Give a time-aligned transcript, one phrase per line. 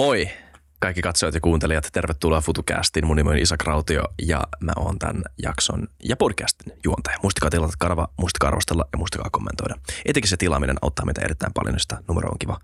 [0.00, 0.30] Moi
[0.78, 3.06] kaikki katsojat ja kuuntelijat, tervetuloa FutuCastiin.
[3.06, 7.18] Mun nimi on Isak Rautio ja mä oon tämän jakson ja podcastin juontaja.
[7.22, 9.74] Muistakaa tilata kanava, muistakaa arvostella ja muistakaa kommentoida.
[10.04, 12.58] Etenkin se tilaaminen auttaa meitä erittäin paljon, sitä numero on kiva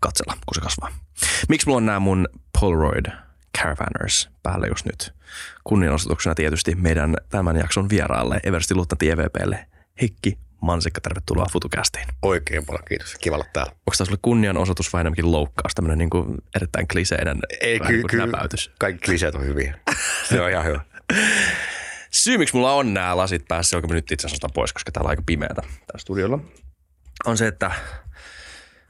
[0.00, 0.90] katsella, kun se kasvaa.
[1.48, 2.28] Miksi mulla on nämä mun
[2.60, 3.06] Polaroid
[3.58, 5.14] Caravanners päällä just nyt?
[5.64, 9.66] Kunnianosoituksena tietysti meidän tämän jakson vieraalle, Eversti Luuttanti EVPlle,
[10.00, 12.06] Heikki Mansikka, tervetuloa FutuCastiin.
[12.22, 13.14] Oikein paljon kiitos.
[13.14, 13.72] Kiva olla täällä.
[13.72, 18.00] Onko tämä sulle kunnianosoitus vai enemmänkin loukkaus, tämmöinen niin kuin erittäin kliseinen Ei, ky- niin
[18.00, 18.70] kuin ky- näpäytys?
[18.78, 19.78] Kaikki kliseet on hyviä.
[20.28, 20.80] Se on ihan hyvä.
[22.10, 25.06] Syy, miksi mulla on nämä lasit päässä, onko me nyt itse asiassa pois, koska täällä
[25.06, 26.38] on aika pimeätä täällä studiolla,
[27.26, 27.70] on se, että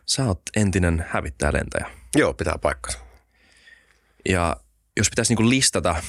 [0.07, 1.91] sä oot entinen hävittäjälentäjä.
[2.17, 2.99] Joo, pitää paikkansa.
[4.29, 4.57] Ja
[4.97, 6.03] jos pitäisi niinku listata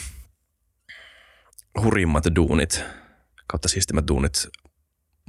[1.82, 2.84] hurjimmat duunit
[3.48, 4.48] kautta siistimmät duunit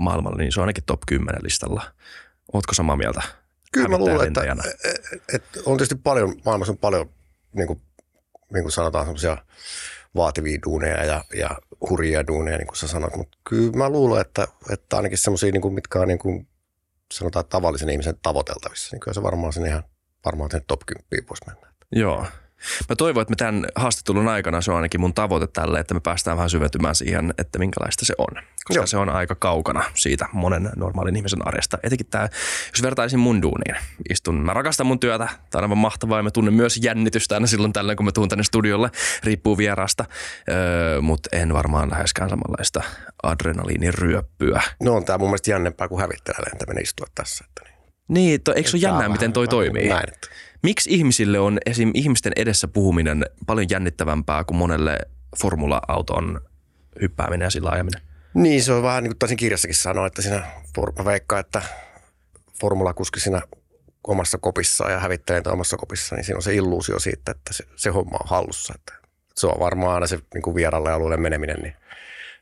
[0.01, 1.83] maailmalla, niin se on ainakin top 10 listalla.
[2.53, 3.23] Ootko samaa mieltä?
[3.73, 4.63] Kyllä mä luulen, että, hävittäjälentäjänä?
[5.35, 7.11] että on tietysti paljon, maailmassa on paljon,
[7.53, 7.81] niin kuin,
[8.53, 9.37] niin kuin sanotaan, semmoisia
[10.17, 11.51] vaativia duuneja ja, ja
[11.91, 13.17] hurjia duuneja, niin kuin sä sanoit.
[13.17, 16.49] Mutta kyllä mä luulen, että, että ainakin semmoisia, niin kuin, mitkä on niin kuin,
[17.13, 19.83] sanotaan tavallisen ihmisen tavoiteltavissa, niin kyllä se varmaan sinne ihan
[20.25, 21.73] varmaan sen top 10 voisi mennä.
[21.93, 22.27] Joo.
[22.89, 26.01] Mä toivon, että me tämän haastattelun aikana, se on ainakin mun tavoite tälle, että me
[26.01, 28.43] päästään vähän syventymään siihen, että minkälaista se on.
[28.65, 28.87] Koska Joo.
[28.87, 31.79] se on aika kaukana siitä monen normaalin ihmisen arjesta.
[31.83, 32.29] Etenkin tämä,
[32.73, 33.77] jos vertaisin mun duuniin.
[34.11, 37.47] Istun, mä rakastan mun työtä, tämä on aivan mahtavaa ja mä tunnen myös jännitystä aina
[37.47, 38.91] silloin tällöin, kun mä tuun tänne studiolle.
[39.25, 40.05] Riippuu vierasta,
[40.49, 42.83] öö, mutta en varmaan läheskään samanlaista
[43.23, 44.63] adrenaliiniryöppyä.
[44.83, 47.45] No on tämä mun mielestä jännempää kuin hävittäjä lentäminen istua tässä.
[47.49, 47.70] Että niin.
[48.11, 49.89] Niin, to, eikö se ole jännää, miten toi toimii?
[49.89, 50.29] Näin, että.
[50.63, 51.91] Miksi ihmisille on esim.
[51.95, 54.99] ihmisten edessä puhuminen paljon jännittävämpää kuin monelle
[55.43, 56.41] formula-auton
[57.01, 58.01] hyppääminen ja sillä ajaminen?
[58.35, 60.43] Niin, se on vähän niin kuin taisin kirjassakin sanoa, että siinä,
[60.99, 61.63] mä veikkaan, että
[62.61, 63.43] formulakuski siinä
[64.07, 67.91] omassa kopissaan ja hävittäjän omassa kopissa, niin siinä on se illuusio siitä, että se, se
[67.91, 68.75] homma on hallussa.
[68.77, 68.93] Että
[69.35, 71.75] se on varmaan aina se niin kuin vieralle alueelle meneminen, niin,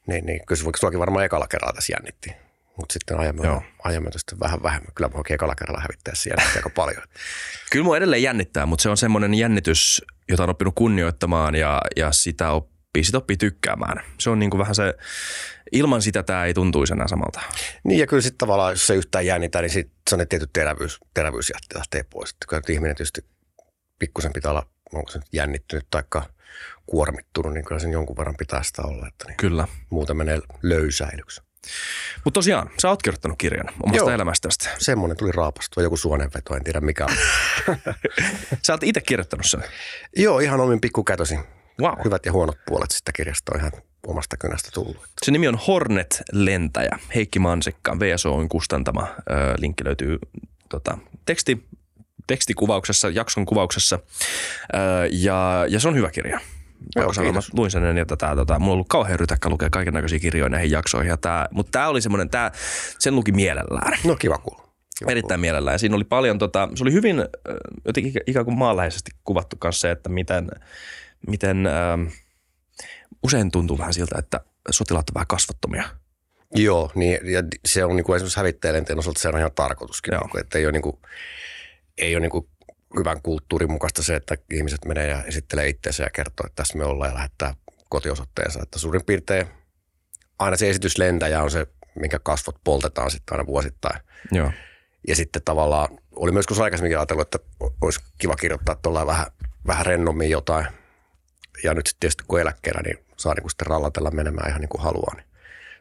[0.06, 2.47] niin, niin kyllä se varmaan ekalla kerralla tässä jännitti.
[2.78, 3.62] Mutta sitten Joo.
[3.84, 4.92] ajamme sitten vähän vähemmän.
[4.94, 7.02] Kyllä mä ekalla kerralla hävittäessä jännitti aika paljon.
[7.70, 12.12] Kyllä mua edelleen jännittää, mutta se on semmoinen jännitys, jota on oppinut kunnioittamaan ja, ja
[12.12, 14.04] sitä oppii, sitä oppii tykkäämään.
[14.20, 14.94] Se on niin kuin vähän se,
[15.72, 17.40] ilman sitä tämä ei tuntuisi enää samalta.
[17.84, 20.48] Niin ja kyllä sitten tavallaan, jos se yhtään jännitä, niin sit se on ne tietty
[20.52, 22.30] terävyys, terävyys lähtee pois.
[22.30, 23.24] Että kyllä ihminen tietysti
[23.98, 26.02] pikkusen pitää olla, onko se nyt jännittynyt tai
[26.86, 29.68] kuormittunut, niin kyllä sen jonkun verran pitää sitä olla, että niin Kyllä.
[29.90, 31.47] muuten menee löysäilyksi.
[32.24, 34.10] Mutta tosiaan, sä oot kirjoittanut kirjan omasta Joo.
[34.10, 34.68] elämästäsi.
[34.78, 37.16] Semmoinen tuli raapastua, joku suonenveto, en tiedä mikä on.
[38.66, 39.64] Sä oot itse kirjoittanut sen.
[40.16, 41.40] Joo, ihan omin pikkukätösin.
[41.80, 41.98] Wow.
[42.04, 43.72] Hyvät ja huonot puolet sitä kirjasta on ihan
[44.06, 44.96] omasta kynästä tullut.
[45.24, 46.98] Se nimi on Hornet-lentäjä.
[47.14, 49.02] Heikki Mansikka, VSO on kustantama.
[49.02, 50.18] Ö, linkki löytyy
[50.68, 51.66] tota, teksti,
[52.26, 53.98] tekstikuvauksessa, jakson kuvauksessa.
[54.74, 54.78] Ö,
[55.10, 56.40] ja, ja se on hyvä kirja.
[56.96, 59.94] Joo, sanoa, mä luin sen ja tätä, tota, mulla on ollut kauhean rytäkkä lukea kaiken
[59.94, 61.08] näköisiä kirjoja näihin jaksoihin.
[61.10, 62.52] Ja tää, mutta tämä oli semmoinen, tää,
[62.98, 63.98] sen luki mielellään.
[64.04, 64.68] No kiva kuulla.
[64.98, 65.74] Kiva Erittäin mielellään.
[65.74, 67.24] Ja siinä oli paljon, tota, se oli hyvin
[67.84, 70.48] jotenkin ikä- ikään kuin maanläheisesti kuvattu kanssa se, että miten,
[71.26, 72.06] miten ähm,
[73.22, 74.40] usein tuntuu vähän siltä, että
[74.70, 75.84] sotilaat on vähän kasvottomia.
[76.54, 80.22] Joo, niin, ja se on niinku esimerkiksi hävittäjälenteen osalta se on ihan tarkoituskin, Joo.
[80.22, 81.00] niinku, että ei ole, niinku,
[81.98, 82.48] ei ole niinku
[82.96, 86.84] hyvän kulttuurin mukaista se, että ihmiset menee ja esittelee itseensä ja kertoo, että tässä me
[86.84, 87.54] ollaan ja lähettää
[87.88, 88.60] kotiosoitteensa.
[88.62, 89.46] Että suurin piirtein
[90.38, 94.00] aina se esityslentäjä on se, minkä kasvot poltetaan sitten aina vuosittain.
[94.32, 94.52] Joo.
[95.08, 97.38] Ja sitten tavallaan, oli myös joskus aikaisemminkin ajatellut, että
[97.80, 99.26] olisi kiva kirjoittaa tuolla vähän,
[99.66, 100.66] vähän rennommin jotain.
[101.64, 104.82] Ja nyt sitten tietysti kun eläkkeellä, niin saa niinku sitten rallatella menemään ihan niin kuin
[104.82, 105.14] haluaa.
[105.14, 105.26] Niin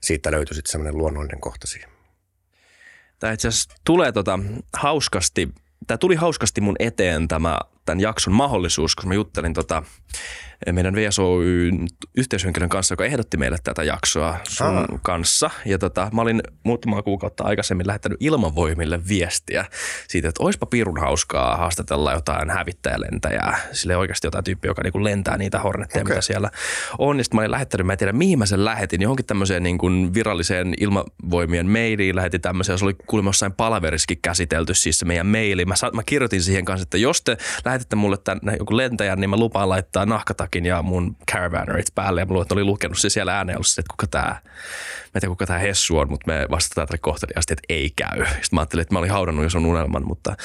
[0.01, 1.89] siitä löytyi sitten semmoinen luonnollinen kohta siihen.
[3.19, 4.39] Tämä itse asiassa tulee tota
[4.73, 5.49] hauskasti,
[5.87, 9.83] tämä tuli hauskasti mun eteen tämä, tämän jakson mahdollisuus, koska mä juttelin tota
[10.71, 11.71] meidän VSOY
[12.17, 14.87] yhteyshenkilön kanssa, joka ehdotti meille tätä jaksoa sun Aa.
[15.01, 15.49] kanssa.
[15.65, 19.65] Ja tota, mä olin muutama kuukautta aikaisemmin lähettänyt ilmavoimille viestiä
[20.07, 23.59] siitä, että oispa pirun hauskaa haastatella jotain hävittäjälentäjää.
[23.71, 26.13] Sille oikeasti jotain tyyppiä, joka niinku lentää niitä hornetteja, Okei.
[26.15, 26.51] mitä siellä
[26.97, 27.17] on.
[27.17, 29.77] Ja sitten mä olin lähettänyt, mä en tiedä mihin mä sen lähetin, johonkin tämmöiseen niin
[29.77, 32.77] kuin viralliseen ilmavoimien mailiin lähetin tämmöisen.
[32.77, 35.65] Se oli kuulemma jossain palaveriskin käsitelty siis se meidän maili.
[35.65, 39.29] Mä, sa- mä kirjoitin siihen kanssa, että jos te lähetätte mulle tänne joku lentäjän, niin
[39.29, 40.05] mä lupaan laittaa
[40.47, 42.21] nahkatakin ja mun caravannerit päälle.
[42.21, 45.21] Ja mä luulen, että oli lukenut se siellä ääneen ollut, että kuka tää, mä en
[45.21, 48.25] tiedä kuka tää Hessu on, mutta me vastataan tälle kohteliaasti, että ei käy.
[48.25, 50.35] Sitten mä ajattelin, että mä olin haudannut jo sun unelman, mutta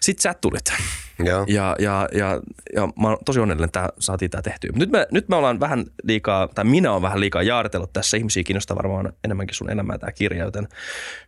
[0.00, 0.72] sit sä tulit.
[1.18, 1.44] Joo.
[1.48, 2.40] Ja, ja, ja,
[2.74, 4.70] ja mä oon tosi onnellinen, että saatiin tämä tehtyä.
[4.74, 8.16] Nyt me, nyt me ollaan vähän liikaa, tai minä olen vähän liikaa jaartellut tässä.
[8.16, 10.68] Ihmisiä kiinnostaa varmaan enemmänkin sun elämää tämä kirja, joten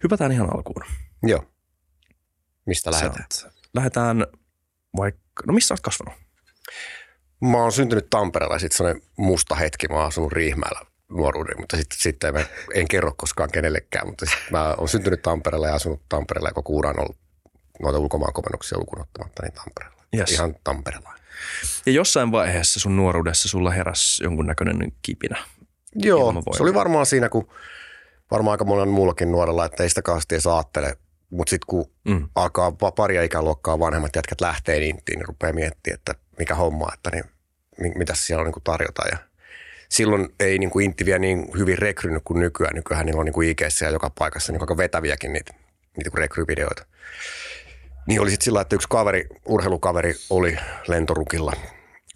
[0.02, 0.84] hypätään ihan alkuun.
[1.22, 1.44] Joo.
[2.66, 3.26] Mistä lähdetään?
[3.74, 4.26] Lähdetään
[4.96, 6.14] vaikka, no missä olet kasvanut?
[7.40, 9.88] Mä oon syntynyt Tampereella ja sitten sellainen musta hetki.
[9.88, 12.34] Mä oon asunut Riihmäellä nuoruuden, mutta sitten sit en,
[12.74, 14.06] en kerro koskaan kenellekään.
[14.06, 17.16] Mutta sit mä oon syntynyt Tampereella ja asunut Tampereella ja koko uran ollut
[17.82, 20.04] noita ulkomaankomennuksia lukuun ottamatta, niin Tampereella.
[20.16, 20.32] Yes.
[20.32, 21.14] Ihan Tampereella.
[21.86, 25.44] Ja jossain vaiheessa sun nuoruudessa sulla heräsi jonkunnäköinen kipinä.
[25.94, 27.48] Joo, se oli varmaan siinä, kun
[28.30, 30.46] varmaan aika monen muullakin nuorella, että ei sitä kauheasti edes.
[31.30, 32.28] Mutta sitten kun Mm.
[32.34, 37.10] alkaa pa- paria ikäluokkaa vanhemmat jätkät lähtee inttiin, niin rupeaa miettimään, että mikä homma, että
[37.10, 37.24] niin,
[37.80, 39.02] mi- mitä siellä on niin kuin tarjota.
[39.10, 39.18] Ja
[39.88, 42.74] silloin ei niin kuin intti vielä niin hyvin rekrynyt kuin nykyään.
[42.74, 45.52] Nykyään niillä on niin ja joka paikassa niin aika vetäviäkin niitä,
[45.96, 46.84] niitä kuin rekryvideoita.
[48.06, 51.52] Niin oli sitten sillä, että yksi kaveri, urheilukaveri oli lentorukilla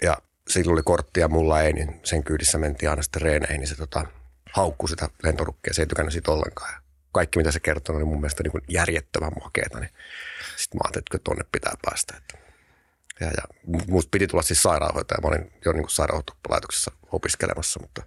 [0.02, 0.16] ja
[0.48, 3.76] sillä oli kortti ja mulla ei, niin sen kyydissä mentiin aina sitten reeneihin, niin se
[3.76, 4.06] tota,
[4.52, 6.82] haukkui sitä lentorukkia, se ei tykännyt siitä ollenkaan.
[7.12, 9.90] Kaikki mitä se kertoi oli mun mielestä niin kuin järjettömän makeeta, niin
[10.56, 12.14] sitten mä ajattelin, että tonne pitää päästä.
[12.16, 12.38] Että.
[13.20, 18.02] Ja, ja musta piti tulla siis sairaanhoitaja, mä olin jo niin sairaanhoitolaitoksessa opiskelemassa, mutta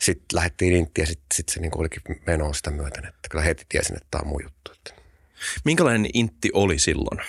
[0.00, 3.66] sitten lähdettiin inttiin ja sitten sit se niin olikin menoa sitä myöten, että kyllä heti
[3.68, 4.72] tiesin, että tämä on mun juttu.
[4.72, 5.02] Että.
[5.64, 7.20] Minkälainen intti oli silloin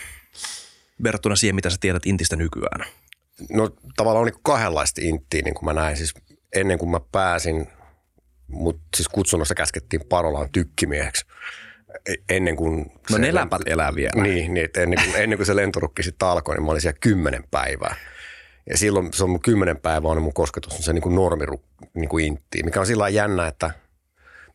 [1.03, 2.85] verrattuna siihen, mitä sä tiedät intistä nykyään?
[3.49, 5.97] No tavallaan niin kahdenlaista inttiä, niin kuin mä näin.
[5.97, 6.13] Siis
[6.55, 7.67] ennen kuin mä pääsin,
[8.53, 11.25] mut siis kutsunnossa käskettiin Parolaan tykkimieheksi.
[12.05, 12.91] E- Ennen kuin...
[13.11, 14.23] No ne lämpät elää vielä.
[14.23, 16.97] Niin, niin että ennen, kuin, ennen kuin se lentorukki sitten alkoi, niin mä olin siellä
[17.01, 17.95] kymmenen päivää.
[18.69, 21.61] Ja silloin se on mun kymmenen päivää on mun kosketus, on se niin kuin normiru
[21.93, 23.71] niin kuin intti, mikä on sillä jännä, että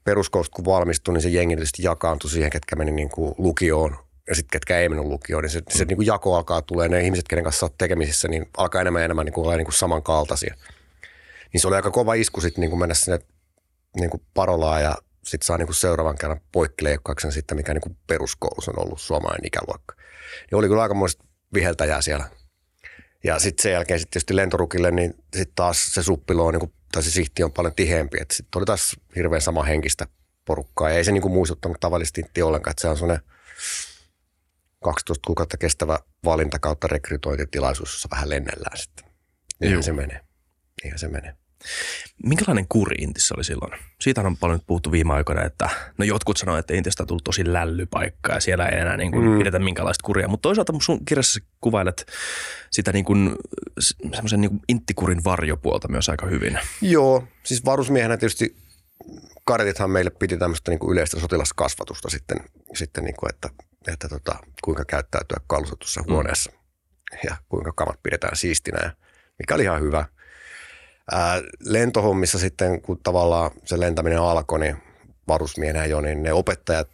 [0.05, 3.97] peruskoulusta kun valmistui, niin se jengi tietysti jakaantui siihen, ketkä meni niin kuin lukioon
[4.29, 7.01] ja sitten ketkä ei mennyt lukioon, niin se, se niin kuin jako alkaa tulee, ne
[7.01, 9.75] ihmiset, kenen kanssa olet tekemisissä, niin alkaa enemmän ja enemmän niin kuin olla niin kuin
[9.75, 10.55] samankaltaisia.
[11.53, 13.19] Niin se oli aika kova isku sitten niin kuin mennä sinne
[13.97, 17.97] niin kuin Parolaan ja sitten saa niin kuin seuraavan kerran poikkileikkauksen sitten, mikä niin kuin
[18.07, 19.95] peruskoulussa on ollut suomalainen ikäluokka.
[20.51, 21.25] Niin oli kyllä aikamoista
[21.55, 22.31] viheltäjää siellä.
[23.25, 26.73] Ja sitten sen jälkeen sitten tietysti lentorukille, niin sitten taas se suppilo on, niin kuin,
[26.93, 28.19] tai se sihti on paljon tiheämpi.
[28.21, 30.07] Että sitten oli taas hirveän sama henkistä
[30.45, 30.91] porukkaa.
[30.91, 33.27] Ja ei se niin kuin muistuttanut tavallisesti intti ollenkaan, että se on sellainen
[34.85, 39.05] 12 kuukautta kestävä valinta kautta rekrytointitilaisuus, jossa vähän lennellään sitten.
[39.61, 39.83] Niinhän Juu.
[39.83, 40.21] se menee.
[40.83, 41.37] Niinhän se menee.
[42.25, 43.73] Minkälainen kuri intissä oli silloin?
[44.01, 47.25] Siitä on paljon nyt puhuttu viime aikoina, että no jotkut sanoivat, että intistä on tullut
[47.25, 49.39] tosi lällypaikka ja siellä ei enää niin kuin Mm.
[49.39, 50.29] pidetä minkälaista kuria.
[50.29, 52.07] Mutta toisaalta sun kirjassa kuvailet
[52.71, 53.37] sitä niin kuin,
[54.15, 56.59] semmoisen niin kuin inttikurin varjopuolta myös aika hyvin.
[56.83, 58.57] Joo, siis varusmiehenä tietysti
[59.45, 62.37] kadetithan meille piti tämmöistä niin kuin yleistä sotilaskasvatusta sitten,
[62.75, 63.49] sitten niin kuin, että,
[63.93, 66.53] että tota, kuinka käyttäytyä kalustetussa huoneessa
[67.25, 68.91] ja kuinka kamat pidetään siistinä, ja
[69.39, 70.05] mikä oli ihan hyvä.
[71.11, 74.77] Ää, lentohommissa sitten, kun tavallaan se lentäminen alkoi, niin
[75.29, 76.89] varusmiehenä jo, niin ne opettajat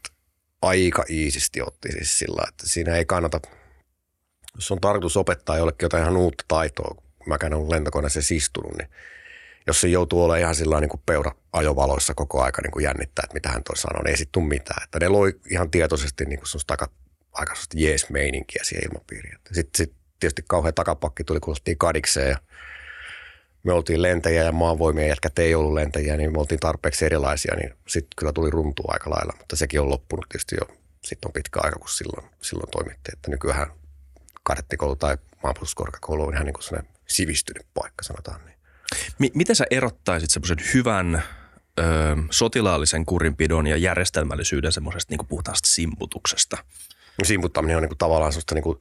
[0.62, 3.40] aika iisisti otti siis sillä, että siinä ei kannata,
[4.54, 8.76] jos on tarkoitus opettaa jollekin jotain ihan uutta taitoa, kun mäkään en ollut lentokoneessa istunut,
[8.78, 8.88] niin
[9.66, 13.22] jos se joutuu olemaan ihan sillä niin kuin peura ajovaloissa koko aika niin kuin jännittää,
[13.24, 14.84] että mitä hän toi sanoo, niin ei sit tule mitään.
[14.84, 16.76] Että ne loi ihan tietoisesti niin kuin semmoista
[17.32, 19.38] aika, jees-meininkiä siihen ilmapiiriin.
[19.52, 22.38] Sitten sit tietysti kauhean takapakki tuli, kun kadikseen ja
[23.64, 27.74] me oltiin lentäjiä ja maanvoimien jätkät ei ollut lentäjiä, niin me oltiin tarpeeksi erilaisia, niin
[27.88, 31.60] sitten kyllä tuli runtua aika lailla, mutta sekin on loppunut tietysti jo, sitten on pitkä
[31.62, 33.66] aika, kun silloin, silloin toimittiin, että nykyään
[34.42, 38.54] kadettikoulu tai maanpuolustuskorkeakoulu on ihan niin kuin sivistynyt paikka, sanotaan niin.
[39.18, 41.22] Mi- miten sä erottaisit semmoisen hyvän
[41.78, 41.82] ö,
[42.30, 46.56] sotilaallisen kurinpidon ja järjestelmällisyyden semmoisesta niin puhtaasta simputuksesta?
[47.18, 48.78] No simputtaminen on niin kuin tavallaan sellaista niin kuin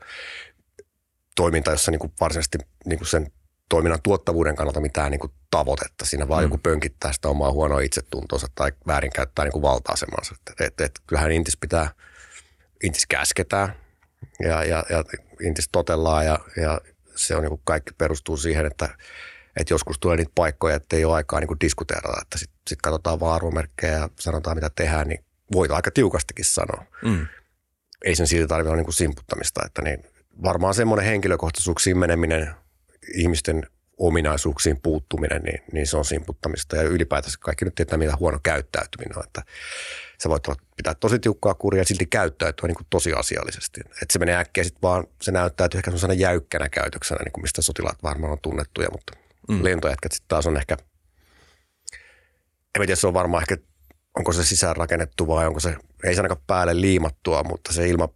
[1.35, 3.31] toiminta, jossa niin kuin varsinaisesti niin kuin sen
[3.73, 6.05] toiminnan tuottavuuden kannalta mitään niin kuin tavoitetta.
[6.05, 6.45] Siinä vaan mm.
[6.45, 10.35] joku pönkittää sitä omaa huonoa itsetuntoa tai väärinkäyttää niin kuin valta-asemansa.
[10.51, 11.91] Et, et, et, kyllähän intis pitää,
[12.83, 13.75] intis käsketään
[14.39, 15.03] ja, ja, ja
[15.41, 16.81] intis totellaan ja, ja
[17.15, 18.89] se on niin kuin kaikki perustuu siihen, että
[19.57, 22.81] että joskus tulee niitä paikkoja, että ei ole aikaa niin kuin diskuteerata, että sitten sit
[22.81, 27.27] katsotaan vaan arvomerkkejä ja sanotaan mitä tehdään, niin voi aika tiukastikin sanoa Mm.
[28.05, 29.61] ei sen siitä tarvitse olla niin kuin simputtamista.
[29.65, 30.03] Että niin
[30.43, 32.55] varmaan semmoinen henkilökohtaisuuksiin meneminen,
[33.13, 33.63] ihmisten
[33.97, 36.75] ominaisuuksiin puuttuminen, niin, niin se on simputtamista.
[36.75, 39.23] Ja ylipäätänsä kaikki nyt tietää, mitä huono käyttäytyminen on.
[39.23, 39.43] Että
[40.23, 43.81] sä voit olla, pitää tosi tiukkaa kuria ja silti käyttäytyä niin kuin tosi asiallisesti.
[43.81, 47.61] Että se menee äkkiä sitten vaan, se näyttäytyy ehkä sellaisena jäykkänä käytöksenä, niin kuin mistä
[47.61, 49.13] sotilaat varmaan on tunnettuja, mutta
[49.49, 49.63] mm.
[49.63, 50.77] lentojätkät sitten taas on ehkä,
[52.75, 53.57] en tiedä, se on varmaan ehkä
[54.17, 58.09] onko se sisäänrakennettu vai onko se, ei se ainakaan päälle liimattua, mutta se ilma,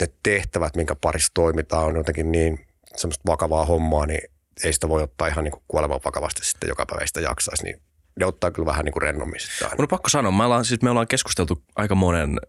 [0.00, 2.65] ne tehtävät, minkä parissa toimitaan, on jotenkin niin
[2.96, 4.30] semmoista vakavaa hommaa, niin
[4.64, 7.80] ei sitä voi ottaa ihan niin kuoleman vakavasti sitten joka päivä sitä jaksaisi, niin
[8.20, 9.74] ne ottaa kyllä vähän niin kuin rennommin aina.
[9.74, 12.40] Mun on pakko sanoa, me ollaan, siis me ollaan keskusteltu aika monen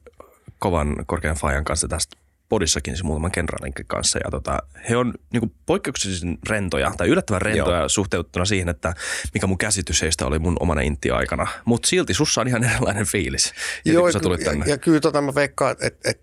[0.60, 2.18] kovan korkean fajan kanssa tästä
[2.50, 4.20] podissakin siis muutaman kenraalin kanssa.
[4.24, 7.90] Ja tota, he on niin kuin poikkeuksellisen rentoja tai yllättävän rentoja Joo.
[7.90, 8.94] suhteutettuna siihen, että
[9.34, 11.48] mikä mun käsitys heistä oli mun omana intti-aikana.
[11.66, 13.54] Mutta silti sussa on ihan erilainen fiilis,
[13.86, 14.66] Joo, kun sä tulit tänne.
[14.66, 16.22] Ja, ja kyllä tota mä veikkaan, että et,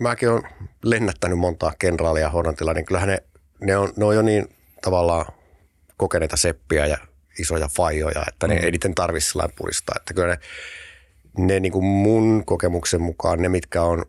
[0.00, 0.42] mäkin olen
[0.84, 3.22] lennättänyt montaa kenraalia Hornatilla, niin kyllähän ne,
[3.62, 4.48] ne, on, ne on jo niin
[4.82, 5.26] tavallaan
[5.96, 6.98] kokeneita seppiä ja
[7.38, 8.64] isoja fajoja, että ne mm.
[8.64, 9.94] ei niiden tarvitse sillä puristaa.
[9.96, 10.38] Että kyllä ne,
[11.38, 14.04] ne niin kuin mun kokemuksen mukaan, ne mitkä on,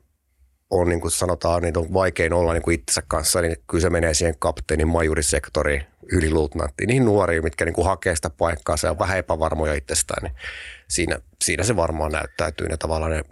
[0.70, 3.90] on niin kuin sanotaan, niin on vaikein olla niin kuin itsensä kanssa, niin kyllä se
[3.90, 9.00] menee siihen kapteenin majurisektoriin, yliluutnanttiin, niihin nuoriin, mitkä niin kuin hakee sitä paikkaa, se on
[9.00, 10.42] vähän epävarmoja itsestään, niin
[10.88, 12.68] siinä, siinä se varmaan näyttäytyy.
[12.68, 13.24] Ne tavallaan ne,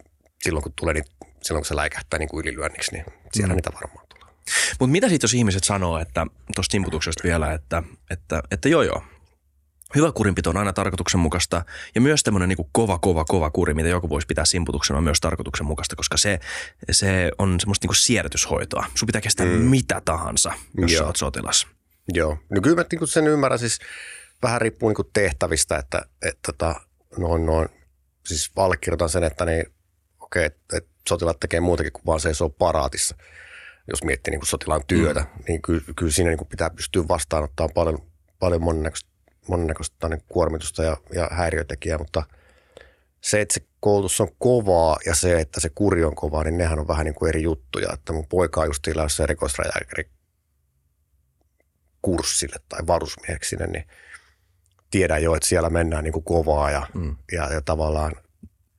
[0.43, 1.05] silloin kun tulee, niin
[1.43, 3.55] silloin kun se läikähtää niin kuin ylilyönniksi, niin siellä mm.
[3.55, 4.00] niitä varmaan.
[4.79, 9.03] Mutta mitä sitten, jos ihmiset sanoo, että tuosta timputuksesta vielä, että, että, että joo joo,
[9.95, 14.09] Hyvä kurinpito on aina tarkoituksenmukaista ja myös tämmöinen niin kova, kova, kova kuri, mitä joku
[14.09, 16.39] voisi pitää simputuksena, on myös tarkoituksenmukaista, koska se,
[16.91, 18.85] se on semmoista niin siedätyshoitoa.
[18.95, 19.51] Sun pitää kestää mm.
[19.51, 21.01] mitä tahansa, jos Joo.
[21.01, 21.67] sä oot sotilas.
[22.13, 22.37] Joo.
[22.49, 23.79] No kyllä mä niin sen ymmärrän, siis
[24.43, 26.81] vähän riippuu niin tehtävistä, että, että tota,
[27.17, 27.69] noin, noin,
[28.25, 29.65] siis allekirjoitan sen, että niin,
[30.19, 33.15] okei, että, että sotilaat tekee muutakin kuin vaan seisoo paraatissa.
[33.91, 35.43] Jos miettii niin sotilaan työtä, mm.
[35.47, 37.99] niin kyllä, kyllä siinä niin pitää pystyä vastaanottamaan paljon,
[38.39, 39.11] paljon monennäköistä
[39.47, 42.23] monennäköistä niin kuormitusta ja, ja häiriötekijää, mutta
[43.21, 46.79] se, että se koulutus on kovaa ja se, että se kuri on kovaa, niin nehän
[46.79, 47.93] on vähän niin kuin eri juttuja.
[47.93, 50.09] Että mun poika on just lähdössä erikoisrajääkäri
[52.01, 53.87] kurssille tai varusmieheksi sinne, niin
[54.91, 57.15] tiedän jo, että siellä mennään niin kuin kovaa ja, mm.
[57.31, 58.11] ja, ja tavallaan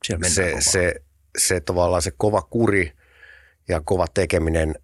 [0.04, 0.60] se, kovaa.
[0.60, 0.94] se,
[1.38, 2.92] se, tavallaan se kova kuri
[3.68, 4.74] ja kova tekeminen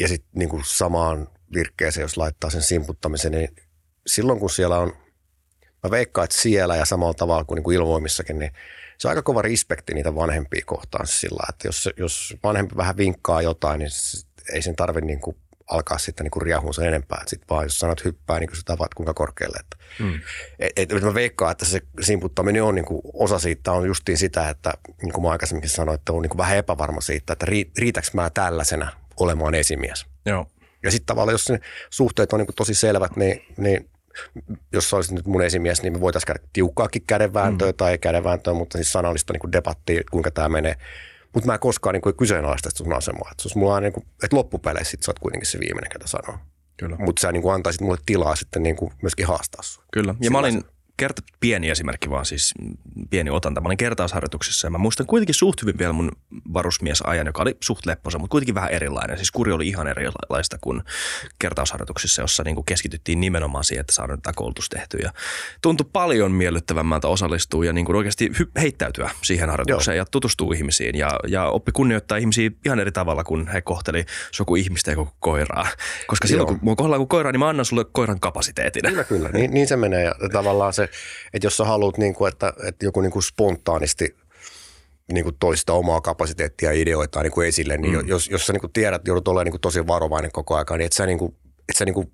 [0.00, 3.48] ja sitten niin kuin samaan virkkeeseen, jos laittaa sen simputtamisen, niin
[4.06, 4.92] silloin kun siellä on,
[5.84, 8.52] mä veikkaan, että siellä ja samalla tavalla kuin, niin kuin ilmoimissakin, niin
[8.98, 13.42] se on aika kova respekti niitä vanhempia kohtaan sillä, että jos, jos vanhempi vähän vinkkaa
[13.42, 13.90] jotain, niin
[14.52, 15.36] ei sen tarvitse niin kuin
[15.70, 17.22] alkaa sitten niin riehua sen enempää.
[17.26, 19.56] Sitten vaan jos sanot hyppää, niin kuin sä tavat kuinka korkealle.
[19.60, 20.20] Että, mm.
[20.58, 24.48] et, et, mä veikkaan, että se simputtaminen on niin kuin, osa siitä on justiin sitä,
[24.48, 27.46] että niin kuin mä aikaisemminkin sanoin, että on niin kuin vähän epävarma siitä, että
[27.78, 30.06] riitäkö mä tällaisena olemaan esimies.
[30.26, 30.46] Joo.
[30.82, 31.60] Ja sitten tavallaan, jos ne
[31.90, 33.90] suhteet on niin tosi selvät, niin, niin
[34.72, 37.76] jos olisit nyt mun esimies, niin me voitaisiin käydä tiukkaakin kädenvääntöä mm.
[37.76, 40.74] tai kädenvääntöä, mutta siis sanallista niin debattia, kuinka tämä menee.
[41.34, 43.30] Mutta mä en koskaan niin kyseenalaista sun asemaa.
[43.30, 46.38] Että, mulla niin kuin, että loppupeleissä sit sä oot kuitenkin se viimeinen, ketä sanoo.
[46.98, 49.84] Mutta sä niin kuin antaisit mulle tilaa sitten niin kuin myöskin haastaa sua.
[49.92, 50.10] Kyllä.
[50.10, 50.64] Ja Sillä mä olin,
[51.00, 52.54] kerta, pieni esimerkki vaan, siis
[53.10, 53.60] pieni otanta.
[53.60, 56.10] Mä olin kertausharjoituksessa ja mä muistan kuitenkin suht hyvin vielä mun
[56.54, 59.16] varusmiesajan, joka oli suht lepposa, mutta kuitenkin vähän erilainen.
[59.16, 60.82] Siis kuri oli ihan erilaista kuin
[61.38, 65.00] kertausharjoituksissa, jossa niin kuin keskityttiin nimenomaan siihen, että saadaan tätä koulutus tehtyä.
[65.02, 65.12] Ja
[65.62, 70.02] tuntui paljon miellyttävämmältä osallistua ja niin kuin oikeasti heittäytyä siihen harjoitukseen Joo.
[70.02, 74.04] ja tutustua ihmisiin ja, ja oppi kunnioittaa ihmisiä ihan eri tavalla, kuin he kohteli
[74.46, 75.66] kuin ihmistä ja koko koiraa.
[76.06, 76.54] Koska silloin, Joo.
[76.54, 78.82] kun mua kohdellaan kuin koiraa, niin mä annan sulle koiran kapasiteetin.
[78.82, 79.28] Kyllä, kyllä.
[79.28, 80.89] Niin, niin se menee ja tavallaan se
[81.32, 84.16] että jos sä haluat, niin kuin, että, että joku niin kuin spontaanisti
[85.12, 88.08] niin kuin toista omaa kapasiteettia ja ideoita niin kuin esille, niin mm.
[88.08, 90.86] jos, jos sä niin kuin tiedät, joudut olemaan niin kuin tosi varovainen koko ajan, niin
[90.86, 91.36] et sä, niin kuin,
[91.68, 92.12] et sä niin kuin,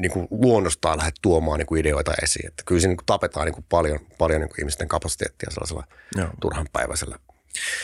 [0.00, 2.46] niin kuin luonnostaan lähde tuomaan niin kuin ideoita esiin.
[2.48, 5.84] Että kyllä siinä niin kuin tapetaan niin kuin paljon, paljon niin kuin ihmisten kapasiteettia sellaisella
[6.16, 6.28] Joo.
[6.40, 7.18] turhanpäiväisellä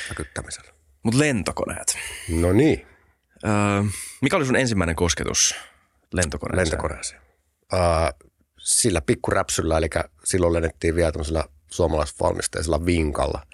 [0.08, 0.74] näkyttämisellä.
[1.02, 1.96] Mutta lentokoneet.
[2.28, 2.86] No niin.
[3.44, 3.82] Öö,
[4.22, 5.54] mikä oli sun ensimmäinen kosketus
[6.12, 6.66] lentokoneeseen?
[6.66, 7.20] Lentokoneeseen.
[7.72, 7.80] Öö,
[8.64, 9.88] sillä pikkuräpsyllä, eli
[10.24, 13.46] silloin lennettiin vielä tämmöisellä suomalaisvalmisteisella vinkalla,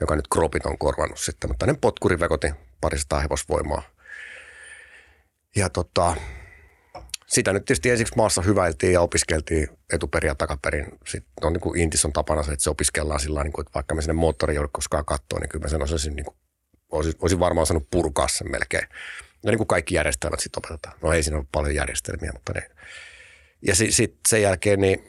[0.00, 3.82] joka nyt kropit on korvannut sitten, mutta ne potkuri vekoti parista hevosvoimaa.
[5.56, 6.16] Ja tota,
[7.26, 10.86] sitä nyt tietysti ensiksi maassa hyväiltiin ja opiskeltiin etuperin ja takaperin.
[11.06, 13.94] Sitten on niin kuin Intis on tapana se, että se opiskellaan sillä niin että vaikka
[13.94, 16.36] me sinne moottori joudu koskaan katsoa, niin kyllä mä sen osaisin, niin kuin,
[16.90, 18.88] olisin, olisin varmaan saanut purkaa sen melkein.
[19.44, 20.98] Ja niin kuin kaikki järjestelmät sitten opetetaan.
[21.02, 22.70] No ei siinä ole paljon järjestelmiä, mutta ne,
[23.66, 25.04] ja sitten sit sen jälkeen niin,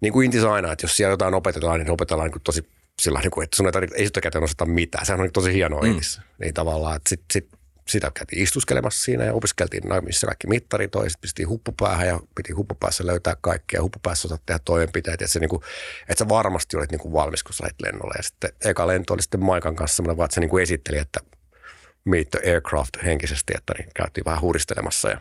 [0.00, 2.68] niin kuin Intis aina, että jos siellä jotain opetetaan, niin opetellaan niin tosi
[3.00, 5.06] sillä niin kuin, että sun ei, tarvitse, ei sitä käteen osata mitään.
[5.06, 5.90] Sehän on niin tosi hienoa mm.
[5.90, 6.20] Intis.
[6.38, 7.48] Niin tavallaan, että sit, sit,
[7.88, 12.52] sitä käytiin istuskelemassa siinä ja opiskeltiin, missä kaikki mittarit on, sitten pistiin huppupäähän ja piti
[12.52, 13.82] huppupäässä löytää kaikkea.
[13.82, 15.62] Huppupäässä osaat tehdä toimenpiteitä, että, se, niin kuin,
[16.08, 18.14] että sä varmasti olit niin kuin valmis, kun sä lähdit lennolle.
[18.16, 20.98] Ja sitten eka lento oli sitten Maikan kanssa semmoinen vaan, että se niin kuin esitteli,
[20.98, 21.20] että
[22.04, 25.20] meet the aircraft henkisesti, että niin käytiin vähän huristelemassa ja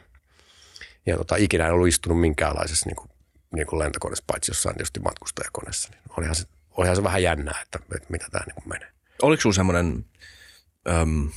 [1.08, 3.10] ja tota, ikinä en ollut istunut minkäänlaisessa niin kuin,
[3.56, 5.90] niin kuin lentokoneessa, paitsi jossain tietysti matkustajakoneessa.
[5.92, 8.92] Niin olihan, se, olihan se vähän jännää, että, että mitä tämä niin menee.
[9.22, 10.06] Oliko sinulla semmoinen,
[10.90, 11.30] äm,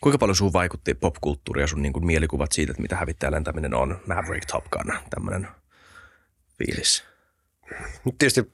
[0.00, 3.74] kuinka paljon sinuun vaikutti popkulttuuri ja sun niin kuin mielikuvat siitä, että mitä hävittäjä lentäminen
[3.74, 5.48] on, Maverick Top Gun, tämmöinen
[6.58, 7.04] fiilis?
[8.04, 8.52] Nyt tietysti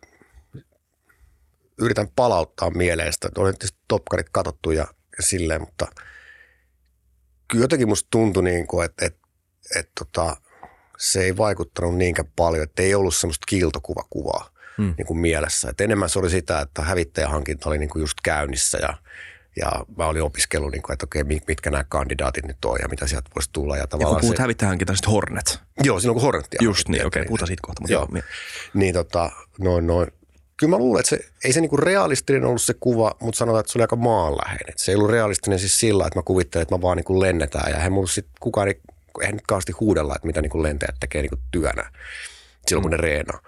[1.79, 2.71] yritän palauttaa
[3.29, 4.87] että olen tietysti Top Gunit katsottu ja
[5.21, 5.87] ja silleen, mutta
[7.49, 9.20] kyllä jotenkin musta tuntui niin kuin, että, että,
[9.77, 10.37] että tota,
[10.99, 14.95] se ei vaikuttanut niinkään paljon, että ei ollut semmoista kiiltokuvakuvaa hmm.
[14.99, 15.71] niin kuin mielessä.
[15.71, 18.95] Että enemmän se oli sitä, että hävittäjähankinta oli niin kuin just käynnissä ja,
[19.57, 23.07] ja mä olin opiskellut, niin kuin, että okei, mitkä nämä kandidaatit nyt on ja mitä
[23.07, 23.77] sieltä voisi tulla.
[23.77, 24.43] Ja, ja kun puhut se...
[24.43, 25.59] hävittäjähankinta, sitten Hornet.
[25.83, 26.59] Joo, silloin kun Hornetia.
[26.63, 27.81] Just niin, okei, okay, puhutaan siitä kohta.
[27.81, 28.09] Mutta joo.
[28.13, 28.23] joo.
[28.75, 30.09] Niin tota, noin, noin.
[30.57, 33.73] Kyllä mä luulen, että se, ei se niinku realistinen ollut se kuva, mutta sanotaan, että
[33.73, 34.75] se oli aika maanläheinen.
[34.77, 37.77] Se ei ollut realistinen siis sillä, että mä kuvittelin, että mä vaan niinku lennetään ja
[37.77, 38.69] eihän mulla sit kukaan,
[39.21, 41.91] eihän nyt kauheasti huudella, että mitä niinku lentäjät tekee niinku työnä
[42.67, 42.83] silloin, mm.
[42.83, 43.41] kun ne reenaa.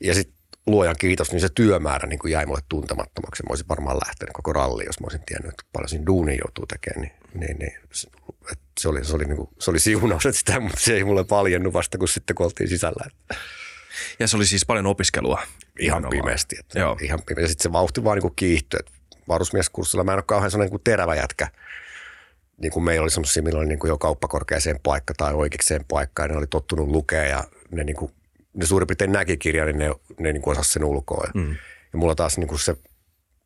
[0.00, 0.36] Ja sitten
[0.66, 3.42] luojan kiitos, niin se työmäärä niin kuin jäi mulle tuntemattomaksi.
[3.42, 6.66] Mä olisin varmaan lähtenyt koko ralli, jos mä olisin tiennyt, että paljon siinä duunia joutuu
[6.66, 7.00] tekemään.
[7.00, 7.72] Niin, niin, niin
[8.78, 11.24] se, oli, se, oli, niin kuin, se oli siunaus, että sitä, mutta se ei mulle
[11.24, 13.10] paljennut vasta, kun sitten kun oltiin sisällä.
[14.18, 15.42] Ja se oli siis paljon opiskelua?
[15.78, 16.56] Ihan pimeästi.
[16.58, 16.96] Että Joo.
[17.00, 17.44] Ihan pimeästi.
[17.44, 18.80] Ja sitten se vauhti vaan niin kiihtyi.
[19.28, 21.48] Varusmieskurssilla mä en ole kauhean sellainen niin terävä jätkä.
[22.60, 26.22] Niin kuin meillä oli semmoisia, millä oli niin kuin jo kauppakorkeaseen paikka tai oikeikseen paikka
[26.22, 28.12] ja ne oli tottunut lukea ja ne niin kuin
[28.54, 31.24] ne suurin piirtein näki kirjan, niin ne, ne niin osasi sen ulkoa.
[31.26, 31.50] Ja, mm.
[31.92, 32.76] ja mulla taas niin kuin se,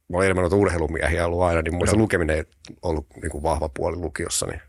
[0.09, 1.91] mä olen enemmän urheilumiehiä ollut aina, niin mulla no.
[1.91, 2.45] se lukeminen ei
[2.83, 4.61] ollut niin kuin vahva puoli lukiossa, niin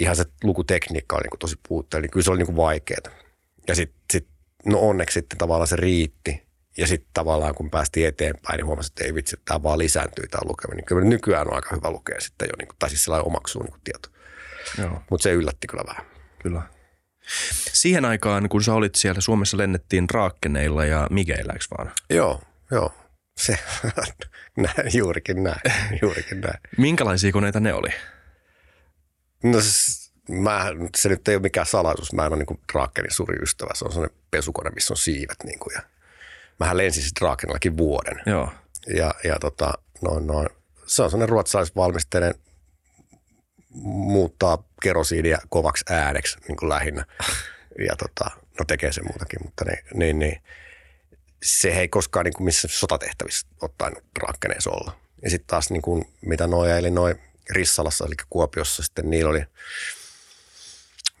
[0.00, 3.20] ihan se lukutekniikka oli niin kuin tosi puutteellinen, niin kyllä se oli niin kuin vaikeaa.
[3.68, 4.26] Ja sitten sit,
[4.66, 6.42] no onneksi sitten tavallaan se riitti.
[6.76, 10.26] Ja sitten tavallaan kun päästiin eteenpäin, niin huomasin, että ei vitsi, että tämä vaan lisääntyy
[10.28, 10.76] tämä lukeminen.
[10.76, 13.62] Niin kyllä nykyään on aika hyvä lukea sitten jo, niin kuin, tai siis sellainen omaksuu
[13.62, 14.08] niin tieto.
[15.10, 16.06] Mutta se yllätti kyllä vähän.
[16.42, 16.62] Kyllä.
[17.72, 21.92] Siihen aikaan, kun sä olit siellä, Suomessa lennettiin Raakkeneilla ja Migeillä, eikö vaan?
[22.10, 22.94] Joo, joo.
[23.36, 23.58] Se,
[24.56, 25.60] näin, juurikin näin,
[26.02, 26.60] juurikin näin.
[26.78, 27.88] Minkälaisia koneita ne oli?
[29.42, 29.58] No
[30.28, 32.12] mä, se nyt ei ole mikään salaisuus.
[32.12, 33.70] Mä en ole niin Drakenin suuri ystävä.
[33.74, 35.36] Se on sellainen pesukone, missä on siivet.
[35.44, 35.82] Niin kuin, ja
[36.60, 38.22] mähän lensin sitten Drakenillakin vuoden.
[38.26, 38.52] Joo.
[38.96, 40.48] Ja, ja tota, noin, noin.
[40.86, 42.34] se on sellainen ruotsalaisvalmisteinen
[43.84, 47.06] muuttaa kerosiinia kovaksi ääneksi niin kuin lähinnä.
[47.78, 50.42] Ja tota, no tekee se muutakin, mutta niin, niin, niin
[51.42, 55.00] se ei koskaan niin kuin missä sotatehtävissä ottaen rakkeneessa olla.
[55.22, 59.44] Ja sitten taas niin kuin, mitä noja, eli noin Rissalassa, eli Kuopiossa sitten niillä oli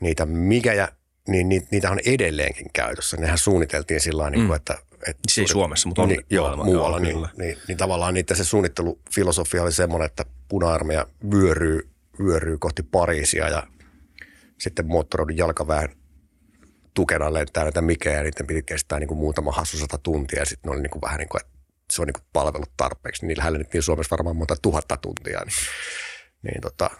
[0.00, 0.88] niitä mikäjä,
[1.28, 3.16] niin niitä on edelleenkin käytössä.
[3.16, 4.54] Nehän suunniteltiin sillä tavalla, niin mm.
[4.54, 6.72] että että siis Suomessa, mutta on niin, joo, muualla.
[6.72, 11.90] Joo, niin, niin, niin, tavallaan niitä se suunnittelufilosofia oli semmoinen, että puna-armeija vyöryy
[12.24, 13.66] vyöryy kohti Pariisia ja
[14.58, 15.88] sitten moottoroidun jalkaväen
[16.94, 20.46] tukena lentää näitä mikejä ja niiden piti kestää niin kuin muutama hassu sata tuntia ja
[20.46, 21.52] sitten ne oli niin kuin vähän niin kuin, että
[21.92, 23.26] se on niin kuin palvellut tarpeeksi.
[23.26, 25.40] Niillä hällennettiin Suomessa varmaan monta tuhatta tuntia.
[25.40, 25.54] Niin,
[26.42, 26.90] niin tota,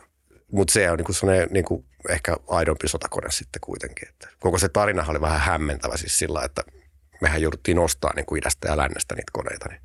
[0.53, 4.09] mutta se on niin kuin sellainen niin kuin ehkä aidompi sotakone sitten kuitenkin.
[4.09, 6.63] Että koko se tarina oli vähän hämmentävä siis sillä, että
[7.21, 9.69] mehän jouduttiin ostamaan niin kuin idästä ja lännestä niitä koneita.
[9.69, 9.81] Niin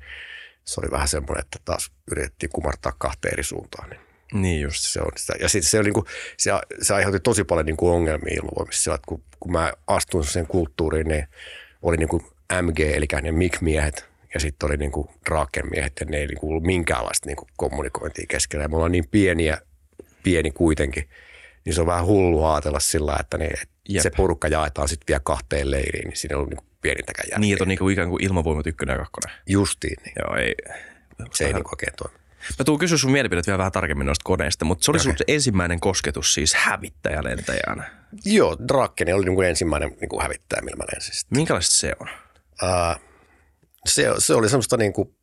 [0.64, 3.90] se oli vähän semmoinen, että taas yritettiin kumartaa kahteen eri suuntaan.
[3.90, 4.80] Niin niin just.
[4.80, 5.34] Se on sitä.
[5.40, 6.50] Ja sitten se, oli, niin kuin, se,
[6.82, 8.94] se aiheutti tosi paljon niin kuin ongelmia ilmavoimissa.
[8.94, 11.28] Että kun, kun mä astuin sen kulttuuriin, niin
[11.82, 12.22] oli niin kuin
[12.62, 15.08] MG, eli ne MIG-miehet, ja sitten oli niin kuin
[15.70, 18.64] miehet, ja ne ei niin kuin ollut minkäänlaista niin kuin kommunikointia keskellä.
[18.64, 19.58] Ja me ollaan niin pieniä,
[20.22, 21.08] pieni kuitenkin,
[21.64, 23.48] niin se on vähän hullu ajatella sillä, että ne,
[23.98, 27.38] se porukka jaetaan sitten vielä kahteen leiriin, niin siinä ollut niin kuin pienintäkään järkeä.
[27.38, 29.36] Niin, että on niin kuin ikään kuin ilmavoimat ykkönen ja kakkonen.
[29.46, 29.96] Justiin.
[30.04, 30.14] Niin.
[30.18, 30.54] Joo, ei.
[31.32, 32.18] Se ei niin oikein toimi.
[32.58, 35.04] Mä tuun kysyä sun mielipidet vielä vähän tarkemmin noista koneista, mutta se oli okay.
[35.04, 37.90] sun ensimmäinen kosketus siis hävittäjälentäjänä.
[38.24, 41.28] Joo, Drakeni oli niin kuin ensimmäinen niin kuin hävittäjä, millä mä lensin.
[41.30, 42.08] Minkälaista se on?
[42.62, 43.00] Uh,
[43.86, 45.16] se, se oli semmoista niin kuin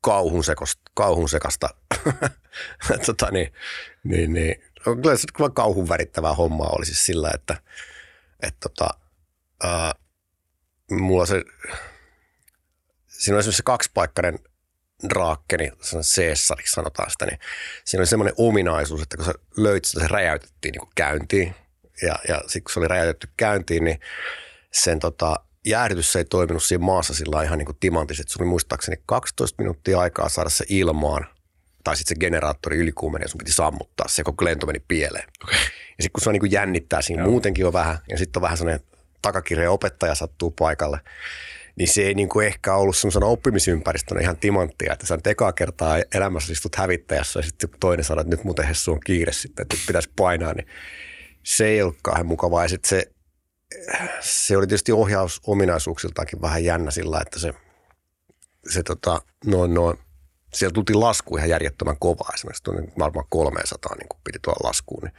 [0.00, 1.68] kauhun, sekosta, kauhun sekasta.
[3.06, 3.52] tota, niin,
[4.04, 4.62] niin, niin.
[4.84, 7.56] Kyllä se kyllä kauhun värittävää hommaa oli siis sillä, että
[8.42, 8.88] et, tota,
[9.64, 10.05] uh,
[10.90, 11.44] mulla se,
[13.08, 14.38] siinä oli se kaksipaikkainen–
[15.08, 15.72] draakkeni,
[16.14, 17.38] Caesariksi sanotaan sitä, niin
[17.84, 21.54] siinä oli semmoinen ominaisuus, että kun sä löit sitä, se räjäytettiin niin käyntiin.
[22.02, 24.00] Ja, ja sitten kun se oli räjäytetty käyntiin, niin
[24.72, 28.28] sen tota, jäähdytys ei toiminut siinä maassa sillä ihan niin kuin timantiset.
[28.28, 31.26] Se oli muistaakseni 12 minuuttia aikaa saada se ilmaan,
[31.84, 35.28] tai sitten se generaattori ylikuumeni ja sun piti sammuttaa se, koko lento meni pieleen.
[35.44, 35.58] Okay.
[35.98, 37.30] Ja sitten kun se on niin kuin jännittää siinä Joo.
[37.30, 38.86] muutenkin on vähän, ja sitten on vähän sellainen
[39.22, 41.00] takakirja opettaja sattuu paikalle,
[41.76, 45.52] niin se ei niin kuin ehkä ollut semmoisena oppimisympäristönä ihan timanttia, että sä nyt ekaa
[45.52, 49.62] kertaa elämässä istut hävittäjässä ja sitten toinen sanoo, että nyt muuten Hessu on kiire sitten,
[49.62, 50.66] että pitäisi painaa, niin
[51.42, 52.64] se ei ollut mukavaa.
[52.64, 53.12] Ja sitten se,
[54.20, 57.54] se oli tietysti ohjausominaisuuksiltaankin vähän jännä sillä, että se,
[58.70, 59.94] se tota, no, no,
[60.54, 62.30] siellä tultiin lasku ihan järjettömän kovaa.
[62.34, 62.62] Esimerkiksi
[62.98, 65.02] varmaan 300 niin kuin piti tuolla laskuun.
[65.02, 65.14] Niin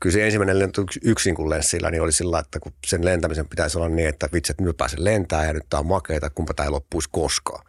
[0.00, 3.78] kyllä se ensimmäinen lento yksin kun lenssillä, niin oli sillä, että kun sen lentämisen pitäisi
[3.78, 6.64] olla niin, että vitsi, että nyt pääsen lentää ja nyt tämä on makeita, kumpa tämä
[6.64, 7.64] ei loppuisi koskaan.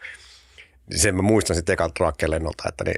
[0.90, 2.94] Niin sen mä muistan sitten ekalta lennolta, että ne,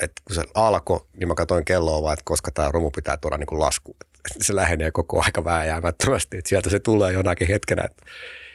[0.00, 3.38] että kun se alkoi, niin mä katsoin kelloa vaan, että koska tämä romu pitää tuoda
[3.38, 3.96] niin kuin lasku.
[4.42, 7.84] Se lähenee koko aika vääjäämättömästi, että sieltä se tulee jonakin hetkenä.
[7.84, 8.02] Että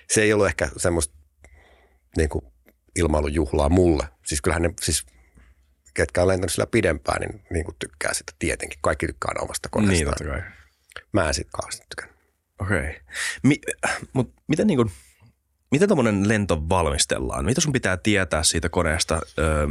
[0.10, 1.16] se ei ollut ehkä semmoista
[2.18, 2.46] niin kuin
[2.96, 4.08] ilmailujuhlaa mulle.
[4.26, 5.06] Siis kyllähän ne, siis
[5.96, 8.80] ketkä on lentänyt sillä pidempään, niin, niin kuin tykkää sitä tietenkin.
[8.82, 9.94] Kaikki tykkää omasta koneesta.
[9.94, 10.42] Niin, totta kai.
[11.12, 12.16] Mä en sit kauheasti tykännyt.
[12.60, 12.80] Okei.
[12.80, 12.94] Okay.
[13.44, 13.62] Mi-
[14.14, 14.92] mut miten niin kuin,
[15.72, 17.46] miten tuommoinen lento valmistellaan?
[17.46, 19.68] Mitä sun pitää tietää siitä koneesta öö,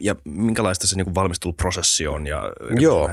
[0.00, 2.26] ja minkälaista se niin kuin valmisteluprosessi on?
[2.26, 3.10] Ja, Joo.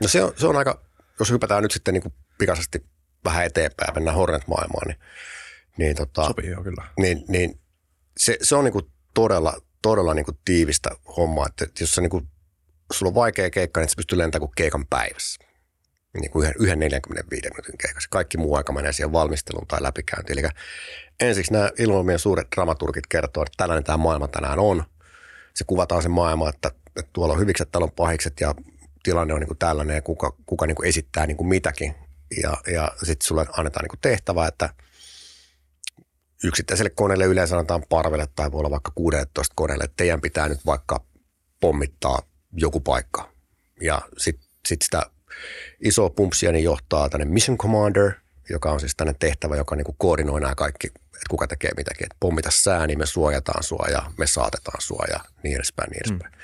[0.00, 0.80] No se on, se on aika,
[1.18, 2.86] jos hypätään nyt sitten niin kuin pikaisesti
[3.24, 4.98] vähän eteenpäin mennään Hornet-maailmaan, niin,
[5.76, 6.84] niin, tota, Sopii joo, kyllä.
[6.98, 7.60] niin, niin
[8.16, 12.10] se, se on niin kuin todella, todella niin kuin tiivistä hommaa, että jos sä niin
[12.10, 12.28] kuin,
[12.92, 15.44] sulla on vaikea keikka, niin sä pystyy lentämään kuin keikan päivässä.
[16.20, 18.08] Niin kuin yhden, yhden 45 minuutin keikassa.
[18.10, 20.38] Kaikki muu aika menee siihen valmisteluun tai läpikäyntiin.
[20.38, 20.48] Eli
[21.20, 24.84] ensiksi nämä ilmoimien suuret dramaturgit kertoo, että tällainen tämä maailma tänään on.
[25.54, 28.54] Se kuvataan se maailma, että, että tuolla on hyvikset, täällä on pahikset ja
[29.02, 31.94] tilanne on niin kuin tällainen ja kuka, kuka niin kuin esittää niin kuin mitäkin.
[32.42, 34.70] Ja, ja sitten sulle annetaan niin kuin tehtävä, että–
[36.44, 40.66] yksittäiselle koneelle yleensä annetaan parvelle tai voi olla vaikka 16 koneelle, että teidän pitää nyt
[40.66, 41.04] vaikka
[41.60, 42.22] pommittaa
[42.52, 43.32] joku paikka.
[43.80, 45.02] Ja sitten sit sitä
[45.80, 48.12] isoa pumpsia niin johtaa tänne Mission Commander,
[48.50, 52.04] joka on siis tänne tehtävä, joka niin koordinoi nämä kaikki, että kuka tekee mitäkin.
[52.04, 56.02] Että pommita sää, niin me suojataan sua ja me saatetaan sua ja niin edespäin, niin
[56.06, 56.32] edespäin.
[56.32, 56.38] Mm.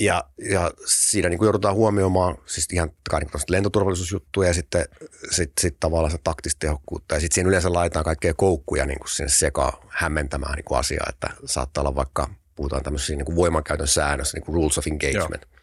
[0.00, 4.84] Ja, ja siinä niin kuin joudutaan huomioimaan siis ihan niin lentoturvallisuusjuttuja ja sitten
[5.30, 7.14] sit, sit tavallaan se taktista tehokkuutta.
[7.14, 11.06] Ja sitten siinä yleensä laitetaan kaikkea koukkuja niin kuin sinne sekaan hämmentämään niin kuin asiaa,
[11.08, 15.42] että saattaa olla vaikka, puhutaan tämmöisiä niin kuin voimankäytön säännössä, niin kuin rules of engagement.
[15.42, 15.60] Joo.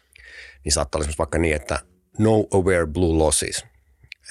[0.64, 1.78] Niin saattaa olla vaikka niin, että
[2.18, 3.64] no aware blue losses.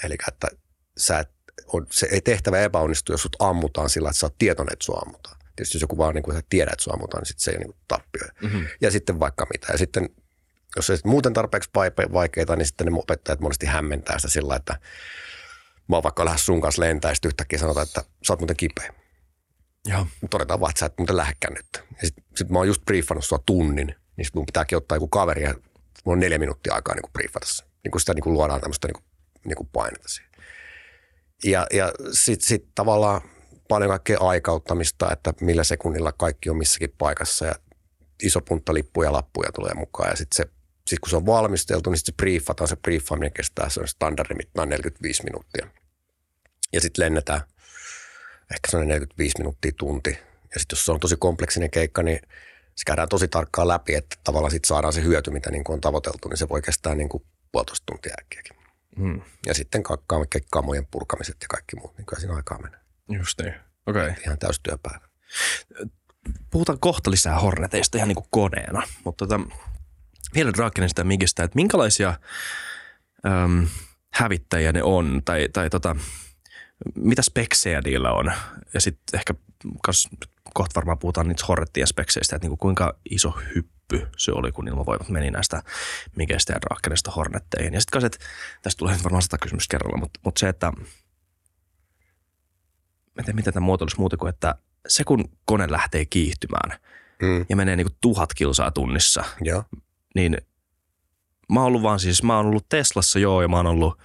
[0.04, 0.48] Eli että
[0.96, 1.30] sä et,
[1.66, 5.02] on, se ei tehtävä epäonnistu, jos sut ammutaan sillä, että sä oot tietoinen, että sua
[5.06, 5.36] ammutaan.
[5.56, 7.56] Tietysti jos joku vaan niin kuin, että tiedät, että sua ammutaan, niin sit se ei
[7.56, 8.22] ole niin tappio.
[8.42, 8.66] Mm-hmm.
[8.80, 9.72] Ja sitten vaikka mitä.
[9.72, 10.08] Ja sitten
[10.76, 11.70] jos ei muuten tarpeeksi
[12.12, 14.78] vaikeita, niin sitten ne opettajat monesti hämmentää sitä sillä, että
[15.88, 18.56] mä oon vaikka lähes sun kanssa lentää, ja sitten yhtäkkiä sanotaan, että sä oot muuten
[18.56, 18.94] kipeä.
[19.86, 20.06] Joo.
[20.30, 21.68] Todetaan vaan, että sä et muuten lähdekään nyt.
[21.74, 25.08] Ja sitten sit mä oon just briefannut sua tunnin, niin sitten mun pitääkin ottaa joku
[25.08, 25.54] kaveri, ja
[26.04, 27.64] mulla on neljä minuuttia aikaa niin briefata se.
[27.84, 29.04] Niin kuin sitä niin kuin luodaan tämmöistä niin kuin,
[29.44, 30.30] niin kuin painetta siihen.
[31.44, 33.20] Ja, ja sitten sit tavallaan
[33.68, 37.54] paljon kaikkea aikauttamista, että millä sekunnilla kaikki on missäkin paikassa ja
[38.22, 40.10] iso puntta lippuja ja lappuja tulee mukaan.
[40.10, 40.52] Ja sitten se,
[40.86, 44.68] sit kun se on valmisteltu, niin sitten se briefataan, se briefaaminen kestää se on standardimittaan
[44.68, 45.66] 45 minuuttia.
[46.72, 47.40] Ja sitten lennetään
[48.54, 50.10] ehkä se on 45 minuuttia tunti.
[50.54, 52.20] Ja sitten jos se on tosi kompleksinen keikka, niin
[52.74, 55.80] se käydään tosi tarkkaan läpi, että tavallaan sitten saadaan se hyöty, mitä niin kuin on
[55.80, 58.56] tavoiteltu, niin se voi kestää niin kuin puolitoista tuntia äkkiäkin.
[58.98, 59.20] Hmm.
[59.46, 62.83] Ja sitten kaikki kamojen purkamiset ja kaikki muut, niin kyllä siinä aikaa menee.
[63.08, 63.54] Just niin,
[63.86, 64.08] okei.
[64.08, 64.22] Okay.
[64.24, 65.08] Ihan täystyöpäivä.
[66.50, 69.40] Puhutaan kohta lisää Horneteista ihan niin kuin koneena, mutta tota,
[70.34, 72.14] vielä Drakenista ja Migistä, että minkälaisia
[73.26, 73.68] äm,
[74.14, 75.96] hävittäjiä ne on, tai, tai tota,
[76.94, 78.32] mitä speksejä niillä on,
[78.74, 79.34] ja sitten ehkä
[79.82, 80.08] kas,
[80.54, 84.68] kohta varmaan puhutaan niitä Hornettien spekseistä, että niin kuin kuinka iso hyppy se oli, kun
[84.68, 85.62] ilmavoimat meni näistä
[86.16, 87.74] Migeistä ja Drakenista Hornetteihin.
[87.74, 88.10] Ja sitten
[88.62, 90.72] tästä tulee varmaan sata kysymystä kerralla, mutta, mutta se, että
[93.14, 94.54] mä en tiedä, miten tämä muotoilisi muuta kuin, että
[94.88, 96.78] se kun kone lähtee kiihtymään
[97.22, 97.46] mm.
[97.48, 99.64] ja menee niin kuin tuhat kilsaa tunnissa, ja.
[100.14, 100.38] niin
[101.52, 103.98] mä oon ollut vaan siis, mä oon ollut Teslassa joo ja mä oon ollut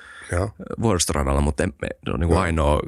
[0.81, 2.79] vuoristoradalla, mutta en, se on niin kuin ainoa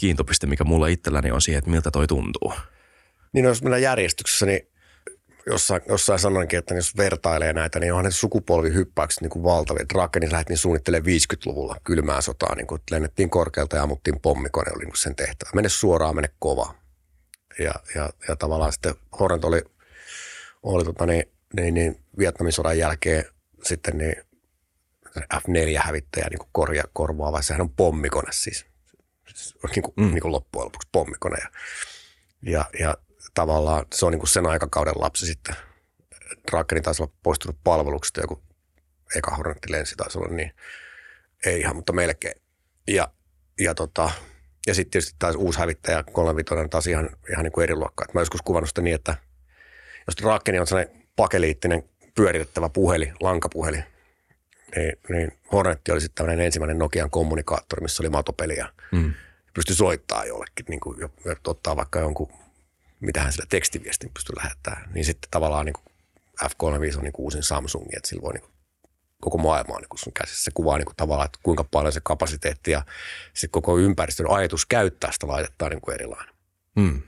[0.00, 2.52] kiintopiste, mikä mulla itselläni on siihen, että miltä toi tuntuu.
[3.32, 4.67] Niin no, jos mennään järjestyksessä, niin
[5.50, 9.88] jossain, jossain sanoinkin, että jos vertailee näitä, niin onhan ne sukupolvihyppäykset niin kuin valtavia.
[9.94, 14.96] Drakenin lähdettiin suunnittelemaan 50-luvulla kylmää sotaa, niin kuin lennettiin korkealta ja ammuttiin pommikone, oli niin
[14.96, 15.50] sen tehtävä.
[15.54, 16.74] Mene suoraan, mene kova.
[17.58, 19.62] Ja, ja, ja tavallaan sitten Hornet oli,
[20.62, 21.24] oli tota niin,
[21.56, 23.24] niin, niin Vietnamin sodan jälkeen
[23.64, 24.16] sitten niin
[25.34, 27.42] F4-hävittäjä niin korja, korvaava.
[27.42, 28.66] Sehän on pommikone siis.
[29.34, 30.14] siis niin kuin, mm.
[30.14, 31.36] niin kuin loppujen lopuksi pommikone.
[31.38, 31.50] Ja,
[32.42, 32.94] ja, ja
[33.34, 35.56] tavallaan se on niin kuin sen aikakauden lapsi sitten.
[36.50, 38.42] Drakeni taisi olla poistunut palveluksesta, joku
[39.16, 40.52] eka Hornetti lensi taisi olla, niin
[41.46, 42.42] ei ihan, mutta melkein.
[42.88, 43.08] Ja,
[43.60, 44.10] ja, tota,
[44.66, 48.04] ja sitten tietysti taas uusi hävittäjä, 35 taas ihan, ihan niin kuin eri luokka.
[48.04, 49.16] Et mä joskus kuvannut sitä niin, että
[50.06, 51.82] jos Drakeni on sellainen pakeliittinen
[52.14, 53.84] pyöritettävä puhelin, lankapuhelin,
[54.76, 59.14] niin, niin Hornetti oli sitten tämmöinen ensimmäinen Nokian kommunikaattori, missä oli matopeli ja mm.
[59.54, 61.10] pystyi soittaa jollekin, niin kuin,
[61.46, 62.32] ottaa vaikka jonkun
[63.00, 65.74] mitä hän sillä tekstiviestin pystyy lähettämään, niin sitten tavallaan niin
[66.44, 68.44] F35 on niin uusin Samsung, että sillä voi niin
[69.20, 70.44] koko maailma on niin sun käsissä.
[70.44, 72.84] Se kuvaa niin kuin tavallaan, että kuinka paljon se kapasiteetti ja
[73.34, 76.34] sitten koko ympäristön ajatus käyttää sitä laitetta on niin kuin erilainen.
[76.80, 77.02] Hmm.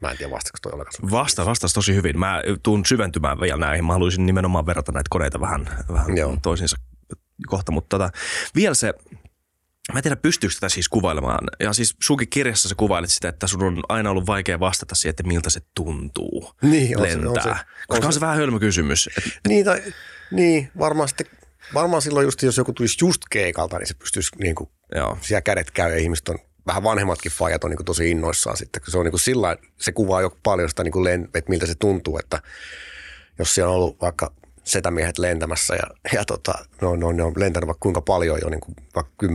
[0.00, 1.10] Mä en tiedä vastako toi ollenkaan.
[1.10, 2.18] Vasta, vastas tosi hyvin.
[2.18, 3.84] Mä tuun syventymään vielä näihin.
[3.84, 6.36] Mä haluaisin nimenomaan verrata näitä koneita vähän, vähän Joo.
[6.42, 6.76] toisiinsa
[7.46, 7.72] kohta.
[7.72, 8.10] Mutta tota,
[8.54, 8.94] vielä se,
[9.92, 11.38] mä en tiedä pystyykö tätä siis kuvailemaan.
[11.60, 15.10] Ja siis sunkin kirjassa sä kuvailit sitä, että sun on aina ollut vaikea vastata siihen,
[15.10, 17.42] että miltä se tuntuu Niin, on se- on lentää.
[17.42, 17.56] se- on
[17.88, 19.08] Koska on se- se vähän hölmö kysymys.
[19.18, 19.82] Et, Niin, tai,
[20.30, 21.26] niin varmaan sitten,
[21.74, 25.18] varmaan silloin just, jos joku tulisi just keikalta, niin se pystyisi niin kuin, joo.
[25.20, 28.82] siellä kädet käy ja ihmiset on, vähän vanhemmatkin fajat on niin kuin tosi innoissaan sitten,
[28.88, 31.74] se on niin kuin sillä se kuvaa jo paljon sitä, niin kuin että miltä se
[31.74, 32.42] tuntuu, että
[33.38, 34.32] jos siellä on ollut vaikka
[34.64, 38.60] setämiehet lentämässä ja, ja tota, no, no, ne on lentänyt vaikka kuinka paljon jo niin
[38.60, 39.28] kuin vaikka 10-15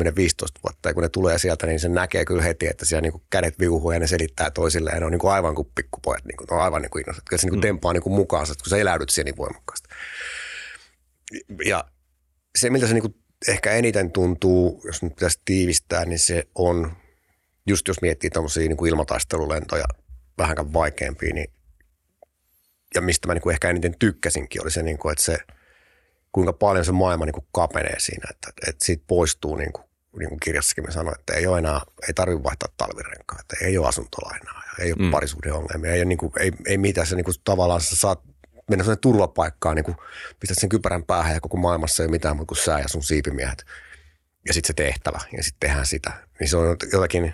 [0.63, 0.89] vuotta.
[0.89, 3.59] Ja kun ne tulee sieltä, niin se näkee kyllä heti, että siellä niin kuin kädet
[3.59, 4.95] viuhuu ja ne selittää toisilleen.
[4.95, 7.01] Ja ne on niin kuin aivan kuin pikkupojat, niin kuin, ne on aivan niin kuin
[7.01, 9.89] innoissaan, että se niin kuin tempaa niin kuin mukaansa, kun sä eläydyt siihen niin voimakkaasti.
[11.65, 11.83] Ja
[12.57, 13.15] se, miltä se niin kuin
[13.47, 16.91] ehkä eniten tuntuu, jos nyt pitäisi tiivistää, niin se on,
[17.67, 19.85] just jos miettii tämmöisiä niin kuin ilmataistelulentoja
[20.37, 21.51] vähänkään vaikeampia, niin
[22.95, 25.37] ja mistä mä niin kuin ehkä eniten tykkäsinkin, oli se, niin kuin, että se,
[26.31, 29.85] kuinka paljon se maailma niin kuin kapenee siinä, että, että siitä poistuu, niin kuin,
[30.19, 33.77] niin kuin kirjassakin me sanoin, että ei ole enää, ei tarvitse vaihtaa talvirenkaa, että ei
[33.77, 35.05] ole asuntolainaa, ja ei ole Mm.
[35.05, 35.11] mm.
[35.11, 38.21] parisuhdeongelmia, ei, niin kuin, ei, ei mitään, se niin kuin, tavallaan sä saat
[38.69, 39.97] mennä sellainen turvapaikkaan, niin kuin
[40.39, 43.03] pistät sen kypärän päähän ja koko maailmassa ei ole mitään muuta kuin sä ja sun
[43.03, 43.65] siipimiehet.
[44.47, 46.11] Ja sitten se tehtävä ja sitten tehdään sitä.
[46.39, 47.33] Niin se on jotakin,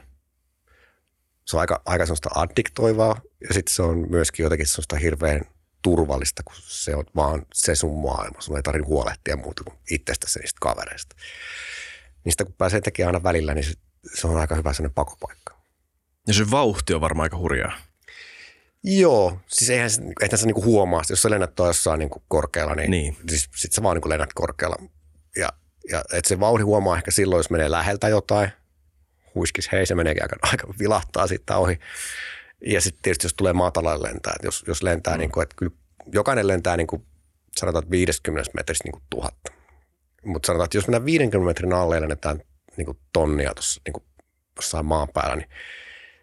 [1.45, 5.41] se on aika, aika sellaista addiktoivaa ja sitten se on myöskin jotenkin sellaista hirveän
[5.81, 8.41] turvallista, kun se on vaan se sun maailma.
[8.41, 11.15] Sun ei tarvitse huolehtia muuta kuin itsestäsi niistä kavereista.
[12.23, 13.73] Niistä kun pääsee tekemään aina välillä, niin se,
[14.13, 15.55] se on aika hyvä sellainen pakopaikka.
[16.27, 17.77] Ja se vauhti on varmaan aika hurjaa.
[18.83, 22.91] Joo, siis eihän, se- eihän sä niinku huomaa, jos sä lennät jossain niinku korkealla, niin,
[22.91, 23.17] Niin.
[23.29, 24.75] siis sit sä vaan niinku lennät korkealla.
[25.37, 25.49] Ja,
[25.91, 28.49] ja et se vauhti huomaa ehkä silloin, jos menee läheltä jotain.
[29.35, 31.79] Huiskis, hei, se meneekin aika, aika vilahtaa siitä ohi.
[32.65, 35.19] Ja sitten tietysti, jos tulee matalalle lentää, että jos, jos lentää, mm.
[35.19, 35.75] niin kuin, että kyllä
[36.11, 37.05] jokainen lentää niin kuin,
[37.57, 39.51] sanotaan, että 50 metristä niin kuin tuhatta.
[40.25, 42.41] Mutta sanotaan, että jos mennään 50 metrin alle ja lennetään
[42.77, 44.03] niin kuin tonnia tuossa niin kuin
[44.55, 45.49] jossain maan päällä, niin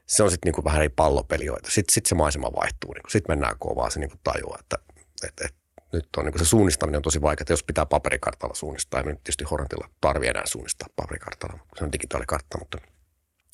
[0.06, 1.70] se on sitten niinku vähän eri pallopelioita.
[1.70, 2.92] Sitten sit se maisema vaihtuu.
[2.92, 3.10] Niinku.
[3.10, 4.78] Sitten mennään kovaa, se niinku tajuaa, että
[5.24, 5.54] et, et,
[5.92, 7.46] nyt on niinku se suunnistaminen on tosi vaikeaa.
[7.48, 11.84] Jos pitää paperikartalla suunnistaa, ei me nyt tietysti Hornetilla tarvitse enää suunnistaa paperikartalla, kun se
[11.84, 12.78] on digitaalikartta, mutta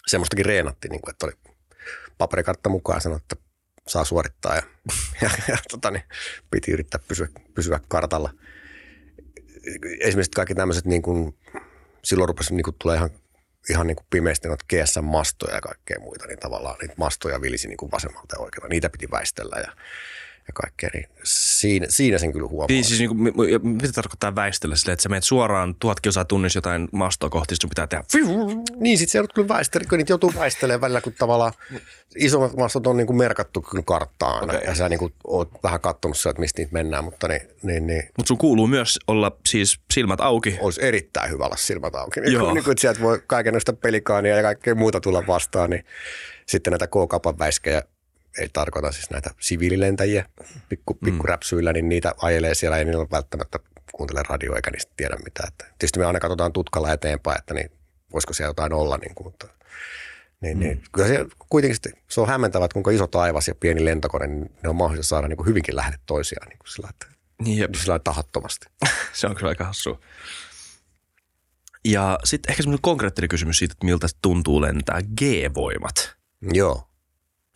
[0.09, 1.33] semmoistakin reenattiin, niinku, että oli
[2.19, 3.37] paperikartta mukaan sanoi, että
[3.89, 4.63] saa suorittaa ja,
[5.23, 6.05] ja, ja tota, niin,
[6.51, 8.31] piti yrittää pysyä, pysyä kartalla.
[10.01, 11.39] Esimerkiksi kaikki tämmöiset, niin kuin,
[12.05, 13.11] silloin rupesi niin kuin, tulee ihan
[13.71, 17.77] ihan niin kuin pimeästi noita GSM-mastoja ja kaikkea muita, niin tavallaan niitä mastoja vilisi niin
[17.77, 18.69] kuin vasemmalta ja oikealta.
[18.69, 19.73] Niitä piti väistellä ja,
[20.49, 22.67] ja kaikkea, niin siinä, siinä sen kyllä huomaa.
[22.69, 26.57] Niin, siis mi- mi- mitä tarkoittaa väistellä sille, että sä menet suoraan tuhat kilsaa tunnissa
[26.57, 28.05] jotain mastoa kohti, sit sun pitää tehdä
[28.81, 31.53] Niin, sitten se joudut kyllä väistellä, kun niitä joutuu väistelemään välillä, kun tavallaan
[32.17, 34.61] isommat mastot on niin kuin merkattu kyllä karttaan okay.
[34.65, 37.87] Ja sä niin kuin oot vähän katsonut sieltä, että mistä niitä mennään, mutta niin, niin,
[37.87, 40.57] niin Mutta sun kuuluu myös olla siis silmät auki.
[40.61, 42.21] olisi erittäin hyvä olla silmät auki.
[42.21, 42.45] Niin, Joo.
[42.45, 45.85] kun, niin kun, että sieltä voi kaikenlaista pelikaania ja kaikkea muuta tulla vastaan, niin
[46.47, 47.83] sitten näitä K-kapan väiskejä,
[48.39, 50.27] ei tarkoita siis näitä siviililentäjiä
[50.69, 53.59] pikku, pikkuräpsyillä, niin niitä ajelee siellä, ei niillä välttämättä
[53.93, 55.49] kuuntele radio eikä niistä tiedä mitään.
[55.49, 57.71] Että tietysti me aina katsotaan tutkalla eteenpäin, että niin,
[58.13, 59.49] voisiko siellä jotain olla, niin kuin, mutta
[60.41, 60.61] niin, mm.
[60.61, 64.27] niin, kyllä se kuitenkin sitten, se on hämmentävää, että kuinka iso taivas ja pieni lentokone,
[64.27, 67.07] niin ne on mahdollista saada niin kuin hyvinkin lähelle toisiaan niin kuin sillä, että,
[67.43, 67.75] Niin, jep.
[67.75, 68.67] sillä lailla tahattomasti.
[69.13, 70.01] se on kyllä aika hassua.
[71.85, 76.17] Ja sitten ehkä semmoinen konkreettinen kysymys siitä, että miltä tuntuu lentää G-voimat.
[76.53, 76.88] Joo,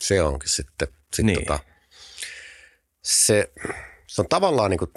[0.03, 0.87] se onkin sitten.
[0.87, 1.39] sitten Niin.
[1.39, 1.59] tota,
[3.01, 3.53] se,
[4.07, 4.91] se on tavallaan niin kuin,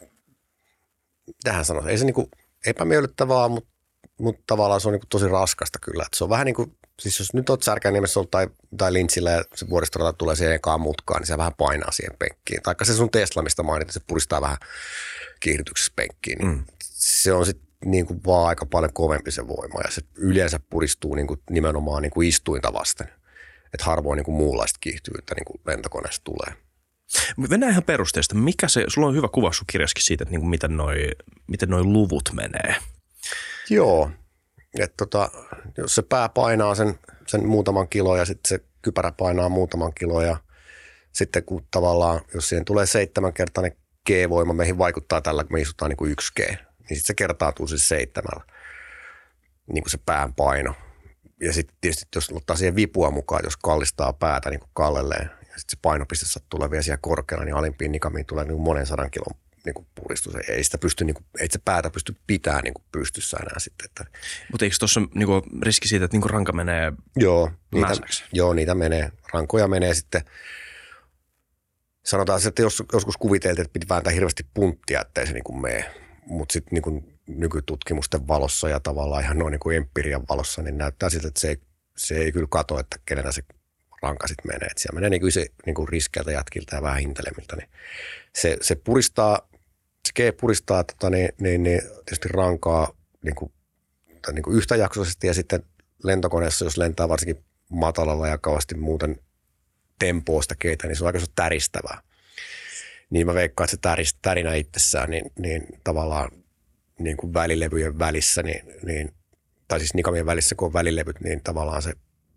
[1.42, 2.30] tähän sanoa, ei se niin kuin
[2.66, 3.70] epämiellyttävää, mutta,
[4.18, 6.02] mutta tavallaan se on niin kuin tosi raskasta kyllä.
[6.06, 9.30] Että se on vähän niin kuin, siis jos nyt olet Särkänniemessä ollut tai, tai Lintsillä
[9.30, 12.62] ja se vuoristorata tulee siihen ekaan mutkaan, niin se vähän painaa siihen penkkiin.
[12.62, 14.56] Taikka se sun Tesla, mistä mainit, se puristaa vähän
[15.40, 16.38] kiihdytyksessä penkkiin.
[16.38, 16.64] Niin Mm.
[16.82, 21.14] Se on sitten niin kuin vaan aika paljon kovempi se voima ja se yleensä puristuu
[21.14, 23.12] niin kuin nimenomaan niin kuin istuinta vasten.
[23.76, 26.54] Että harvoin niin kuin muunlaista kiihtyvyyttä niin kuin lentokoneesta tulee.
[27.50, 28.34] Mennään ihan perusteesta.
[28.34, 31.08] Mikä se, sulla on hyvä kuva sun kirjaskin siitä, että niinku miten noi,
[31.46, 32.76] miten noi luvut menee.
[33.70, 34.10] Joo,
[34.78, 35.30] että tota,
[35.76, 40.22] jos se pää painaa sen, sen muutaman kilo ja sitten se kypärä painaa muutaman kilo
[40.22, 40.36] ja
[41.12, 45.96] sitten kun tavallaan, jos siihen tulee seitsemänkertainen G-voima, meihin vaikuttaa tällä, kun me istutaan niin
[45.96, 48.44] kuin yksi G, niin sitten se kertautuu siis seitsemällä,
[49.72, 50.74] niin kuin se pään paino.
[51.40, 55.58] Ja sitten tietysti, jos ottaa siihen vipua mukaan, jos kallistaa päätä niin kuin kallelleen, ja
[55.58, 59.10] sitten se painopiste tulee vielä siellä korkealla, niin alimpiin nikamiin tulee niin kuin monen sadan
[59.10, 60.34] kilon niin kuin puristus.
[60.48, 63.84] Ei sitä pysty, niin kuin, ei se päätä pysty pitämään niin kuin pystyssä enää sitten.
[63.84, 64.04] Että,
[64.50, 68.24] Mutta eikö tuossa niinku riski siitä, että niinku ranka menee Joo, niitä, Mäsäksi.
[68.32, 69.12] joo, niitä menee.
[69.32, 70.22] Rankoja menee sitten
[72.04, 75.94] sanotaan että jos, joskus kuviteltiin, että piti vääntää hirveästi punttia, ettei se niin kuin mene.
[76.26, 80.78] Mutta sitten niin kuin nykytutkimusten valossa ja tavallaan ihan noin niin kuin empirian valossa, niin
[80.78, 81.56] näyttää siltä, että se ei,
[81.96, 83.42] se ei kyllä kato, että kenellä se
[84.02, 84.66] ranka sitten menee.
[84.66, 87.56] Että siellä menee niin kuin se niin kuin riskeiltä jätkiltä ja vähän hintelemiltä.
[87.56, 87.68] Niin
[88.34, 89.48] se, se puristaa,
[90.08, 93.52] se G puristaa tota, niin, niin, niin, tietysti rankaa niin kuin,
[94.32, 95.62] niin kuin yhtäjaksoisesti ja sitten
[96.04, 99.20] lentokoneessa, jos lentää varsinkin matalalla ja kauheasti muuten
[99.98, 102.00] tempoosta keitä, niin se on aika täristävää.
[103.10, 106.30] Niin mä veikkaan, että se tärinä itsessään, niin, niin tavallaan
[106.98, 109.14] niin kuin välilevyjen välissä, niin, niin,
[109.68, 111.92] tai siis nikamien välissä, kun on välilevyt, niin tavallaan se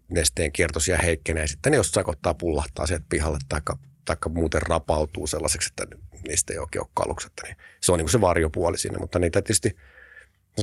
[0.10, 1.48] nesteen kiertosia heikkenee.
[1.48, 3.62] Sitten jossain kohtaa pullahtaa sieltä pihalle tai
[4.06, 5.96] taikka muuten rapautuu sellaiseksi, että
[6.28, 7.34] niistä ei oikein ole kalukset.
[7.44, 9.76] Niin se on niin kuin se varjopuoli siinä, mutta niitä tietysti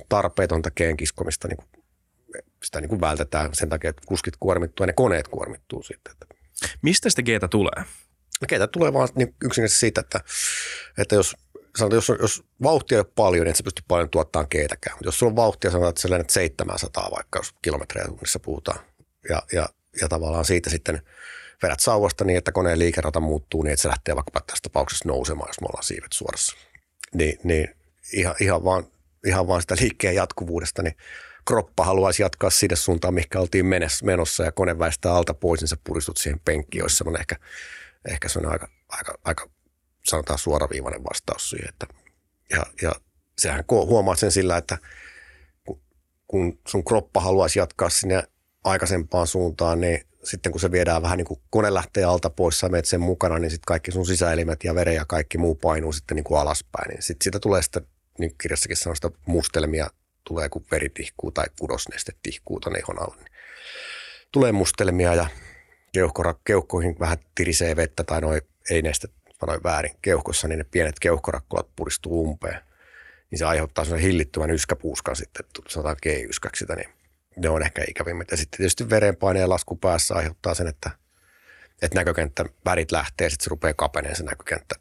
[0.09, 1.85] tarpeetonta kiskomista niin kuin,
[2.65, 6.15] sitä niin kuin vältetään sen takia, että kuskit kuormittuu ja ne koneet kuormittuu sitten.
[6.83, 7.85] Mistä sitä geetä tulee?
[8.49, 10.21] Geetä tulee vaan niin yksinkertaisesti siitä, että,
[10.99, 11.37] että jos
[11.79, 14.97] sanotaan, jos, jos vauhtia ei ole paljon, niin et sä pysty paljon tuottamaan keitäkään.
[14.97, 18.79] Mutta jos sulla on vauhtia, sanotaan, että sä lennät 700 vaikka, jos kilometrejä tunnissa puhutaan.
[19.29, 19.69] Ja, ja,
[20.01, 21.03] ja tavallaan siitä sitten
[21.63, 25.49] vedät sauvasta niin, että koneen liikerata muuttuu niin, että se lähtee vaikka tässä tapauksessa nousemaan,
[25.49, 26.57] jos me ollaan siivet suorassa.
[27.15, 27.69] Niin, niin
[28.13, 28.87] ihan, ihan, vaan,
[29.27, 30.97] ihan vaan sitä liikkeen jatkuvuudesta, niin
[31.47, 33.67] kroppa haluaisi jatkaa sinne suuntaan, mikä oltiin
[34.03, 37.37] menossa ja kone väistää alta pois, niin sä puristut siihen penkkiin, olisi semmoinen ehkä,
[38.09, 39.49] ehkä se on aika, aika, aika
[40.07, 41.69] sanotaan suoraviivainen vastaus siihen.
[41.69, 41.87] Että,
[42.51, 42.93] ja, ja
[43.39, 44.79] sehän huomaat sen sillä, että
[46.27, 48.23] kun sun kroppa haluaisi jatkaa sinne
[48.65, 52.69] aikaisempaan suuntaan, niin sitten kun se viedään vähän niin kuin kone lähtee alta pois, sä
[52.69, 56.15] menet sen mukana, niin sitten kaikki sun sisäelimet ja veren ja kaikki muu painuu sitten
[56.17, 56.89] niin kuin alaspäin.
[56.89, 57.87] Niin sitten siitä tulee sitten,
[58.19, 59.91] niin kirjassakin sanoo, sitä mustelmia
[60.25, 63.17] tulee, kun veri tihkuu tai kudosneste tihkuu tuonne ihon alle.
[63.17, 63.33] Niin
[64.33, 65.27] tulee mustelmia ja
[66.45, 69.09] keuhkoihin vähän tirisee vettä tai noin ei neste
[69.41, 72.61] sanoin väärin, keuhkossa, niin ne pienet keuhkorakkulat puristuu umpeen.
[73.31, 76.89] Niin se aiheuttaa sellaisen hillittömän yskäpuuskan sitten, sanotaan G-yskäksi sitä, niin
[77.37, 78.31] ne on ehkä ikävimmät.
[78.31, 80.91] Ja sitten tietysti verenpaineen lasku päässä aiheuttaa sen, että,
[81.83, 84.75] että näkökenttä värit lähtee, sitten se rupeaa kapeneen se näkökenttä.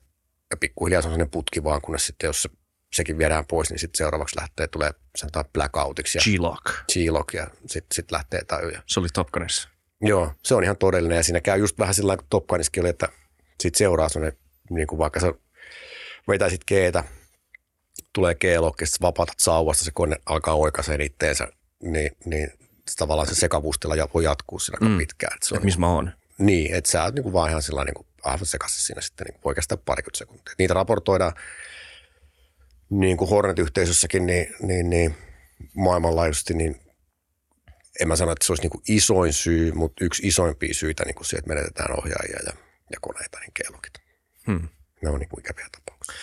[0.51, 2.49] Ja pikkuhiljaa se on sellainen putki vaan, kunnes sitten jos se,
[2.93, 6.19] sekin viedään pois, niin sitten seuraavaksi lähtee, tulee sanotaan blackoutiksi.
[6.19, 6.65] G-lock.
[6.65, 8.71] G-lock ja sitten sit lähtee taju.
[8.85, 9.69] Se oli Top Gunissa.
[10.01, 12.89] Joo, se on ihan todellinen ja siinä käy just vähän sillä kuin Top Gunissakin oli,
[12.89, 13.09] että
[13.59, 14.39] sitten seuraa sellainen
[14.69, 15.33] niin kuin vaikka sä
[16.27, 17.03] vetäisit keetä,
[18.13, 21.47] tulee G-lokkista, vapautat sauvasta, se kone alkaa oikaiseen itteensä,
[21.83, 22.51] niin, niin
[22.97, 24.97] tavallaan se sekavuustila voi jatkuu siinä aika mm.
[24.97, 25.35] pitkään.
[25.35, 26.11] Että se on, missä mä oon.
[26.37, 29.41] Niin, että sä oot niin vaan ihan sillä niin kuin aivan sekaisin siinä sitten niin
[29.43, 30.55] oikeastaan parikymmentä sekuntia.
[30.57, 31.33] Niitä raportoidaan
[32.89, 35.15] niin kuin Hornet-yhteisössäkin niin, niin, niin
[35.73, 36.81] maailmanlaajuisesti, niin
[38.01, 41.15] en mä sano, että se olisi niin kuin isoin syy, mutta yksi isoimpia syitä niin
[41.15, 42.53] kuin se, että menetetään ohjaajia ja,
[42.91, 44.04] ja koneita, niin keelokit.
[44.47, 44.67] Hmm.
[45.01, 46.15] Ne on niin kuin ikäviä tapauksia.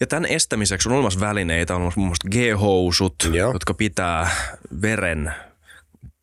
[0.00, 3.52] Ja tämän estämiseksi on olemassa välineitä, on olemassa muun muassa G-housut, Joo.
[3.52, 4.30] jotka pitää
[4.82, 5.34] veren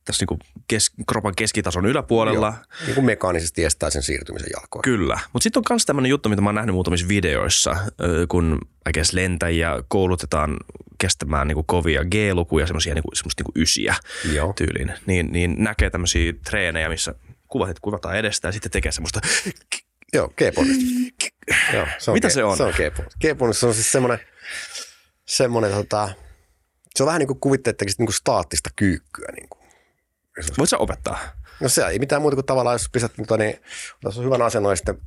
[0.05, 2.47] tässä niin kuin kes, kropan keskitason yläpuolella.
[2.47, 2.85] Joo.
[2.85, 4.81] Niin kuin mekaanisesti estää sen siirtymisen jalkoon.
[4.81, 5.19] Kyllä.
[5.33, 7.75] Mutta sitten on myös tämmöinen juttu, mitä mä oon nähnyt muutamissa videoissa,
[8.29, 8.59] kun
[8.93, 10.57] guess, lentäjiä koulutetaan
[10.97, 13.95] kestämään niin kuin kovia G-lukuja, semmoisia niin semmoista niin kuin ysiä
[14.33, 14.53] Joo.
[14.53, 14.93] tyyliin.
[15.05, 17.15] Niin, niin näkee tämmöisiä treenejä, missä
[17.47, 19.21] kuvat, kuvataan edestä ja sitten tekee semmoista
[20.13, 20.41] Joo, g
[21.73, 22.57] Joo, se on Mitä G- se on?
[22.57, 22.73] Se on
[23.21, 23.59] G-bonus.
[23.59, 24.19] se on siis semmoinen,
[25.25, 26.09] semmoinen tota,
[26.95, 29.27] se on vähän niin kuin kuvitteettekin niin kuin staattista kyykkyä.
[29.35, 29.63] Niin kuin.
[30.57, 31.19] Voit sä opettaa?
[31.59, 33.61] No se ei mitään muuta kuin tavallaan, jos pistät, mutta niin,
[34.05, 34.97] otat hyvän asennon ja sitten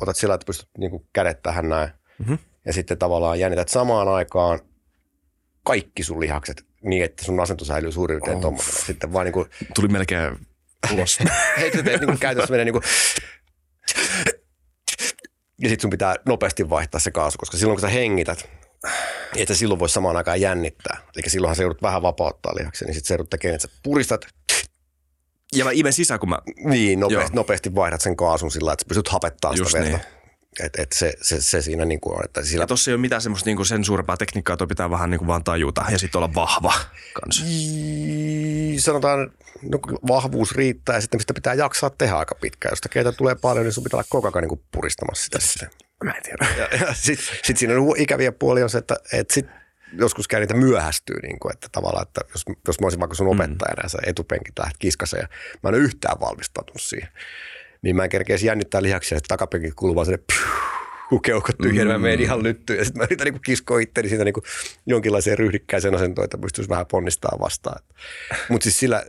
[0.00, 1.90] otat sillä, että pystyt niin kuin kädet tähän näin.
[2.18, 2.38] Mm-hmm.
[2.66, 4.60] Ja sitten tavallaan jännität samaan aikaan
[5.62, 8.40] kaikki sun lihakset niin, että sun asento säilyy suurin piirtein oh.
[8.40, 8.86] tuommoisena.
[8.86, 10.46] Sitten vaan niin kuin, Tuli melkein
[10.92, 11.18] ulos.
[11.58, 12.84] Hei, sä teet niin kuin käytössä menee niin kuin
[15.62, 18.50] ja sitten sun pitää nopeasti vaihtaa se kaasu, koska silloin kun sä hengität,
[19.36, 20.96] että silloin voi samaan aikaan jännittää.
[21.16, 24.26] Eli silloinhan se joudut vähän vapauttaa lihaksen, niin sitten se joudut tekemään, että sä puristat.
[25.56, 26.38] Ja mä imen sisään, kun mä...
[26.64, 29.96] Niin, nopeasti, nopeasti vaihdat sen kaasun sillä että sä pystyt hapettamaan sitä verta.
[29.96, 30.19] Niin.
[30.64, 32.24] Et, et se, se, se, siinä niin kuin on.
[32.24, 32.62] Että sillä...
[32.62, 35.18] Ja tossa ei ole mitään semmoista niin kuin sen suurempaa tekniikkaa, toi pitää vähän niin
[35.18, 36.72] kuin vaan tajuta ja sitten olla vahva
[37.12, 37.44] kanssa.
[38.78, 42.72] Sanotaan, no, vahvuus riittää ja sitten sitä pitää jaksaa tehdä aika pitkään.
[42.72, 45.70] Jos keitä tulee paljon, niin sun pitää olla koko ajan niin puristamassa sitä sitten.
[46.04, 46.46] Mä en tiedä.
[46.56, 49.46] Ja, ja sitten sit siinä on ikäviä puolia on se, että, että sit
[49.92, 53.28] joskus käy niitä myöhästyy, niin kuin, että tavallaan, että jos, jos mä olisin vaikka sun
[53.28, 53.82] opettajana mm.
[53.82, 55.28] ja sä etupenkit lähdet kiskassa ja
[55.62, 57.08] mä en ole yhtään valmistautunut siihen
[57.82, 60.22] niin mä en kerkeisi jännittää lihaksia, että takapenkin kuuluu vaan sinne
[61.10, 61.90] kun keuhkot tyhjää, mm.
[61.90, 62.78] mä menen ihan lyttyyn.
[62.78, 64.34] Ja sitten mä yritän niin kiskoa itteni siitä niin
[64.86, 67.82] jonkinlaiseen ryhdikkäiseen asentoon, että pystyisi vähän ponnistaa vastaan.
[68.48, 69.04] Mutta siis sillä,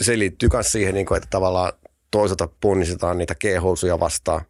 [0.00, 1.72] se liittyy myös siihen, niin kuin, että tavallaan
[2.10, 4.42] toisaalta ponnistetaan niitä kehousuja vastaan.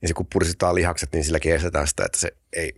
[0.00, 2.74] niin se kun puristetaan lihakset, niin silläkin estetään sitä, että se ei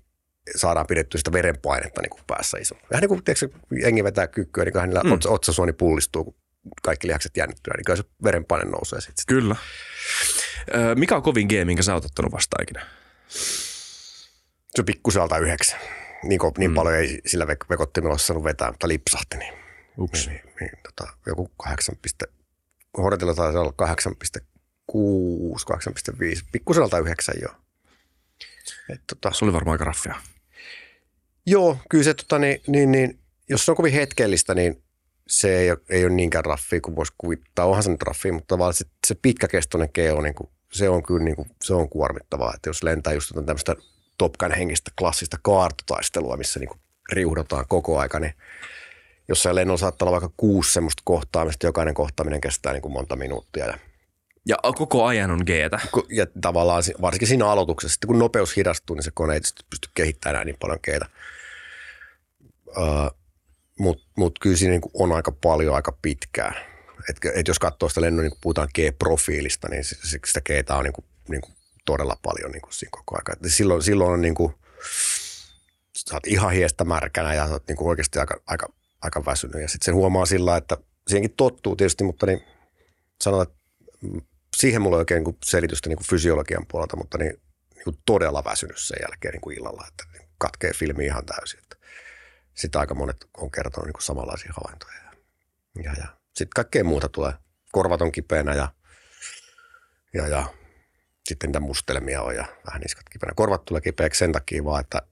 [0.57, 2.75] saadaan pidettyä sitä verenpainetta niin kuin päässä iso.
[2.91, 3.49] Vähän niin kuin tiedätkö,
[3.83, 5.19] jengi vetää kykkyä, niin hänellä mm.
[5.27, 6.35] otsasuoni pullistuu, kun
[6.83, 9.25] kaikki lihakset jännittyy, niin kyllä se verenpaine nousee sitten.
[9.27, 9.57] Kyllä.
[10.95, 12.87] Mikä on kovin game, minkä sä oot ottanut vastaan ikinä?
[13.29, 15.81] Se on pikkuselta yhdeksän.
[16.23, 16.75] Niin, niin mm.
[16.75, 19.37] paljon ei sillä vekottimella ole saanut vetää, mutta lipsahti.
[19.37, 19.55] Niin,
[19.99, 20.27] Ups.
[20.27, 21.97] niin, niin tota, joku 8,
[22.99, 23.87] Hornetilla taisi olla 8,6,
[26.15, 27.55] 8,5, pikkuselta yhdeksän joo.
[28.89, 30.15] Et, tota, se oli varmaan aika raffia.
[31.47, 34.83] Joo, kyllä se, tota, niin, niin, niin, jos se on kovin hetkellistä, niin
[35.29, 37.67] se ei ole, ei ole niinkään raffia kuin voisi kuvittaa.
[37.67, 41.25] Onhan se nyt raffia, mutta tavallaan se, se pitkäkestoinen keo, niin kuin, se on kyllä
[41.25, 42.53] niin kuin, se on kuormittavaa.
[42.55, 43.77] Että jos lentää just tämmöistä
[44.19, 46.81] Topkan henkistä klassista kaartotaistelua, missä niin kuin
[47.13, 48.35] riuhdotaan koko aika, niin
[49.29, 53.67] jossain lennolla saattaa olla vaikka kuusi semmoista kohtaamista, jokainen kohtaaminen kestää niin kuin monta minuuttia.
[53.67, 53.79] Ja,
[54.47, 55.49] ja koko ajan on g
[56.11, 60.47] Ja tavallaan varsinkin siinä aloituksessa, sitten kun nopeus hidastuu, niin se kone ei pysty kehittämään
[60.47, 60.89] niin paljon g
[62.69, 63.18] Uh,
[63.79, 66.55] mutta mut kyllä siinä niin on aika paljon aika pitkään.
[67.11, 71.05] Et, et jos katsoo sitä lennon, niin puhutaan G-profiilista, niin sitä G on niin kuin,
[71.29, 71.55] niin kuin
[71.85, 73.47] todella paljon niin kuin siinä koko ajan.
[73.47, 74.55] Et silloin, silloin on niin kuin,
[75.97, 78.69] sä oot ihan hiestä märkänä ja sä oot niin oikeasti aika, aika,
[79.03, 79.63] aika väsynyt.
[79.63, 80.77] Ja sitten sen huomaa sillä, että
[81.09, 82.41] siihenkin tottuu tietysti, mutta niin
[83.23, 83.59] sanotaan, että
[84.57, 87.41] siihen mulla ei oikein niin selitystä niin fysiologian puolelta, mutta niin,
[87.75, 90.05] niin todella väsynyt sen jälkeen niin illalla, että
[90.39, 91.68] katkee filmi ihan täysin.
[92.59, 94.95] Sitä aika monet on kertonut niin kuin samanlaisia havaintoja.
[95.83, 97.33] Ja, ja sitten kaikkea muuta tulee.
[97.73, 98.69] Korvat on kipeänä ja,
[100.15, 100.47] ja, ja
[101.29, 103.35] sitten niitä mustelmia on ja vähän niskat kipeänä.
[103.37, 105.03] Korvat tulee kipeäksi sen takia vaan, että,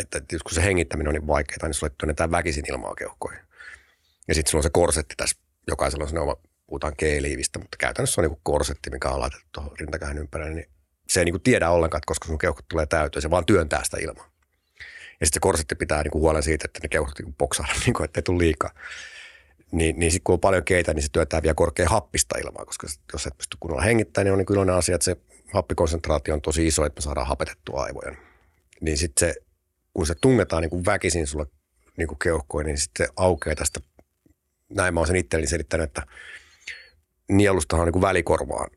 [0.00, 3.40] että kun se hengittäminen on niin vaikeaa, niin sulle työnnetään väkisin ilmaa keuhkoihin.
[4.28, 5.36] Ja sitten sulla on se korsetti tässä,
[5.68, 6.36] jokaisella on oma,
[6.66, 10.70] puhutaan G-liivistä, mutta käytännössä on niin korsetti, mikä on laitettu tuohon rintakähän ympärille, niin
[11.08, 13.96] se ei niin tiedä ollenkaan, että koska sun keuhkot tulee täytyä, se vaan työntää sitä
[14.00, 14.35] ilmaa.
[15.20, 17.94] Ja sitten se korsetti pitää niin kuin huolen siitä, että ne keuhkot niin boksaa, niin
[17.94, 18.70] kuin, ettei tule liikaa.
[19.72, 22.86] Niin, niin sitten kun on paljon keitä, niin se työtää vielä korkea happista ilmaa, koska
[23.12, 25.16] jos et pysty kunnolla hengittämään, niin on niin iloinen asia, että se
[25.52, 28.14] happikonsentraatio on tosi iso, että me saadaan hapetettua aivoja.
[28.80, 29.34] Niin sitten se,
[29.94, 31.46] kun se tungetaan niin kuin väkisin sulle
[31.96, 33.80] niin kuin keuhkoin, niin sitten se aukeaa tästä,
[34.68, 36.02] näin mä oon sen itselleni selittänyt, että
[37.28, 38.70] nielustahan on niin kuin välikorvaan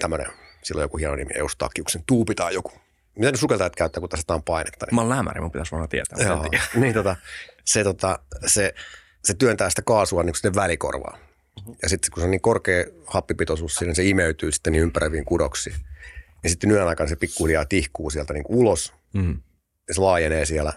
[0.00, 0.26] tämmöinen,
[0.62, 2.72] sillä on joku hieno nimi, Eustakiuksen tuupi tai joku
[3.16, 4.86] mitä ne sukeltajat käyttää, kun tässä on painetta?
[4.86, 4.94] Niin...
[4.94, 6.26] Mä oon lämäri, mun pitäisi varmaan tietää.
[6.26, 6.44] Joo,
[6.80, 7.16] niin tota,
[7.64, 8.74] se, tota, se,
[9.24, 11.18] se työntää sitä kaasua niin sinne välikorvaan.
[11.18, 11.76] Mm-hmm.
[11.82, 15.24] Ja sitten kun se on niin korkea happipitoisuus siinä, niin se imeytyy sitten niin ympäröiviin
[15.24, 15.76] kudoksiin.
[16.44, 18.94] Ja sitten yön aikana se pikkuhiljaa tihkuu sieltä niin ulos.
[19.14, 19.40] Mm-hmm.
[19.88, 20.72] Ja se laajenee siellä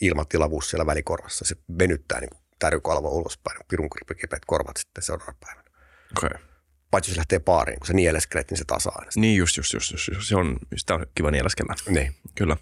[0.00, 1.44] ilmatilavuus siellä välikorvassa.
[1.44, 3.60] Se venyttää niin tärykalvo ulospäin.
[3.68, 3.88] Pirun
[4.20, 5.70] kipeät korvat sitten seuraavana päivänä.
[6.18, 6.53] Okay
[6.94, 9.10] paitsi jos lähtee paariin, kun sä nieleskelet, niin se tasaa aina.
[9.16, 10.28] Niin just, just, just, just, just.
[10.28, 11.74] Se on, sitä on kiva nieleskellä.
[11.88, 12.14] Niin.
[12.34, 12.56] Kyllä.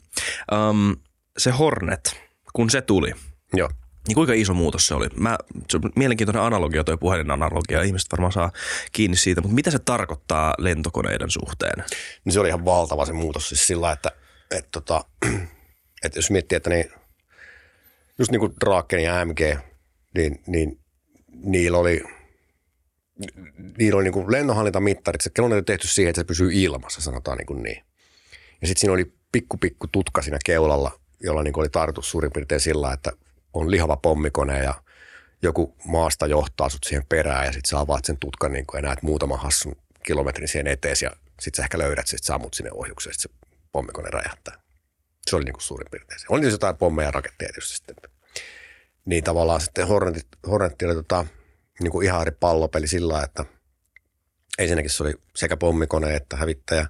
[0.53, 0.97] Um,
[1.39, 2.21] se Hornet,
[2.53, 3.13] kun se tuli,
[3.55, 3.69] Joo.
[4.09, 5.07] Niin kuinka iso muutos se oli?
[5.17, 5.39] Mä,
[5.71, 7.83] se on mielenkiintoinen analogia, toi puhelin analogia.
[7.83, 8.53] Ihmiset varmaan saa
[8.93, 11.85] kiinni siitä, mutta mitä se tarkoittaa lentokoneiden suhteen?
[12.25, 14.11] Niin se oli ihan valtava se muutos siis sillä, että,
[14.51, 15.05] että, tota,
[16.05, 16.85] että jos miettii, että niin,
[18.19, 19.41] just niin kuin Draken ja AMG,
[20.15, 20.81] niin, niin
[21.45, 22.03] niillä oli–
[23.79, 27.39] niillä oli niin kuin lennonhallintamittarit, se kello oli tehty siihen, että se pysyy ilmassa, sanotaan
[27.39, 27.85] niin, kuin niin.
[28.61, 32.33] Ja sitten siinä oli pikku pikku tutka siinä keulalla, jolla niin kuin oli tarkoitus suurin
[32.33, 33.13] piirtein sillä, että
[33.53, 34.75] on lihava pommikone ja
[35.43, 38.83] joku maasta johtaa sut siihen perään ja sitten sä avaat sen tutkan niin kuin ja
[38.83, 41.11] näet muutaman hassun kilometrin siihen eteen ja
[41.41, 44.63] sitten sä ehkä löydät sen, sammut sinne ohjukseen, sitten se pommikone räjähtää.
[45.27, 46.27] Se oli niin kuin suurin piirtein se.
[46.27, 47.97] Tietysti jotain pommeja ja raketteja tietysti sitten.
[49.05, 51.27] Niin tavallaan sitten Hornetti, Hornetti oli tota,
[51.83, 53.45] niin kuin ihan eri pallopeli sillä että
[54.59, 56.87] ensinnäkin se oli sekä pommikone että hävittäjä,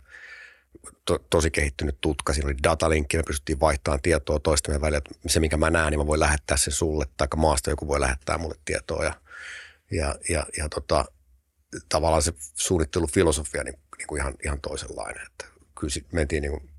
[1.04, 2.32] to, tosi kehittynyt tutka.
[2.32, 4.98] Siinä oli datalinkki, me pystyttiin vaihtamaan tietoa toistemme välillä.
[4.98, 8.00] Että se, minkä mä näen, niin mä voin lähettää sen sulle, tai maasta joku voi
[8.00, 9.04] lähettää mulle tietoa.
[9.04, 9.14] Ja,
[9.90, 11.04] ja, ja, ja tota,
[11.88, 15.26] tavallaan se suunnittelufilosofia niin, niin kuin ihan, ihan toisenlainen.
[15.26, 15.44] Että
[15.80, 16.70] kyllä mentiin niin kuin,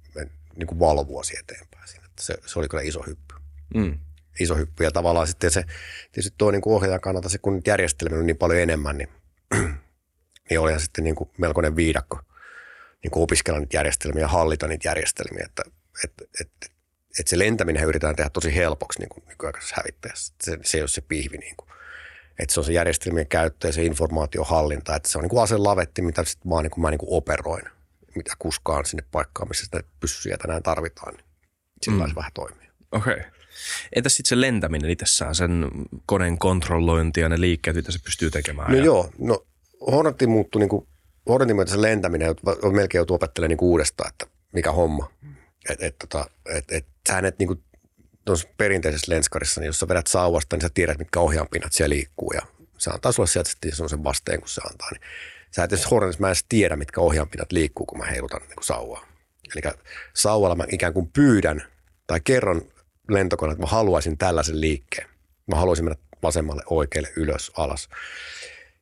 [0.56, 2.06] niin kuin valovuosi eteenpäin siinä.
[2.06, 3.36] Että se, se oli kyllä iso hyppy.
[3.76, 4.00] Mm
[4.40, 4.84] iso hyppy.
[4.84, 5.64] Ja tavallaan sitten se,
[6.12, 9.10] tietysti tuo niin ohjaajan kannalta se, kun järjestelmä on niin paljon enemmän, niin,
[10.50, 12.20] niin olihan sitten niin kuin melkoinen viidakko
[13.04, 15.44] niin kuin opiskella niitä järjestelmiä ja hallita niitä järjestelmiä.
[15.46, 15.64] Että,
[16.04, 16.68] että, että,
[17.20, 20.34] että se lentäminen yritetään tehdä tosi helpoksi niin kuin nykyaikaisessa hävittäjässä.
[20.44, 21.38] Se, se ei ole se pihvi.
[21.38, 21.70] Niin kuin.
[22.40, 24.96] Että se on se järjestelmien käyttö ja se informaatiohallinta.
[24.96, 27.64] Että se on niin kuin aselavetti, mitä sitten vaan niin kuin mä niin kuin operoin,
[28.16, 31.14] mitä kuskaan sinne paikkaan, missä sitä pyssyjä tänään tarvitaan.
[31.14, 31.26] Niin
[31.84, 32.10] sillä mm.
[32.10, 32.70] se vähän toimii.
[32.92, 33.14] Okei.
[33.14, 33.43] Okay.
[33.96, 35.68] Entäs sitten se lentäminen itsessään, sen
[36.06, 38.72] koneen kontrollointi ja ne liikkeet, mitä se pystyy tekemään?
[38.72, 38.84] No ja...
[38.84, 39.46] joo, no
[39.92, 40.88] Hornetti muuttui niin kuin
[41.30, 45.12] Hornetin myötä se lentäminen on melkein joutuu opettelemaan niin uudestaan, että mikä homma.
[45.70, 46.26] Et, et, tota,
[46.56, 47.64] et, et, sähän et niin kuin
[48.26, 52.32] tuossa perinteisessä lenskarissa, niin jos sä vedät sauvasta, niin sä tiedät, mitkä ohjaanpinnat siellä liikkuu
[52.32, 52.42] ja
[52.78, 54.88] se antaa sulle sieltä sitten semmoisen vasteen, kun se antaa.
[54.92, 55.02] Niin
[55.56, 58.56] sä et edes Hornetissa, mä en edes tiedä, mitkä ohjaanpinnat liikkuu, kun mä heilutan niin
[58.56, 59.06] kuin sauvaa.
[59.56, 59.74] Eli
[60.14, 61.64] sauvalla mä ikään kuin pyydän
[62.08, 62.62] tai kerron
[63.10, 65.10] lentokoneelle, että mä haluaisin tällaisen liikkeen.
[65.48, 67.90] Mä haluaisin mennä vasemmalle, oikealle, ylös, alas.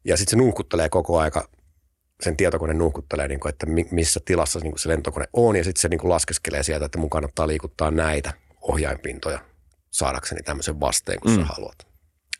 [0.05, 1.49] Ja sitten se nuuhkuttelee koko aika,
[2.21, 5.81] sen tietokone nuuhkuttelee, niin kuin, että missä tilassa niin kuin se lentokone on, ja sitten
[5.81, 9.39] se niin kuin laskeskelee sieltä, että mun kannattaa liikuttaa näitä ohjainpintoja
[9.91, 11.37] saadakseni tämmöisen vasteen, kun mm.
[11.37, 11.87] sä haluat.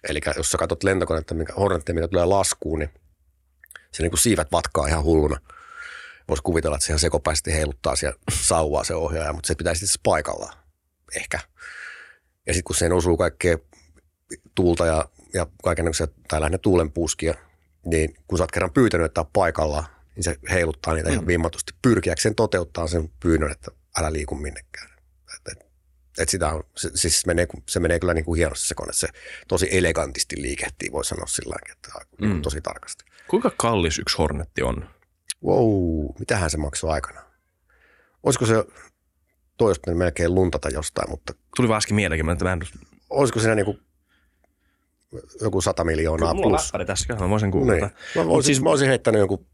[0.09, 2.89] Eli jos sä katsot lentokonetta, mikä Hornetia, mikä tulee laskuun, niin
[3.91, 5.39] se niin kuin siivet vatkaa ihan hulluna.
[6.27, 10.03] Voisi kuvitella, että se ihan sekopäisesti heiluttaa siellä sauvaa se ohjaaja, mutta se pitäisi sitten
[10.03, 10.60] paikallaan.
[11.15, 11.39] Ehkä.
[12.47, 13.57] Ja sitten kun siihen osuu kaikkea
[14.55, 17.33] tuulta ja, ja kaikenlaisia, tai lähinnä tuulenpuskia,
[17.85, 19.85] niin kun sä oot kerran pyytänyt, että on paikallaan,
[20.15, 21.13] niin se heiluttaa niitä mm.
[21.13, 24.89] ihan vimmatusti pyrkiäkseen toteuttaa sen pyynnön, että älä liiku minnekään.
[25.35, 25.65] Et, et,
[26.17, 28.93] et sitä on, se, siis menee, se menee kyllä niin kuin hienosti se kone.
[28.93, 29.07] Se
[29.47, 31.89] tosi elegantisti liikehtii, voi sanoa sillä että
[32.21, 32.41] niin mm.
[32.41, 33.05] tosi tarkasti.
[33.27, 34.89] Kuinka kallis yksi Hornetti on?
[35.45, 37.21] Wow, mitähän se maksoi aikana?
[38.23, 38.53] Olisiko se
[39.65, 41.33] toista melkein luntata jostain, mutta...
[41.55, 42.59] Tuli vaan äsken mielenkin, että mä en...
[43.09, 43.79] Olisiko siinä niinku
[45.41, 46.87] joku 100 miljoonaa Kyllä, mulla plus?
[46.87, 47.71] tässä, mä voisin kuulla.
[47.71, 47.89] Niin.
[48.15, 48.63] Mä, voisin, siis...
[48.63, 49.47] mä olisin heittänyt joku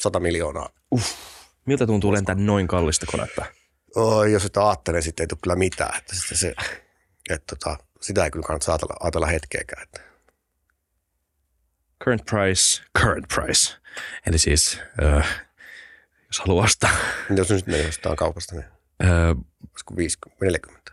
[0.00, 0.68] 100 miljoonaa.
[0.92, 1.06] Uff.
[1.66, 3.44] Miltä tuntuu lentää noin kallista konetta?
[3.94, 5.98] Oi, jos sitä ajattelee, sitten ei tule kyllä mitään.
[5.98, 6.54] Että se, se,
[7.30, 9.82] että tota, sitä ei kyllä kannata ajatella, ajatella hetkeäkään.
[9.82, 10.00] Että.
[12.04, 13.76] Current price, current price.
[14.26, 15.46] Eli siis, äh,
[16.26, 16.90] jos haluaa ostaa.
[17.36, 19.10] Jos nyt menee jostain kaupasta, niin äh,
[19.70, 20.92] olisiko 50, 40?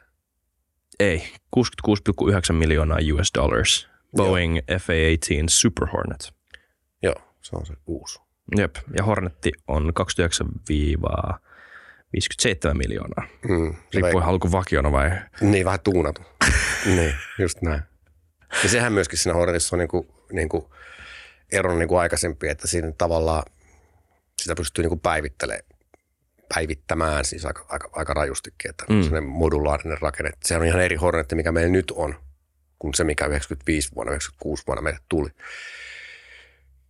[1.00, 3.90] Ei, 66,9 miljoonaa US dollars.
[4.16, 4.80] Boeing Joo.
[4.80, 6.34] FA-18 Super Hornet.
[7.04, 8.20] Joo, se on se uusi.
[8.58, 10.48] Jep, ja Hornetti on 29
[12.14, 13.28] 57 miljoonaa.
[13.50, 15.12] Mm, Riippuu haluko vakiona vai?
[15.42, 16.22] Niin, vähän tuunatu.
[16.96, 17.82] niin, just näin.
[18.64, 20.74] Ja sehän myöskin siinä Hornetissa on niinku, niinku
[21.52, 23.44] eron niinku aikaisempi, että siinä tavallaan
[24.42, 25.73] sitä pystyy niinku päivittelemään
[26.50, 29.24] päivittämään siis aika, aika, aika rajustikin, että mm.
[29.24, 30.32] modulaarinen rakenne.
[30.44, 32.16] Sehän on ihan eri Hornetti, mikä meillä nyt on,
[32.80, 35.30] kuin se, mikä 95 vuonna, 96 vuonna meille tuli.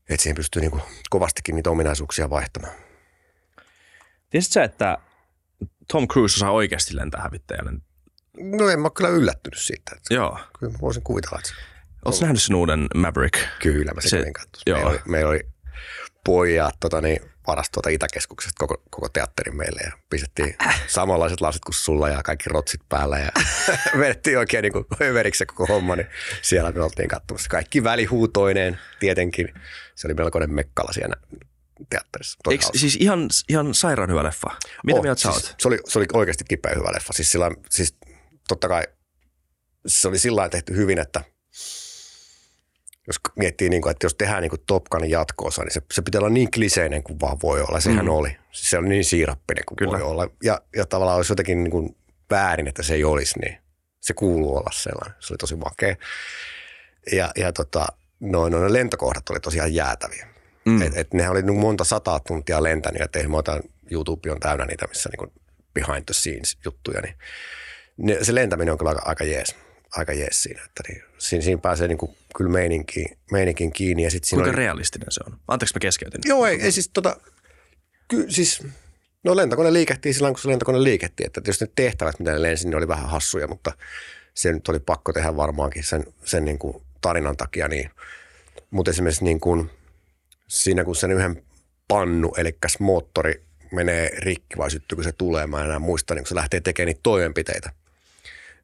[0.09, 0.79] Että siihen pystyy niinku
[1.09, 2.73] kovastikin niitä ominaisuuksia vaihtamaan.
[4.29, 4.97] Tiesitkö sä, että
[5.87, 7.71] Tom Cruise osaa oikeasti lentää hävittäjälle?
[8.37, 9.91] No en mä kyllä yllättynyt siitä.
[9.95, 10.39] Että Joo.
[10.59, 11.53] Kyllä voisin kuvitella, että
[12.05, 13.39] Oletko nähnyt sen uuden Maverick?
[13.61, 14.31] Kyllä, mä sen se,
[14.67, 14.77] Joo.
[14.77, 15.39] Meillä oli, meillä oli
[16.25, 20.55] pojat tota, niin, varas tuota Itäkeskuksesta koko, koko teatterin meille ja pistettiin
[20.87, 23.31] samanlaiset lasit kuin sulla ja kaikki rotsit päällä ja
[23.99, 26.07] vedettiin oikein niin kuin överiksi koko homma, niin
[26.41, 27.49] siellä me oltiin katsomassa.
[27.49, 29.53] Kaikki välihuutoineen tietenkin.
[29.95, 31.15] Se oli melkoinen mekkala siellä
[31.89, 32.39] teatterissa.
[32.51, 34.47] Eikö, siis ihan, ihan sairaan hyvä leffa.
[34.83, 37.13] Mitä oh, mieltä sä siis, se, oli, se oli oikeasti kipeä hyvä leffa.
[37.13, 37.97] Siis, sillä, siis
[38.47, 38.83] totta kai
[39.87, 41.23] se oli sillä tehty hyvin, että–
[43.07, 46.01] jos miettii, niin kuin, että jos tehdään niin kuin Top Gunin jatkoosa, niin se, se
[46.01, 47.79] pitää olla niin kliseinen kuin vaan voi olla.
[47.79, 48.11] Sehän mm.
[48.11, 48.37] oli.
[48.51, 49.91] Siis se on niin siirappinen kuin Kyllä.
[49.91, 50.27] voi olla.
[50.43, 51.95] Ja, ja tavallaan olisi jotenkin niin kuin
[52.31, 53.57] väärin, että se ei olisi, niin
[53.99, 55.15] se kuuluu olla sellainen.
[55.19, 55.95] Se oli tosi makea.
[57.11, 57.87] Ja, ja tota,
[58.19, 60.27] noin, noin lentokohdat oli tosiaan jäätäviä.
[60.65, 60.81] Mm.
[60.81, 64.39] Et, et nehän oli niin monta sataa tuntia lentänyt ja tehnyt, mä otan, YouTube on
[64.39, 65.31] täynnä niitä, missä niin kuin
[65.73, 67.15] behind the scenes juttuja, niin
[67.97, 69.55] ne, se lentäminen on kyllä aika, aika jees
[69.97, 70.61] aika jees siinä.
[70.65, 74.03] Että niin, siinä, siinä pääsee niin kuin, kyllä meininkiin, meininkiin kiinni.
[74.03, 74.57] Ja sit Kuinka oli...
[74.57, 75.37] realistinen se on?
[75.47, 76.21] Anteeksi mä keskeytin.
[76.25, 77.17] Joo, ei, ei siis tota,
[78.07, 78.63] ky, siis,
[79.23, 81.25] no lentokone liikehtii silloin, kun se lentokone liikehtii.
[81.25, 83.71] Että jos ne tehtävät, mitä ne lensi, niin oli vähän hassuja, mutta
[84.33, 87.67] se nyt oli pakko tehdä varmaankin sen, sen niin kuin tarinan takia.
[87.67, 87.89] Niin.
[88.71, 89.69] Mutta esimerkiksi niin kuin,
[90.47, 91.43] siinä, kun sen yhden
[91.87, 96.29] pannu, eli moottori menee rikki vai syttyykö se tulee, mä en enää muista, niin kun
[96.29, 97.71] se lähtee tekemään niitä toimenpiteitä–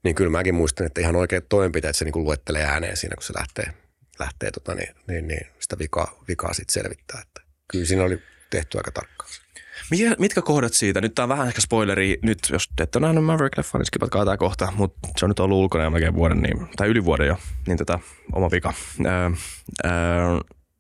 [0.04, 3.34] niin kyllä mäkin muistan, että ihan oikeat toimenpiteet se niin luettelee ääneen siinä, kun se
[3.38, 3.74] lähtee,
[4.20, 7.22] lähtee tota, niin, niin, niin, sitä vikaa, vikaa sitten selvittää.
[7.22, 8.20] Että kyllä siinä oli
[8.50, 9.30] tehty aika tarkkaan.
[10.20, 11.02] Mitkä, kohdat siitä?
[11.02, 12.20] Nyt tämä on vähän ehkä spoileri.
[12.22, 14.74] Nyt jos te ette ole nähnyt Maverick-leffan, niin skipatkaa tämä kohta.
[14.76, 17.38] Mutta se on nyt ollut ulkona jo melkein vuoden, niin, tai yli vuoden jo.
[17.68, 18.00] Niin tota,
[18.34, 18.74] oma vika.
[19.06, 19.30] Öö,
[19.86, 19.92] öö,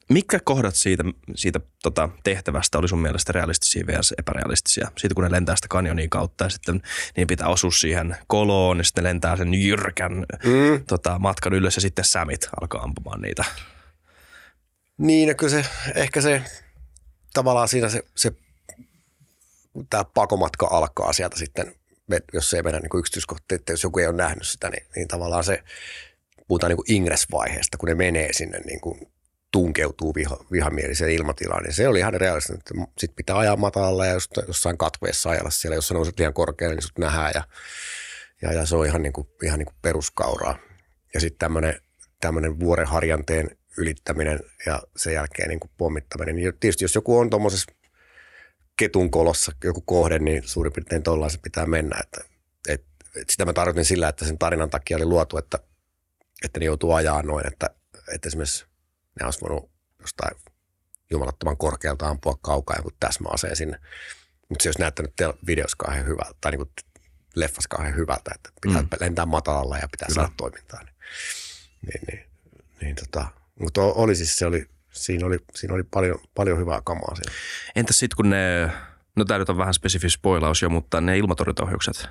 [0.10, 1.04] Mitkä kohdat siitä,
[1.36, 4.14] siitä tota, tehtävästä oli sun mielestä realistisia vs.
[4.18, 4.92] epärealistisia?
[4.98, 6.82] Siitä kun ne lentää sitä kanjonia kautta ja sitten
[7.18, 10.86] niin pitää osua siihen koloon ja sitten ne lentää sen jyrkän mm.
[10.88, 13.46] tota, matkan ylös ja sitten sämit alkaa ampumaan niitä.
[14.98, 16.42] Niin, kyllä se, ehkä se
[17.34, 18.32] tavallaan siinä se, se
[19.90, 21.76] tämä pakomatka alkaa sieltä sitten,
[22.34, 25.08] jos se ei mennä niin yksityiskohtiin, että jos joku ei ole nähnyt sitä, niin, niin
[25.08, 25.64] tavallaan se,
[26.48, 29.12] puhutaan niin ingress-vaiheesta, kun ne menee sinne niin kuin
[29.52, 34.16] tunkeutuu viha, vihamieliseen ilmatilaan, niin se oli ihan realistinen, että sit pitää ajaa matalalla ja
[34.48, 37.44] jossain katveessa ajalla siellä, jos sä nouset liian korkealle, niin sut nähdään ja,
[38.42, 40.58] ja, ja se on ihan, niin kuin, ihan niin kuin peruskauraa.
[41.14, 41.82] Ja sitten tämmöinen
[42.20, 46.36] tämmöinen vuoren harjanteen ylittäminen ja sen jälkeen niin kuin pommittaminen.
[46.36, 47.72] Niin tietysti jos joku on tuommoisessa
[48.78, 52.00] ketun kolossa joku kohde, niin suurin piirtein tuollaisen se pitää mennä.
[52.04, 52.22] Että,
[52.68, 52.86] et,
[53.16, 55.60] et sitä mä tarkoitin sillä, että sen tarinan takia oli luotu, että,
[56.44, 57.70] että ne joutuu ajaa noin, että,
[58.14, 58.66] että esimerkiksi
[59.20, 60.36] ne olisi voinut jostain
[61.12, 63.80] jumalattoman korkealta ampua kaukaa jonkun täsmäaseen sinne.
[64.50, 65.14] Mutta se olisi näyttänyt
[65.48, 66.72] videossa kauhean hyvältä tai niin kuin
[67.36, 68.88] leffassa kauhean hyvältä, että pitää mm.
[69.00, 70.22] lentää matalalla ja pitää Kyllä.
[70.22, 70.82] saada toimintaa.
[70.82, 70.92] Niin,
[71.82, 72.26] niin, niin,
[72.82, 73.26] niin tota,
[73.60, 77.32] mutta oli siis, se oli, siinä oli, siinä oli paljon, paljon hyvää kamaa siinä.
[77.76, 78.72] Entäs sitten kun ne,
[79.16, 82.08] no tämä nyt on vähän spesifi spoilaus jo, mutta ne ilmatorjuntaohjukset,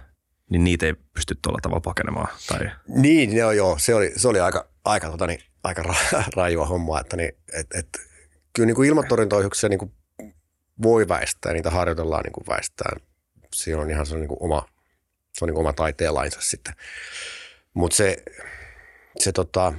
[0.50, 2.28] niin niitä ei pysty tuolla tavalla pakenemaan?
[2.48, 2.70] Tai?
[2.88, 3.78] Niin, ne on joo.
[3.78, 7.66] Se oli, se oli aika, aika, tota, niin, aika ra- rajua hommaa, että niin, et,
[7.74, 7.88] et,
[8.52, 9.92] kyllä niin kuin ilmatorjuntaohjuksia niin kuin
[10.82, 12.92] voi väistää, niitä harjoitellaan niin kuin väistää.
[13.54, 14.68] Siinä on ihan se on niin kuin oma,
[15.32, 16.74] se on niin kuin oma taiteenlainsa sitten.
[17.74, 18.24] Mutta se,
[19.18, 19.72] se tota,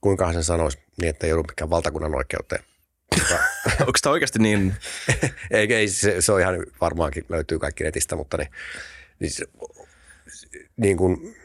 [0.00, 2.64] kuinka sen sanoisi niin, että ei joudu mikään valtakunnan oikeuteen.
[3.80, 4.76] Onko tämä oikeasti niin?
[5.50, 8.50] ei, ei se, se, on ihan varmaankin löytyy kaikki netistä, mutta niin,
[9.18, 9.32] niin,
[10.76, 11.36] niin kuin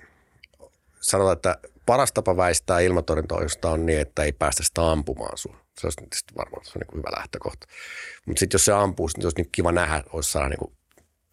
[1.02, 5.56] sanotaan, että paras tapa väistää ilmatorjuntoista on niin, että ei päästä sitä ampumaan sun.
[5.80, 6.02] Se olisi
[6.38, 7.68] varmaan se on niin hyvä lähtökohta.
[8.26, 10.78] Mutta sitten jos se ampuu, niin olisi niin kiva nähdä, olisi saada niin kuin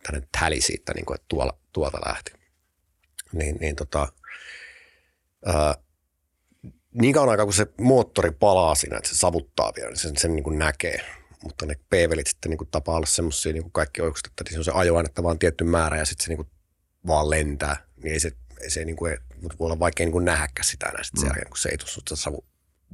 [0.03, 2.32] tällainen täli siitä, niin kuin, että tuolla, tuolta lähti.
[3.32, 4.12] Niin, niin tota,
[5.46, 5.74] ää,
[6.94, 10.36] niin kauan aikaa, kun se moottori palaa siinä, että se savuttaa vielä, niin sen, sen
[10.36, 11.01] niin kuin näkee.
[11.42, 14.59] Mutta ne P-velit sitten niin kuin tapaa olla semmoisia niin kuin kaikki oikeukset, että se
[14.59, 16.51] on se ajoainetta vaan tietty määrä ja sitten se niin kuin
[17.07, 17.86] vaan lentää.
[17.96, 21.03] Niin ei se, ei se niin kuin, mutta voi olla vaikea niin nähdäkään sitä enää
[21.03, 21.20] mm.
[21.20, 22.47] sen jälkeen, kun se ei tule savu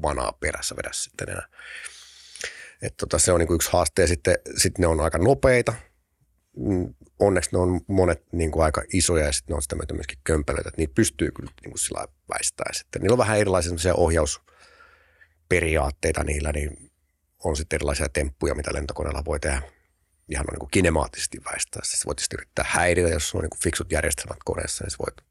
[0.03, 1.49] vanaa perässä vedä sitten enää.
[2.83, 5.75] Et tota, se on niin kuin yksi haaste ja sitten, sitten ne on aika nopeita.
[6.57, 9.95] Mm, onneksi ne on monet niin kuin aika isoja ja sitten ne on sitä myötä
[9.95, 12.73] myöskin kömpelöitä, että niitä pystyy kyllä niin kuin sillä väistää.
[12.73, 13.03] Sitten.
[13.03, 16.93] Niillä on vähän erilaisia ohjausperiaatteita niillä, niin
[17.45, 19.63] on sitten erilaisia temppuja, mitä lentokoneella voi tehdä
[20.29, 21.85] ihan niin kuin kinemaattisesti väistää.
[21.85, 25.26] Siis voit sitten yrittää häiritä, jos on niin kuin fiksut järjestelmät koneessa, niin voit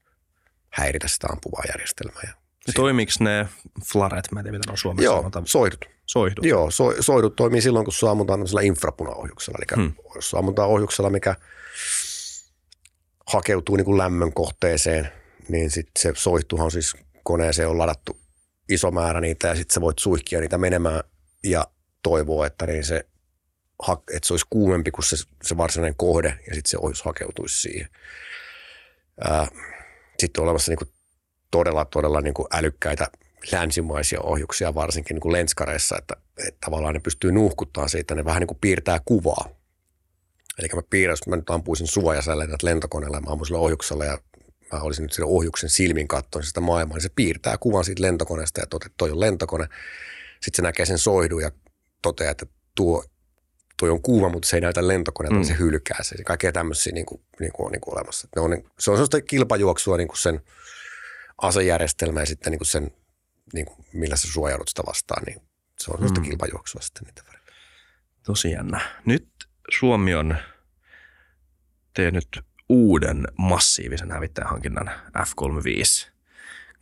[0.75, 2.23] häiritä sitä ampuvaa järjestelmää.
[2.67, 3.47] Ja Toimiiko ne
[3.91, 5.47] flaret, mä en tiedä mitä on suomessa Joo, sanotaan.
[5.47, 5.85] soidut.
[6.05, 6.45] Soihdut.
[6.45, 9.57] Joo, so, soidut toimii silloin, kun sua ammutaan tämmöisellä infrapunaohjuksella.
[9.57, 9.93] Eli hmm.
[10.15, 11.35] jos ammutaan ohjuksella, mikä
[13.25, 15.11] hakeutuu niin kuin lämmön kohteeseen,
[15.49, 18.19] niin sitten se soihtuhan siis koneeseen on ladattu
[18.69, 21.03] iso määrä niitä ja sitten sä voit suihkia niitä menemään
[21.43, 21.67] ja
[22.03, 23.05] toivoa, että, niin se,
[23.89, 27.89] että se olisi kuumempi kuin se, se varsinainen kohde ja sitten se ohjus hakeutuisi siihen.
[30.25, 30.89] Sitten on olemassa niin kuin
[31.51, 33.07] todella, todella niin kuin älykkäitä
[33.51, 36.15] länsimaisia ohjuksia, varsinkin niin kuin lenskareissa, että,
[36.47, 39.49] että tavallaan ne pystyy nuuhkuttamaan siitä, ne vähän niin kuin piirtää kuvaa.
[40.59, 44.17] Eli mä piirrän, jos mä nyt ampuisin suojaselle lentokoneella mä ampuisin ohjuksella ja
[44.71, 48.59] mä olisin nyt sillä ohjuksen silmin katsoin sitä maailmaa, niin se piirtää kuvan siitä lentokoneesta
[48.59, 49.67] ja toteaa, että toi on lentokone.
[50.33, 51.51] Sitten se näkee sen soihdun ja
[52.01, 52.45] toteaa, että
[52.75, 53.03] tuo,
[53.77, 55.39] tuo on kuva, mutta se ei näytä lentokoneelta, mm.
[55.39, 56.23] niin se hylkää se.
[56.23, 58.27] Kaikkea tämmöisiä niin kuin, niin kuin on niin kuin olemassa.
[58.35, 60.41] Ne on, se on sellaista kilpajuoksua niin kuin sen
[61.41, 62.91] asejärjestelmä ja sitten niin kuin sen,
[63.53, 65.41] niin kuin millä sä suojaudut sitä vastaan, niin
[65.79, 66.25] se on sellaista mm.
[66.25, 67.51] kilpajuoksua sitten niitä välillä.
[68.23, 68.81] Tosi jännä.
[69.05, 69.27] Nyt
[69.79, 70.37] Suomi on
[71.93, 72.27] tehnyt
[72.69, 76.14] uuden massiivisen hävittäjähankinnan F-35.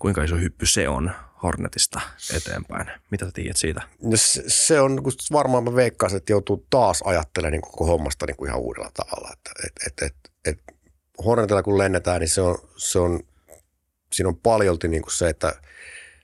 [0.04, 1.12] Kuinka iso hyppy se on
[1.44, 2.02] Hornetista
[2.36, 2.88] eteenpäin?
[3.12, 3.82] Mitä sä tiedät siitä?
[4.02, 5.02] No se, se on
[5.32, 9.30] varmaan mä veikkaisin, että joutuu taas ajattelemaan niin koko hommasta niin kuin ihan uudella tavalla.
[9.34, 10.60] Että, et, et, et, et
[11.26, 13.20] Hornetilla kun lennetään, niin se on, se on,
[14.14, 15.56] siinä on paljolti niin kuin se, että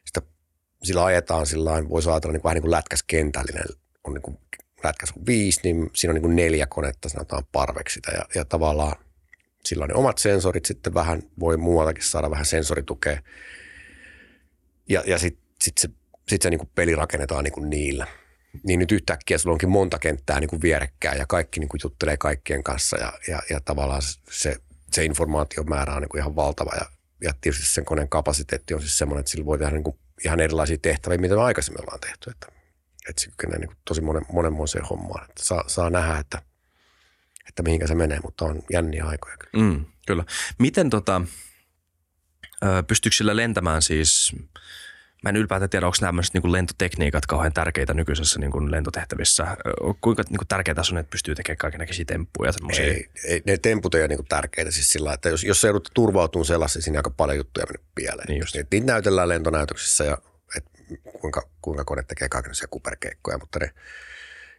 [0.05, 0.21] sitä,
[0.83, 3.65] sillä ajetaan sillä voisi ajatella niin kuin, vähän niin kuin lätkäskentällinen,
[4.03, 4.37] on niin kuin
[4.83, 8.95] lätkäs viisi, niin siinä on niin kuin neljä konetta, sanotaan parveksi sitä ja, ja tavallaan–
[9.65, 13.21] sillä on ne omat sensorit, sitten vähän voi muualtakin saada vähän sensoritukea.
[14.89, 15.89] Ja, ja sitten sit se,
[16.27, 18.07] sit se niin kuin peli rakennetaan niin kuin niillä.
[18.63, 22.17] Niin nyt yhtäkkiä sulla onkin monta kenttää niin kuin vierekkäin ja kaikki niin kuin juttelee
[22.17, 24.55] kaikkien kanssa ja, ja, ja tavallaan se,
[24.91, 26.85] se informaation määrä on niin kuin ihan valtava ja,
[27.23, 30.39] ja tietysti sen koneen kapasiteetti on siis semmoinen, että sillä voi tehdä niin kuin ihan
[30.39, 32.29] erilaisia tehtäviä, mitä me aikaisemmin ollaan tehty.
[32.29, 32.47] Että,
[33.09, 35.29] että se kykenee niin kuin tosi monen, monenmoiseen hommaan.
[35.29, 36.41] Että saa, saa nähdä, että
[37.49, 39.65] että mihinkä se menee, mutta on jänniä aikoja kyllä.
[39.65, 40.23] Mm, kyllä.
[40.59, 41.21] Miten tota,
[42.87, 44.35] pystyykö sillä lentämään siis,
[45.23, 49.57] mä en ylipäätään tiedä, onko nämä niin lentotekniikat kauhean tärkeitä nykyisessä niin kuin lentotehtävissä.
[50.01, 52.51] Kuinka niin kuin tärkeää on, että pystyy tekemään kaikenlaisia temppuja?
[52.79, 55.67] Ei, ei, ne temput ei ole niin kuin tärkeitä siis sillä että jos, jos se
[55.67, 58.27] joudut turvautumaan sellaisiin, siinä aika paljon juttuja mennyt pieleen.
[58.27, 58.55] Niin just.
[58.71, 60.17] Niitä näytellään lentonäytöksissä ja
[60.57, 60.65] et
[61.21, 63.71] kuinka, kuinka kone tekee kaikenlaisia kuperkeikkoja, mutta ne,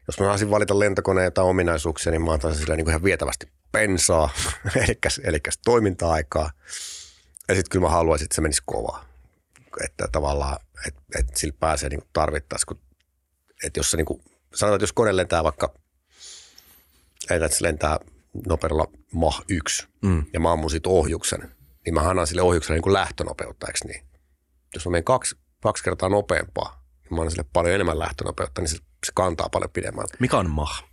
[0.06, 3.46] jos mä saisin valita lentokoneen jotain ominaisuuksia, niin mä antaisin sille niin kuin ihan vietävästi
[3.72, 4.30] pensaa,
[4.84, 6.50] eli, eli toiminta-aikaa.
[7.50, 9.04] Ja sitten kyllä mä haluaisin, että se menisi kovaa.
[9.84, 12.80] Että tavallaan, että, että sillä pääsee niin tarvittaessa, kun,
[13.64, 14.22] että jos se niin kuin,
[14.54, 15.74] sanotaan, että jos kone lentää vaikka,
[17.30, 17.98] että se lentää
[18.46, 20.24] nopeudella Mach 1 mm.
[20.32, 24.04] ja mä ammun siitä ohjuksen, niin mä annan sille ohjukselle niin kuin lähtönopeutta, eikö niin?
[24.74, 28.68] Jos mä menen kaksi, kaksi kertaa nopeampaa, niin mä annan sille paljon enemmän lähtönopeutta, niin
[28.68, 30.16] se, se kantaa paljon pidemmältä.
[30.20, 30.84] Mikä on Mach?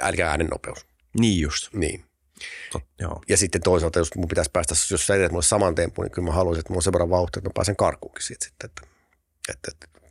[0.00, 0.86] Älkää äänen nopeus.
[1.18, 1.74] Niin just.
[1.74, 2.04] Niin.
[3.00, 3.22] Joo.
[3.28, 6.26] Ja sitten toisaalta, jos mun pitäisi päästä, jos sä teet mulle saman tempun, niin kyllä
[6.26, 8.70] mä haluaisin, että mulla on sen verran vauhtia, että mä pääsen karkuunkin siitä sitten.
[8.70, 8.82] Että,
[9.48, 10.10] että, että,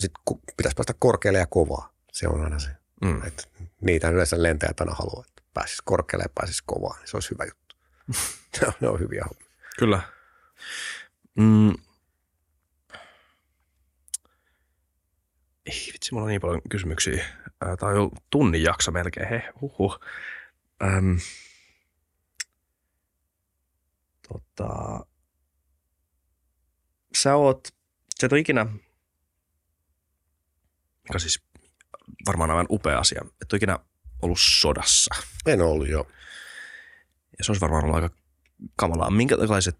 [0.00, 0.12] sit
[0.56, 1.92] pitäisi päästä korkealle ja kovaa.
[2.12, 2.68] Se on aina se.
[3.02, 3.26] Mm.
[3.26, 3.42] Että
[3.80, 6.96] niitä yleensä lentäjät aina haluaa, että pääsisi korkealle ja pääsisi kovaa.
[6.98, 7.76] Niin se olisi hyvä juttu.
[8.80, 9.52] ne on hyviä hommia.
[9.78, 10.02] Kyllä.
[11.34, 11.74] Mm.
[15.66, 17.24] Ei vitsi, mulla on niin paljon kysymyksiä.
[17.58, 19.28] Tämä on jo tunnin jakso melkein.
[19.28, 20.00] He, huhhuh.
[20.82, 21.16] Ähm.
[24.32, 25.00] Tota,
[27.16, 27.68] sä oot,
[28.20, 28.66] sä et ole ikinä,
[31.02, 31.42] mikä siis
[32.26, 33.78] varmaan aivan upea asia, et ole ikinä
[34.22, 35.14] ollut sodassa.
[35.46, 36.06] En ollut, joo.
[37.38, 38.16] Ja se olisi varmaan ollut aika
[38.76, 39.10] kamalaa.
[39.10, 39.78] Minkälaiset,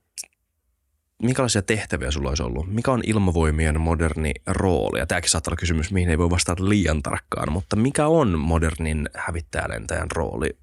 [1.22, 2.74] minkälaisia tehtäviä sulla olisi ollut?
[2.74, 4.98] Mikä on ilmavoimien moderni rooli?
[4.98, 9.08] Ja tämäkin saattaa olla kysymys, mihin ei voi vastata liian tarkkaan, mutta mikä on modernin
[9.14, 10.58] hävittäjälentäjän rooli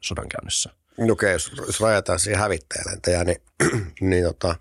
[0.00, 0.74] sodankäynnissä?
[0.98, 3.42] No okei, jos, jos rajataan siihen hävittäjälentäjään, niin,
[4.10, 4.56] niin tota,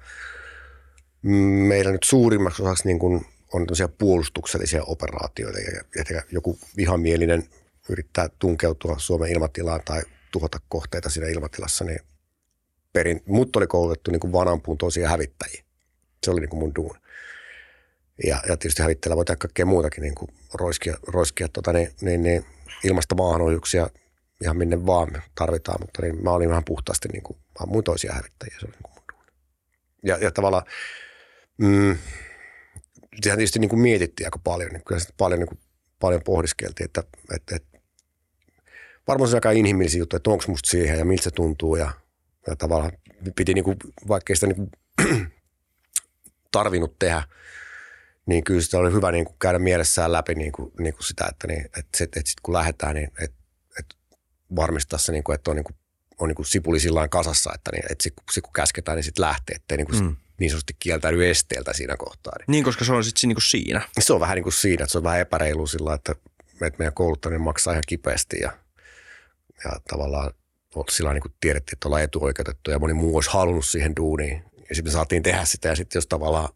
[1.67, 3.67] meillä nyt suurimmaksi osaksi niin kuin on
[3.97, 7.49] puolustuksellisia operaatioita ja, ja joku vihamielinen
[7.89, 11.99] yrittää tunkeutua Suomen ilmatilaan tai tuhota kohteita siinä ilmatilassa, niin
[12.93, 15.63] perin, mut oli koulutettu niin kuin vananpuun tosia hävittäjiä.
[16.23, 16.97] Se oli niin kuin mun duun.
[18.23, 22.23] Ja, ja tietysti hävittäjällä voi tehdä kaikkea muutakin, niin kuin roiskia, roiskia tota, niin, niin,
[22.23, 22.45] niin,
[22.83, 23.89] ilmasta maahanohjuksia
[24.41, 28.57] ihan minne vaan tarvitaan, mutta niin mä olin vähän puhtaasti niin kuin, mun toisia hävittäjiä,
[28.59, 29.25] se oli niin kuin mun duun.
[30.03, 30.63] Ja, ja tavallaan,
[31.57, 31.97] mm,
[33.23, 35.59] sehän tietysti niin kuin mietittiin aika paljon, niin kyllä paljon, niin kuin,
[35.99, 37.03] paljon pohdiskeltiin, että,
[37.35, 37.79] että, että
[39.07, 41.91] varmaan se on aika inhimillisiä juttuja, että onko musta siihen ja miltä se tuntuu ja–
[42.47, 42.91] ja tavallaan
[43.35, 43.77] piti niin kuin,
[44.07, 44.69] vaikka sitä niin kuin,
[46.51, 47.23] tarvinnut tehdä,
[48.25, 51.25] niin kyllä sitä oli hyvä niin kuin käydä mielessään läpi niin kuin, niin kuin sitä,
[51.31, 53.36] että, niin, että, sit, että sit kun lähdetään, niin että, että
[54.55, 55.75] varmistaa se, niin kuin, että on, niin kuin,
[56.19, 59.25] on niin kuin sipuli sillä kasassa, että, niin, että sit, sit, kun käsketään, niin sitten
[59.25, 60.15] lähtee, ettei niin kuin mm.
[60.39, 62.33] niin sanotusti kieltäydy esteeltä siinä kohtaa.
[62.37, 63.81] Niin, niin koska se on sitten niin siinä.
[63.99, 66.15] Se on vähän niin kuin siinä, että se on vähän epäreilu sillä, että,
[66.61, 68.57] että meidän kouluttaminen maksaa ihan kipeästi ja,
[69.63, 70.31] ja tavallaan–
[70.89, 74.43] sillä niin tiedettiin, että ollaan etuoikeutettu ja moni muu olisi halunnut siihen duuniin.
[74.69, 76.49] Ja sitten me saatiin tehdä sitä ja sitten jos tavallaan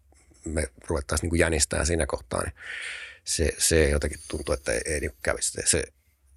[0.45, 2.53] me ruvettaisiin niin jänistämään siinä kohtaa, niin
[3.23, 5.61] se, se jotenkin tuntuu, että ei, ei niin kävisi.
[5.65, 5.83] Se,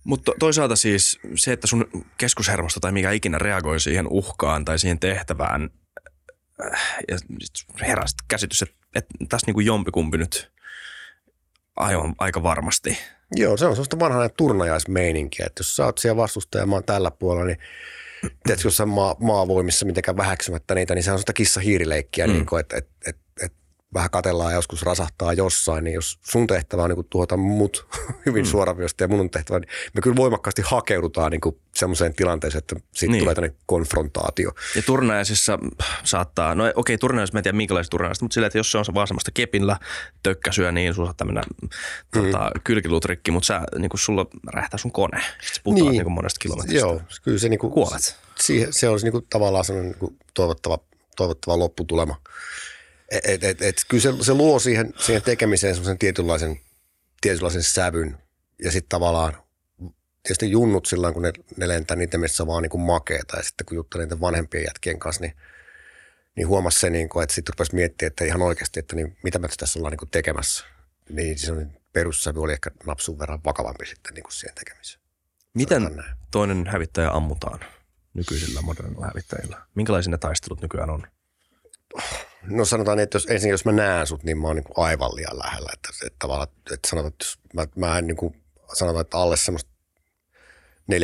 [0.05, 1.87] mutta toisaalta siis se, että sun
[2.19, 5.71] keskushermosto tai mikä ikinä reagoi siihen uhkaan tai siihen tehtävään
[6.65, 7.19] äh, ja
[7.81, 10.53] herää käsitys, että, että tässä niin kuin jompikumpi nyt
[11.77, 12.99] aivan aika varmasti–
[13.37, 16.85] Joo, se on sellaista vanhanainen turnajaismeininkiä, että jos sä oot siellä vastustaja ja mä oon
[16.85, 17.59] tällä puolella, niin
[18.21, 22.33] tiedätkö, jossain maa, maavoimissa mitenkään väheksymättä niitä, niin se on sellaista kissa-hiirileikkiä, mm.
[22.33, 23.23] niin kuin, että, että, että
[23.95, 27.87] vähän katellaan ja joskus rasahtaa jossain, niin jos sun tehtävä on niin tuota mut
[28.27, 28.49] hyvin mm.
[28.49, 31.41] suoraviosta ja mun tehtävä, niin me kyllä voimakkaasti hakeudutaan niin
[31.77, 33.23] semmoiseen tilanteeseen, että siitä niin.
[33.23, 34.51] tulee tämmöinen konfrontaatio.
[34.77, 35.59] Ja turnajaisissa
[36.05, 38.79] saattaa, no okei okay, turnajaisissa, mä en tiedä minkälaisista turnajaisista, mutta sillä, että jos se
[38.79, 39.77] on vaan semmoista kepillä
[40.23, 41.43] tökkäsyä, niin sulla saattaa mennä
[42.13, 42.61] tuota, mm.
[42.65, 45.21] kylkiluutrikki, mutta sä, niin kuin sulla räjähtää sun kone.
[45.43, 46.05] Sitten puhutaan niin.
[46.05, 46.79] niin monesta kilometristä.
[46.79, 48.17] Joo, kyllä se niin kuin, Kuolet.
[48.41, 50.79] Siihen, se olisi niin kuin, tavallaan semmoinen niin kuin toivottava,
[51.17, 52.17] toivottava lopputulema.
[53.11, 56.61] Et, et, et, kyllä se, se luo siihen, siihen tekemiseen semmoisen tietynlaisen,
[57.21, 58.19] tietynlaisen sävyn
[58.65, 59.37] ja sitten tavallaan
[60.23, 63.67] tietysti junnut sillä kun ne, ne lentää niiden missä vaan niin kuin makeeta ja sitten
[63.67, 65.37] kun juttelin niiden vanhempien jätkien kanssa, niin,
[66.37, 69.39] niin huomasi se, niin kuin, että sitten rupesi miettimään, että ihan oikeasti, että niin, mitä
[69.39, 70.65] me tässä ollaan niin kuin tekemässä.
[71.09, 71.53] Niin se
[71.93, 75.01] perussävy oli ehkä napsun verran vakavampi sitten niin kuin siihen tekemiseen.
[75.55, 77.61] Miten toinen hävittäjä ammutaan
[78.15, 79.63] nykyisillä modernilla hävittäjillä?
[79.75, 81.07] Minkälaisia ne taistelut nykyään on?
[82.47, 85.15] No sanotaan, että jos, ensin jos mä näen sut, niin mä oon niin kuin aivan
[85.15, 85.71] liian lähellä.
[85.73, 88.43] Että, että tavallaan, että sanotaan, että jos mä, mä en niin kuin,
[88.73, 89.71] sanotaan, että alle semmoista
[90.93, 90.97] 40-50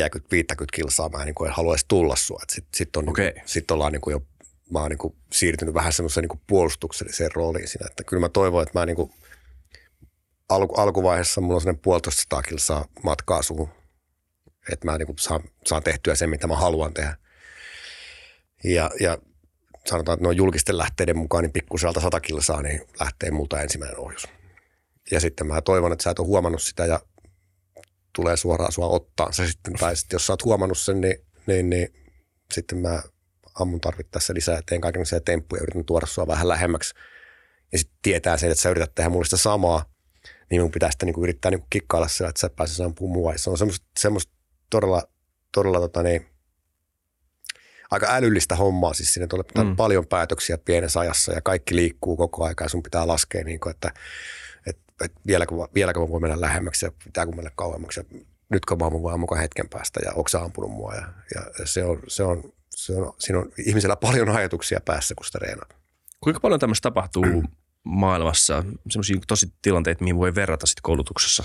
[0.73, 2.41] kilsaa mä en niin kuin en haluaisi tulla sua.
[2.49, 3.31] Sitten sit on, okay.
[3.31, 4.23] niin, sit ollaan niin kuin jo,
[4.69, 7.87] mä oon niin kuin siirtynyt vähän semmoiseen niin puolustukselliseen rooliin siinä.
[7.89, 9.11] Että kyllä mä toivon, että mä niin kuin,
[10.49, 13.69] alku, alkuvaiheessa mulla on semmoinen puolitoista kilsaa matkaa suhun.
[14.71, 17.17] Että mä niin kuin saan, saan tehtyä sen, mitä mä haluan tehdä.
[18.63, 19.17] Ja, ja
[19.85, 24.27] sanotaan, että noin julkisten lähteiden mukaan, niin pikkuselta sata kilsaa, niin lähtee multa ensimmäinen ohjus.
[25.11, 26.99] ja sitten mä toivon, että sä et ole huomannut sitä ja
[28.15, 29.73] tulee suoraan sua ottaa se sitten.
[29.73, 31.17] Tai sitten jos sä oot huomannut sen, niin,
[31.47, 31.93] niin, niin
[32.53, 33.03] sitten mä
[33.59, 36.93] ammun tarvittaessa lisää ja teen kaikenlaisia temppuja ja yritän tuoda sua vähän lähemmäksi.
[37.71, 39.85] Ja sitten tietää sen, että sä yrität tehdä mulle sitä samaa,
[40.49, 43.33] niin mun pitää sitten niin kuin yrittää niin kikkailla sillä, että sä pääsee ampumaan mua.
[43.35, 44.33] Se on semmoista, semmoista
[44.69, 45.03] todella,
[45.51, 46.25] todella tota niin,
[47.91, 48.93] aika älyllistä hommaa.
[48.93, 49.75] Siis siinä tulee mm.
[49.75, 53.71] paljon päätöksiä pienessä ajassa ja kaikki liikkuu koko aika ja sun pitää laskea, niin kuin,
[53.71, 53.91] että,
[54.67, 58.19] että, että vieläkö, vieläkö mä voin mennä lähemmäksi ja pitääkö mennä kauemmaksi ja
[58.49, 60.95] nytkö mä voin mukaan hetken päästä ja onko ampunut mua.
[60.95, 65.25] Ja, ja se on, se on, se on, siinä on ihmisellä paljon ajatuksia päässä, kun
[65.25, 65.67] sitä reenaa.
[66.21, 67.43] Kuinka paljon tämmöistä tapahtuu
[67.83, 71.43] maailmassa, semmoisia tosi tilanteita, mihin voi verrata sitten koulutuksessa?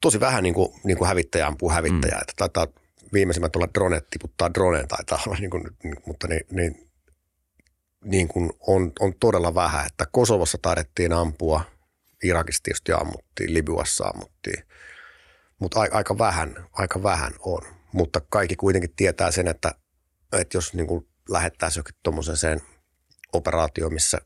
[0.00, 2.18] Tosi vähän niin kuin, niin kuin hävittäjä ampuu hävittäjää.
[2.18, 2.22] Mm.
[2.22, 2.66] Että taitaa
[3.12, 5.64] viimeisimmät tuolla drone tiputtaa droneen taitaa olla, niin kuin,
[6.06, 6.90] mutta niin, niin,
[8.04, 9.86] niin kuin on, on todella vähän.
[9.86, 11.64] Että Kosovossa taidettiin ampua,
[12.24, 14.62] Irakissa tietysti ammuttiin, Libyassa ammuttiin,
[15.58, 17.62] mutta aika vähän, aika vähän on.
[17.92, 19.74] Mutta kaikki kuitenkin tietää sen, että,
[20.32, 22.62] että jos niin kuin lähettäisiin jokin tuommoiseen
[23.32, 24.18] operaatioon, missä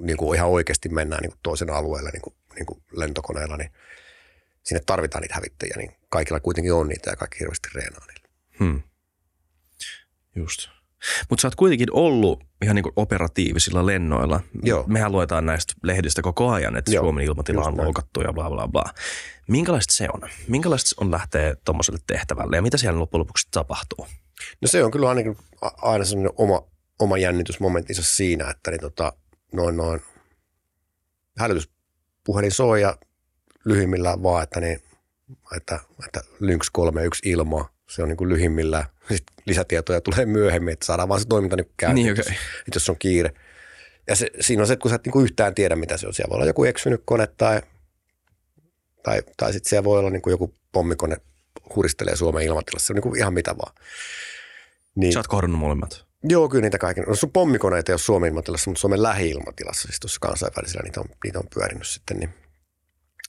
[0.00, 3.70] niin kuin ihan oikeasti mennään niin kuin toisen alueelle niin kuin, niin kuin lentokoneella, niin
[4.62, 8.28] sinne tarvitaan niitä hävittäjiä, niin kaikilla kuitenkin on niitä ja kaikki hirveästi reenaa niillä.
[8.58, 8.82] Hmm.
[10.36, 10.68] Just.
[11.30, 14.40] Mutta sä oot kuitenkin ollut ihan niin operatiivisilla lennoilla.
[14.62, 14.84] Joo.
[14.86, 17.04] Mehän luetaan näistä lehdistä koko ajan, että Joo.
[17.04, 18.84] Suomen ilmatila on loukattu ja bla bla bla.
[19.48, 20.20] Minkälaista se on?
[20.48, 24.06] Minkälaista on lähteä tuommoiselle tehtävälle ja mitä siellä loppujen lopuksi tapahtuu?
[24.60, 25.36] No se on kyllä ainakin
[25.82, 26.62] aina sellainen oma,
[26.98, 29.12] oma jännitysmomenttinsa siinä, että niin tota,
[29.52, 30.00] noin noin
[31.38, 32.96] hälytyspuhelin soi ja
[33.64, 34.82] lyhimmillään vaan, että, niin,
[35.56, 38.84] että, että Lynx 31 ilmaa, se on niin kuin lyhimmillään.
[39.08, 42.32] Sitten lisätietoja tulee myöhemmin, että saadaan vaan se toiminta niin käyntiin, niin, okay.
[42.32, 43.32] jos, jos on kiire.
[44.08, 46.06] Ja se, siinä on se, että kun sä et niin kuin yhtään tiedä, mitä se
[46.06, 46.14] on.
[46.14, 47.62] Siellä voi olla joku eksynyt kone tai,
[49.02, 51.16] tai, tai sitten siellä voi olla niin kuin joku pommikone
[51.76, 52.86] huristelee Suomen ilmatilassa.
[52.86, 53.74] Se on niin kuin ihan mitä vaan.
[54.94, 56.04] Niin, Sä oot kohdannut molemmat.
[56.24, 57.04] Joo, kyllä niitä kaiken.
[57.04, 61.06] No, sun pommikoneita ei ole Suomen ilmatilassa, mutta Suomen lähi-ilmatilassa, siis tuossa kansainvälisellä niitä on,
[61.24, 62.16] niitä on pyörinyt sitten.
[62.16, 62.34] Niin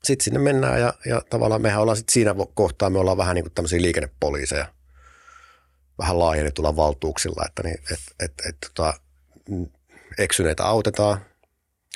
[0.03, 3.43] sitten sinne mennään ja, ja tavallaan mehän ollaan sitten siinä kohtaa, me ollaan vähän niin
[3.43, 4.65] kuin tämmöisiä liikennepoliiseja,
[5.97, 8.93] vähän laajennetulla valtuuksilla, että niin, et, et, et, tota,
[10.17, 11.25] eksyneitä autetaan,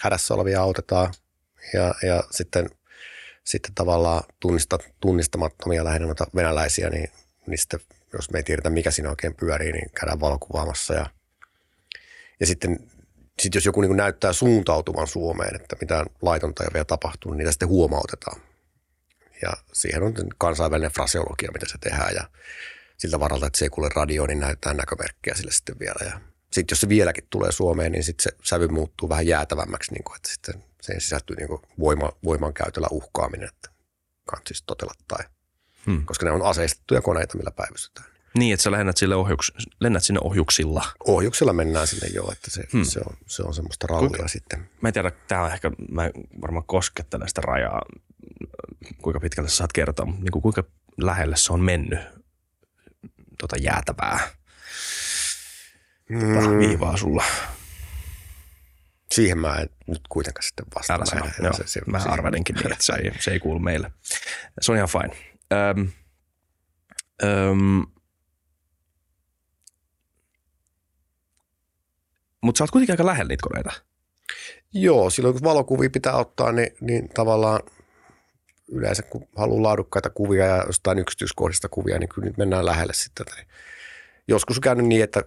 [0.01, 1.13] hädässä olevia autetaan
[1.73, 2.69] ja, ja sitten,
[3.43, 7.11] sitten tavallaan tunnista, tunnistamattomia lähinnä noita venäläisiä, niin,
[7.47, 7.79] niin sitten
[8.13, 11.05] jos me ei tiedetä mikä siinä oikein pyörii, niin käydään valokuvaamassa ja,
[12.39, 12.79] ja sitten
[13.41, 17.51] sitten jos joku niin näyttää suuntautuvan Suomeen, että mitään laitonta ei vielä tapahtunut, niin niitä
[17.51, 18.41] sitten huomautetaan.
[19.41, 22.29] Ja siihen on kansainvälinen fraseologia, mitä se tehdään ja
[22.97, 26.09] siltä varalta, että se ei kuule radioon, niin näyttää näkömerkkiä sille sitten vielä.
[26.09, 26.19] Ja
[26.51, 30.15] sitten jos se vieläkin tulee Suomeen, niin sitten se sävy muuttuu vähän jäätävämmäksi, niin kuin,
[30.15, 33.69] että sitten siihen sisältyy niin voima, voiman käytöllä uhkaaminen, että
[34.47, 35.25] siis totella tai,
[35.85, 36.05] hmm.
[36.05, 38.12] koska ne on aseistettuja koneita, millä päivystetään.
[38.37, 40.85] Niin, että sä lennät, sille ohjuks, lennät sinne ohjuksilla.
[41.07, 42.83] Ohjuksilla mennään sinne joo, että se, hmm.
[42.83, 44.69] se, on, se on semmoista rallia kuinka, sitten.
[44.81, 46.09] Mä en tiedä, tämä on ehkä, mä
[46.41, 47.81] varmaan koskettelen sitä rajaa,
[49.01, 50.63] kuinka pitkälle sä saat kertoa, mutta niin kuinka
[50.97, 51.99] lähelle se on mennyt
[53.39, 54.19] tota jäätävää
[56.09, 56.59] hmm.
[56.59, 57.23] viivaa sulla?
[59.11, 60.95] Siihen mä en nyt kuitenkaan sitten vastaa.
[60.95, 63.91] Älä sano, joo, se, se, mä arvelinkin niin, että se ei, se ei kuulu meille.
[64.61, 65.15] Se on ihan fine.
[65.53, 65.91] Öm,
[67.23, 67.85] öm,
[72.43, 73.71] Mutta sä oot kuitenkin aika lähellä niitä koneita.
[74.73, 77.59] Joo, silloin kun valokuvia pitää ottaa, niin, niin tavallaan
[78.71, 83.25] yleensä kun haluaa laadukkaita kuvia ja jostain yksityiskohdista kuvia, niin kyllä nyt mennään lähelle sitten.
[84.27, 85.23] Joskus on käynyt niin, että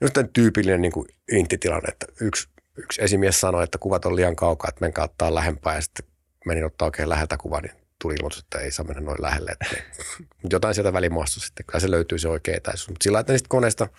[0.00, 4.36] just tämän tyypillinen niin kuin intitilanne, että yksi, yksi esimies sanoi, että kuvat on liian
[4.36, 6.06] kaukaa, että menkää ottaa lähempää ja sitten
[6.46, 9.50] menin ottaa oikein läheltä kuvan, niin tuli ilmoitus, että ei saa mennä noin lähelle.
[9.50, 9.76] Että.
[10.54, 12.88] Jotain sieltä välimaastossa sitten, kyllä se löytyy se oikea etäisyys.
[12.88, 13.88] Mutta sillä että niistä koneista–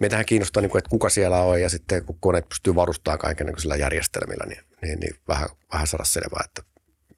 [0.00, 3.76] meitähän kiinnostaa, niin kuin, että kuka siellä on ja sitten kun koneet pystyy varustamaan kaikenlaisilla
[3.76, 6.62] järjestelmillä, niin, niin, niin vähän, vähän saada selvää, että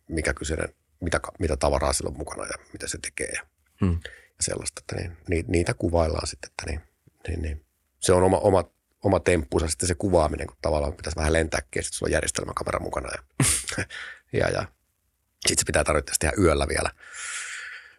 [0.08, 3.42] mikä kyseinen, mitä, mitä tavaraa sillä on mukana ja mitä se tekee ja,
[3.80, 3.98] hmm.
[4.04, 4.80] ja sellaista.
[4.80, 6.80] Että niin, niitä kuvaillaan sitten, että niin,
[7.28, 7.64] niin, niin.
[8.00, 8.64] se on oma, oma,
[9.02, 12.80] oma temppunsa sitten se kuvaaminen, kun tavallaan pitäisi vähän lentääkin ja sitten sulla on järjestelmäkamera
[12.80, 13.22] mukana ja,
[14.40, 14.66] ja, ja
[15.46, 16.90] sitten se pitää tarvitse tehdä yöllä vielä.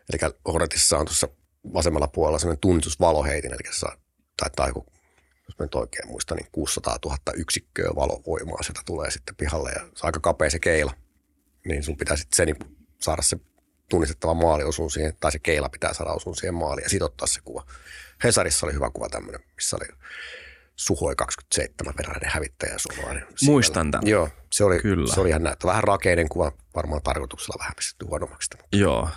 [0.10, 1.28] Eli Hornetissa on tuossa
[1.74, 3.98] vasemmalla puolella sellainen tunnistusvaloheitin, eli saa
[4.44, 4.86] tai, tai kun,
[5.48, 9.80] jos mä nyt oikein muistan, niin 600 000 yksikköä valovoimaa sieltä tulee sitten pihalle ja
[9.80, 10.94] se on aika kapea se keila.
[11.66, 13.38] Niin sun pitää sitten se niin saada se
[13.89, 17.28] tunnistettava maali osuun siihen, tai se keila pitää saada osuun siihen maaliin ja sitten ottaa
[17.28, 17.66] se kuva.
[18.24, 19.88] Hesarissa oli hyvä kuva tämmöinen, missä oli
[20.76, 23.28] Suhoi 27 venäläinen hävittäjä suomalainen.
[23.46, 24.08] Muistan tämän.
[24.08, 25.14] Joo, se oli, Kyllä.
[25.14, 25.68] se oli ihan näyttö.
[25.68, 28.50] Vähän rakeinen kuva, varmaan tarkoituksella vähän pistetty huonommaksi.
[28.72, 29.10] Joo.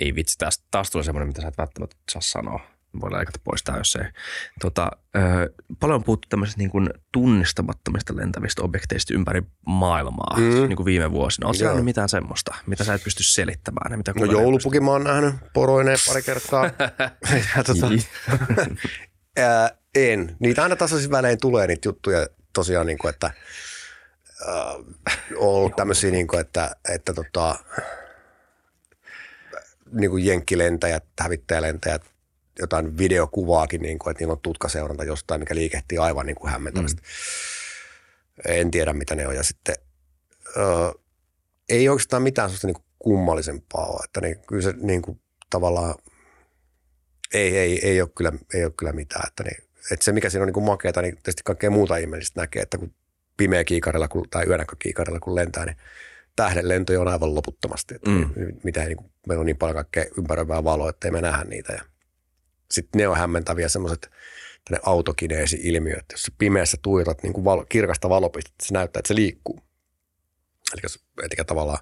[0.00, 2.60] Ei vitsi, taas, taas tulee semmoinen, mitä sä et välttämättä saa sanoa.
[3.00, 4.04] Voi leikata pois tää, jos ei.
[4.60, 4.90] Tota,
[5.80, 10.42] paljon on puhuttu tämmöisistä niin kuin tunnistamattomista lentävistä objekteista ympäri maailmaa Mm.
[10.44, 10.68] mm.
[10.68, 11.46] niin kuin viime vuosina.
[11.48, 11.58] On Joo.
[11.58, 13.92] siellä mitä semmoista, mitä sä et pysty selittämään?
[13.92, 16.64] Ja mitä No joulupukin mä oon nähnyt poroineen pari kertaa.
[17.56, 17.86] ja tota,
[19.36, 20.36] ää, en.
[20.40, 24.76] Niitä aina tasaisin välein tulee niitä juttuja tosiaan, niin kuin, että äh,
[25.36, 27.58] on ollut tämmöisiä, niin kuin, että, että tota,
[29.92, 32.02] niin kuin jenkkilentäjät, hävittäjälentäjät,
[32.58, 37.02] jotain videokuvaakin, niin kuin, että niillä on tutkaseuranta jostain, mikä liikehtii aivan niin kuin hämmentävästi.
[37.02, 37.06] Mm.
[38.44, 39.34] En tiedä, mitä ne on.
[39.34, 39.74] Ja sitten
[40.56, 40.92] ö,
[41.68, 44.00] ei oikeastaan mitään sellaista niin kuin kummallisempaa ole.
[44.04, 45.94] Että niin, kyllä se niin kuin, tavallaan
[47.34, 49.24] ei, ei, ei, ole kyllä, ei ole kyllä mitään.
[49.28, 52.40] Että, niin, että se, mikä siinä on niin kuin makeata, niin tietysti kaikkea muuta ihmeellistä
[52.40, 52.94] näkee, että kun
[53.36, 55.76] pimeä kiikarilla kun, tai yönäkkökiikarilla kun lentää, niin
[56.36, 57.94] tähden lentoja on aivan loputtomasti.
[57.94, 58.30] Että Mm.
[58.64, 61.72] mitä, niin kuin, meillä on niin paljon kaikkea ympäröivää valoa, että ei me nähdä niitä.
[61.72, 61.80] Ja
[62.72, 64.10] sitten ne on hämmentäviä semmoiset
[64.82, 69.14] autokineesi-ilmiö, että jos sä pimeässä tuijotat niin kuin valo, kirkasta valopistettä, se näyttää, että se
[69.14, 69.60] liikkuu.
[70.72, 71.78] Eli, jos, eli tavallaan,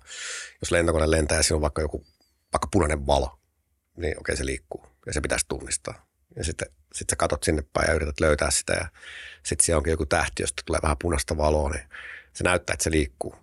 [0.61, 2.05] jos lentokone lentää ja siinä on vaikka joku
[2.53, 3.38] vaikka punainen valo,
[3.97, 6.07] niin okei se liikkuu ja se pitäisi tunnistaa.
[6.36, 8.88] Ja sitten sit sä katot sinne päin ja yrität löytää sitä ja
[9.47, 11.84] sitten siellä onkin joku tähti, josta tulee vähän punaista valoa, niin
[12.32, 13.34] se näyttää, että se liikkuu.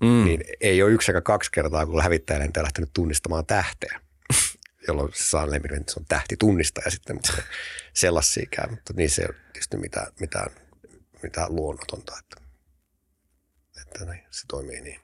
[0.00, 0.24] Mm.
[0.24, 4.00] Niin ei ole yksi eikä kaksi kertaa, kun hävittäjälentäjä lähtenyt tunnistamaan tähteä,
[4.88, 7.42] jolloin saa lemmin, että se on tähti tunnistaja sitten, mutta se,
[7.94, 8.70] sellaisiakään.
[8.70, 10.50] Mutta niin se ei ole tietysti mitään, mitään,
[11.22, 12.36] mitään luonnotonta, että,
[13.82, 15.00] että niin, se toimii niin.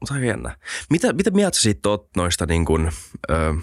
[0.00, 0.56] Mutta aika jännä.
[0.90, 2.90] Mitä, mitä mieltä siitä oot noista niin kuin,
[3.30, 3.54] ö,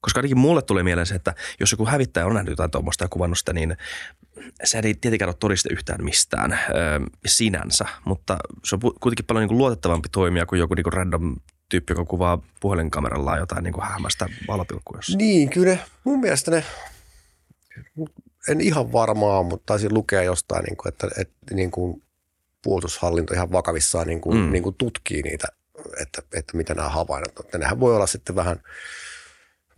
[0.00, 3.08] koska ainakin mulle tulee mieleen se, että jos joku hävittäjä on nähnyt jotain tuommoista ja
[3.08, 3.76] kuvannut sitä, niin
[4.64, 6.56] se ei tietenkään ole todiste yhtään mistään ö,
[7.26, 11.36] sinänsä, mutta se on kuitenkin paljon niin kuin luotettavampi toimija kuin joku niin kuin random
[11.72, 15.18] tyyppi, joka kuvaa puhelinkamerallaan jotain niin kuin hämästä valopilkkua jossain.
[15.18, 16.64] Niin, kyllä ne, mun mielestä ne,
[18.48, 22.02] en ihan varmaa, mutta taisin lukea jostain, niin kuin, että, että niin kuin
[22.62, 24.52] puolustushallinto ihan vakavissaan niin kuin, Mm.
[24.52, 25.48] niin kuin tutkii niitä,
[26.00, 27.60] että, että mitä nämä havainnot on.
[27.60, 28.62] Nehän voi olla sitten vähän,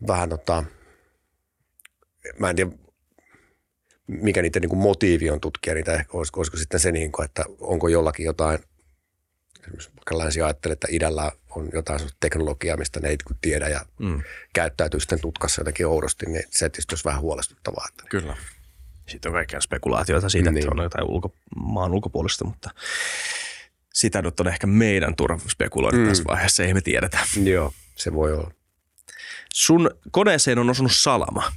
[0.07, 0.65] vähän tota,
[2.39, 2.71] mä en tiedä,
[4.07, 7.45] mikä niiden niin kuin motiivi on tutkia niitä, olisiko, olisiko sitten se, niin kuin, että
[7.61, 8.59] onko jollakin jotain,
[10.11, 14.23] länsi ajattelee, että idällä on jotain teknologiaa, mistä ne ei niin tiedä ja Mm.
[14.53, 17.87] käyttäytyy sitten tutkassa jotenkin oudosti, niin se tietysti olisi vähän huolestuttavaa.
[17.89, 18.37] Että Kyllä.
[19.09, 20.65] Sitten on kaikkea spekulaatioita siitä, niin.
[20.65, 22.71] että on jotain ulko, maan ulkopuolista, mutta
[23.95, 25.97] sitä nyt on ehkä meidän turha spekuloida.
[25.99, 26.09] Mm.
[26.09, 27.19] tässä vaiheessa, ei me tiedetä.
[27.45, 28.51] Joo, se voi olla.
[29.53, 31.53] Sun koneeseen on osunut salama.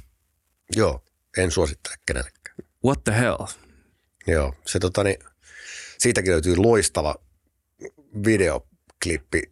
[0.76, 1.02] Joo,
[1.36, 2.56] en suosittele kenellekään.
[2.84, 3.36] What the hell?
[4.26, 5.16] Joo, se tota niin,
[5.98, 7.14] siitäkin löytyy loistava
[8.24, 9.42] videoklippi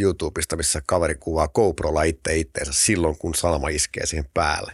[0.00, 4.72] YouTubesta, missä kaveri kuvaa GoProlla itse itteensä silloin, kun salama iskee siihen päälle.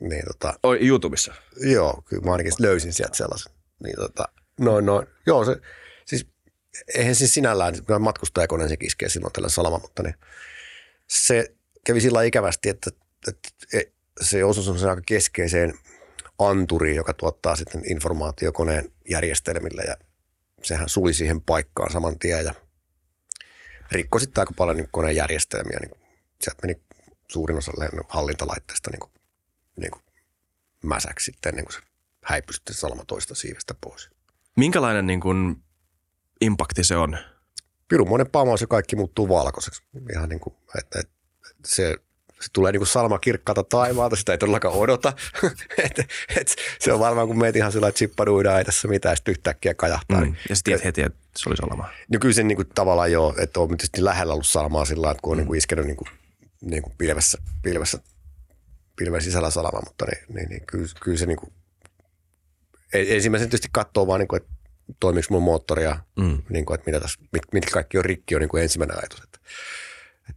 [0.00, 1.34] Niin tota, Oi, YouTubessa.
[1.60, 3.52] Joo, kyllä mä ainakin löysin sieltä sellaisen.
[3.84, 4.28] Niin tota,
[4.60, 5.06] noin, noin.
[5.26, 5.56] Joo, se,
[6.06, 6.26] siis
[6.94, 10.14] eihän siis sinällään, kun matkustajakoneen se iskee silloin tällä salama, mutta niin,
[11.06, 11.54] se
[11.86, 12.90] kävi sillä ikävästi, että,
[13.28, 13.48] että
[14.20, 15.74] se osui aika keskeiseen
[16.38, 19.96] anturiin, joka tuottaa sitten informaatiokoneen järjestelmille ja
[20.62, 22.54] sehän suli siihen paikkaan saman tien ja
[23.92, 25.78] rikkoi sitten aika paljon niin koneen järjestelmiä.
[25.80, 26.00] Niin
[26.40, 26.82] sieltä meni
[27.28, 27.72] suurin osa
[28.08, 29.10] hallintalaitteista niin kuin,
[29.76, 30.02] niin kuin
[30.82, 31.80] mäsäksi sitten ennen kuin se
[32.24, 34.10] häipyi sitten salama toista siivestä pois.
[34.56, 35.62] Minkälainen niin kuin,
[36.40, 37.18] impakti se on?
[37.88, 39.82] Pirunmoinen pamaus ja kaikki muuttuu valkoiseksi.
[40.12, 41.14] Ihan niin kuin, että, että
[41.66, 41.96] se,
[42.40, 45.12] se tulee niin kuin salma kirkkaalta taivaalta, sitä ei todellakaan odota.
[45.84, 45.98] et,
[46.36, 50.20] et, se on varmaan, kun meet ihan sillä chippaduidaan, ei tässä mitään, sitten yhtäkkiä kajahtaa.
[50.20, 50.34] Mm.
[50.48, 51.88] Ja tiedät heti, että se oli salama.
[52.12, 55.20] No kyllä se niin kuin, tavallaan jo, että on tietysti lähellä ollut salmaa sillä että
[55.22, 55.40] kun on mm.
[55.40, 56.08] niin kuin iskenyt niin kuin,
[56.60, 57.98] niin kuin pilvessä, pilvessä,
[58.96, 61.52] pilven sisällä salama, mutta niin, niin, niin kyllä, kyllä se niin kuin,
[62.92, 64.52] ensimmäisen tietysti katsoo vaan, niin kuin, että
[65.00, 66.42] toimiiko mun moottori ja Mm.
[66.48, 69.20] niin kuin, että mitä tässä, mit, mitkä kaikki on rikki on niin kuin ensimmäinen ajatus,
[69.24, 69.38] että,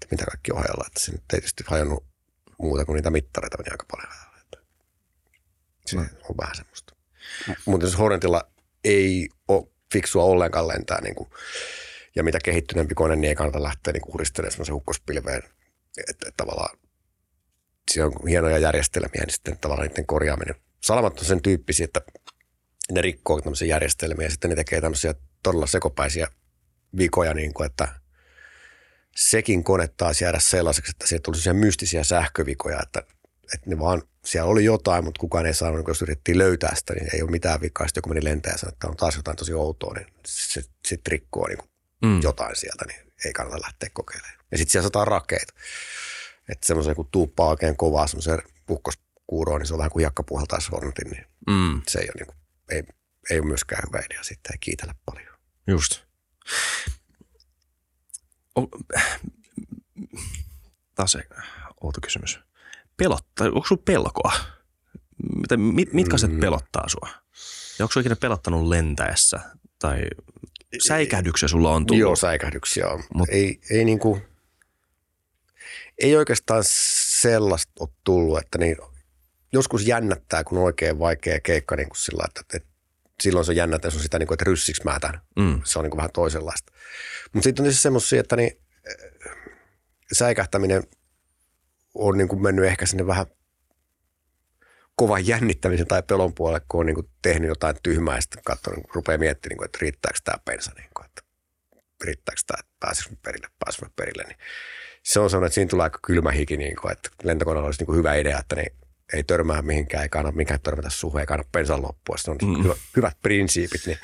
[0.04, 0.84] että mitä kaikki on hajalla.
[0.88, 2.06] Että se nyt ei tietysti hajonnut
[2.60, 4.38] muuta kuin niitä mittareita meni aika paljon hajalla.
[4.42, 4.58] Että
[5.86, 6.02] se No.
[6.30, 6.96] on vähän semmoista.
[7.66, 8.52] Mutta jos Hornetilla
[8.84, 11.30] ei ole fiksua ollenkaan lentää niin kuin,
[12.16, 15.44] ja mitä kehittyneempi kone, niin ei kannata lähteä niin huristelemaan semmoisen hukkospilveen.
[15.98, 16.78] Että, että tavallaan
[17.92, 20.56] siellä on hienoja järjestelmiä, niin sitten tavallaan niiden korjaaminen.
[20.84, 22.02] Salamat on sen tyyppisiä, että
[22.92, 26.28] ne rikkoo tämmöisiä järjestelmiä ja sitten ne tekee tämmöisiä todella sekopäisiä
[26.98, 27.99] vikoja, niin kuin, että
[29.20, 33.00] sekin kone taas jäädä sellaiseksi, että sieltä tuli sellaisia mystisiä sähkövikoja, että,
[33.54, 36.94] että ne vaan siellä oli jotain, mutta kukaan ei saanut, kun jos yritettiin löytää sitä,
[36.94, 37.88] niin ei ole mitään vikaa.
[37.88, 41.12] Sitten joku meni lentää ja sanoi, että on taas jotain tosi outoa, niin se sitten
[41.12, 41.70] rikkoo niin kuin
[42.06, 42.22] mm.
[42.22, 44.46] jotain sieltä, niin ei kannata lähteä kokeilemaan.
[44.52, 45.54] Ja sitten siellä sataa rakeita.
[46.50, 50.72] Että semmoisen kun tuuppaa oikein kovaa semmoisen puhkoskuuroon, niin se on vähän kuin jakka puhaltaisi
[50.72, 51.82] hornetin, niin mm.
[51.88, 52.38] se ei ole, niin kuin,
[52.72, 52.84] ei,
[53.30, 55.38] ei ole myöskään hyvä idea sitten, ei kiitellä paljon.
[55.68, 56.04] Just.
[58.60, 58.68] O,
[60.96, 61.24] taas se
[61.82, 62.40] outo kysymys.
[62.98, 64.34] Pelottaa, onko sulla pelkoa?
[65.36, 66.40] Mitä, mit, mitkä asiat mm.
[66.40, 67.10] pelottaa sua?
[67.80, 69.40] Ja onko sulla ikinä pelottanut lentäessä?
[69.80, 70.02] Tai
[70.88, 72.02] säikähdyksiä sulla on tullut?
[72.02, 73.04] Joo, säikähdyksiä on.
[73.14, 74.22] Mut, ei, ei, niinku,
[75.98, 76.64] ei oikeastaan
[77.22, 78.78] sellaista ole tullut, että niin,
[79.54, 82.70] joskus jännättää, kun on oikein vaikea keikka niin kuin sillä että, että
[83.22, 85.22] silloin se jännä, että se on sitä, niin kuin, että ryssiksi mä tämän.
[85.36, 85.62] Mm.
[85.64, 86.72] Se on niin kuin vähän toisenlaista.
[87.34, 88.62] Mutta sitten on tietysti semmoisia, että niin,
[90.14, 90.84] säikähtäminen
[91.94, 93.26] on niin kuin mennyt ehkä sinne vähän
[94.96, 98.74] kovan jännittämisen tai pelon puolelle, kun on niin kuin tehnyt jotain tyhmää ja sitten katsoo,
[98.74, 101.22] niin rupeaa miettimään, niin kuin, että riittääkö tämä pensa, niin kuin, että
[102.04, 104.24] riittääkö tämä, että pääsisikö perille, pääsisikö perille.
[104.24, 104.38] Niin
[105.04, 107.86] se on sellainen, että siinä tulee aika kylmä hiki, niin kuin, että lentokoneella olisi niin
[107.86, 108.79] kuin hyvä idea, että niin
[109.14, 112.18] ei törmää mihinkään, ei kannata mihinkään törmätä suheen, ei kannata pensan loppua.
[112.18, 112.64] Se on mm.
[112.64, 113.86] hyvät, hyvät prinsiipit.
[113.86, 113.98] Niin,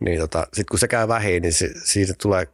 [0.00, 2.46] niin tota, sitten kun se käy vähin, niin se, siitä tulee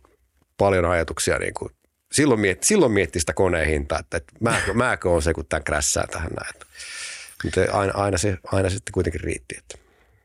[0.56, 1.70] paljon ajatuksia niin kuin
[2.12, 5.64] silloin, mietti, silloin mietti sitä koneen hintaa, että, että mäkö, mäkö on se, kun tämän
[5.64, 6.54] krässää tähän näin.
[7.44, 9.54] Mutta aina, aina, se, aina sitten kuitenkin riitti.
[9.58, 9.78] Että.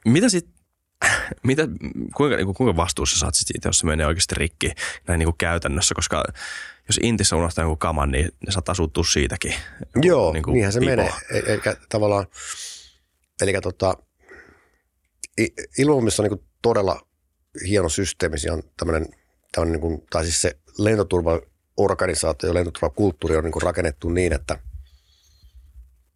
[0.06, 0.54] Mitä sitten
[1.44, 1.68] mitä,
[2.16, 4.72] kuinka, niin kuin, kuinka vastuussa saat siitä, jos se menee oikeasti rikki
[5.08, 6.24] näin niin kuin käytännössä, koska
[6.88, 9.54] jos Intissä unohtaa jonkun kaman, niin ne saattaa suuttua siitäkin.
[10.02, 10.90] Joo, niin kuin niinhän se pipo.
[10.90, 11.14] menee.
[11.32, 12.26] E- eli tavallaan,
[13.42, 13.98] eli tota,
[15.90, 17.08] on niin todella
[17.68, 18.40] hieno systeemi.
[18.40, 19.06] Siinä on tämmöinen,
[19.52, 21.42] tämmöinen niin kuin, tai siis se lentoturva
[21.78, 24.60] organisaatio ja lentoturvakulttuuri on niin kuin rakennettu niin, että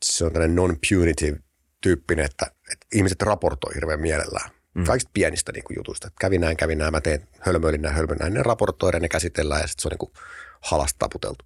[0.05, 1.39] se on tällainen non-punitive
[1.82, 4.49] tyyppinen, että, että ihmiset raportoi hirveän mielellään.
[4.78, 4.84] Mm.
[4.84, 6.07] Kaikista pienistä niin kuin jutuista.
[6.07, 8.34] Että kävi näin, kävi näin, mä teen hölmöilin näin, hölmöilin näin.
[8.34, 10.11] Ne raportoidaan, ne käsitellään ja sitten se on niin kuin
[10.61, 11.45] halasta taputeltu.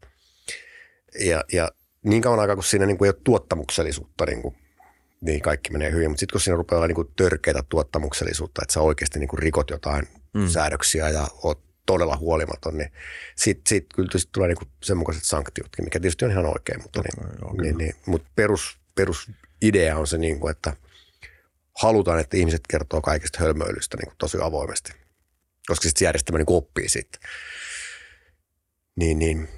[1.20, 1.72] Ja, ja
[2.04, 4.56] niin kauan aikaa, kun siinä niin kuin ei ole tuottamuksellisuutta, niin, kuin,
[5.22, 6.10] niin kaikki menee hyvin.
[6.10, 9.40] Mutta sitten kun siinä rupeaa olla niin kuin törkeitä tuottamuksellisuutta, että sä oikeasti niin kuin
[9.40, 10.48] rikot jotain mm.
[10.48, 12.92] säädöksiä ja oot todella huolimaton, niin
[13.36, 17.02] sitten sit kyllä sit tulee niinku sen mukaiset sanktiotkin, mikä tietysti on ihan oikein, mutta,
[17.02, 20.74] niin, joo, niin, niin, mutta perus, perusidea on se, niin kuin, että
[21.82, 24.92] halutaan, että ihmiset kertoo kaikista hölmöilystä niin kuin tosi avoimesti,
[25.68, 27.20] koska sitten se järjestelmä niin oppii siitä.
[28.96, 29.50] Niin, niin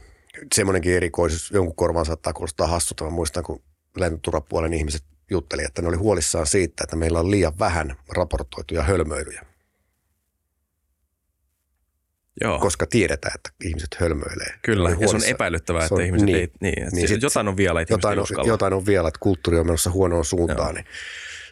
[0.56, 3.04] semmoinenkin erikoisuus, jonkun korvaan saattaa kuulostaa hassutta.
[3.04, 3.64] Mä muistan, kun
[3.98, 9.46] lentoturapuolen ihmiset jutteli, että ne oli huolissaan siitä, että meillä on liian vähän raportoituja hölmöilyjä.
[12.42, 12.60] Joo.
[12.60, 14.54] koska tiedetään, että ihmiset hölmöilee.
[14.62, 17.48] Kyllä, ja se on epäilyttävää, että on, ihmiset niin, ei, niin, että niin sit, jotain
[17.48, 20.72] on vielä, että jotain, on, jotain on vielä, että kulttuuri on menossa huonoon suuntaan, Joo.
[20.72, 20.86] niin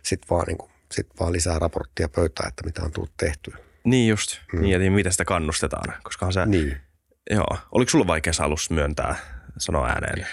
[0.04, 0.58] sitten vaan, niin
[0.92, 3.58] sit vaan lisää raporttia pöytään, että mitä on tullut tehtyä.
[3.84, 4.62] Niin just, mm.
[4.62, 6.78] niin, ja miten sitä kannustetaan, koska se, niin.
[7.30, 7.58] joo.
[7.72, 9.16] Oliko sulla vaikea alussa myöntää,
[9.58, 10.28] sanoa ääneen?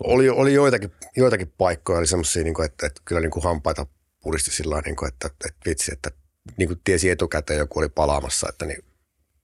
[0.00, 3.86] Oli, oli joitakin, joitakin paikkoja, oli semmoisia, niin että, että kyllä niin kuin hampaita
[4.22, 6.10] puristi sillä niin että, että, että vitsi, että
[6.56, 8.84] niin kuin tiesi etukäteen joku oli palaamassa, että niin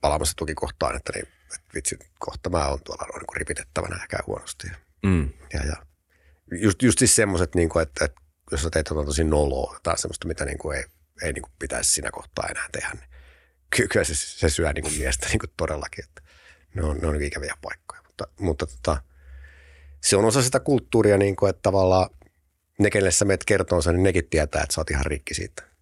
[0.00, 4.68] palaamassa tukikohtaan, että, niin, että vitsi, kohta mä oon tuolla niin ripitettävänä ehkä huonosti.
[5.02, 5.28] Mm.
[5.52, 5.76] Ja, ja
[6.60, 8.20] just, just siis semmoiset, niin kuin, että, että
[8.51, 10.84] jos sä teet jotain tosi noloa, tai semmoista, mitä niin kuin ei,
[11.22, 13.09] ei niin kuin pitäisi siinä kohtaa enää tehdä, niin
[13.88, 16.05] kyllä se, se syö niin kuin miestä niin kuin todellakin.
[16.05, 16.22] Että
[16.74, 19.03] ne, on, ne on ikäviä paikkoja, mutta, mutta tota,
[20.03, 22.11] se on osa sitä kulttuuria, niin kuin, että tavallaan
[22.79, 25.76] ne, kenelle sä meet kertoon sen, niin nekin tietää, että sä oot ihan rikki siitä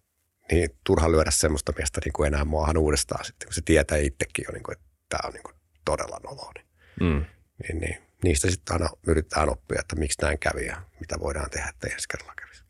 [0.51, 4.45] niin turha lyödä semmoista miestä niin kuin enää maahan uudestaan sitten, kun se tietää itsekin
[4.47, 6.51] jo, niin kuin, että tämä on niin kuin todella noloa.
[6.55, 6.65] Niin,
[6.99, 7.25] mm.
[7.63, 11.69] niin, niin, niistä sitten aina yritetään oppia, että miksi näin kävi ja mitä voidaan tehdä,
[11.69, 12.63] että ensi kerralla kävisi.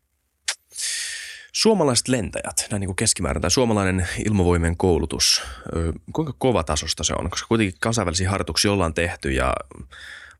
[1.52, 5.42] Suomalaiset lentäjät, näin niin kuin keskimäärin, tai suomalainen ilmavoimien koulutus,
[6.12, 7.30] kuinka kova tasosta se on?
[7.30, 9.54] Koska kuitenkin kansainvälisiä harjoituksia ollaan tehty ja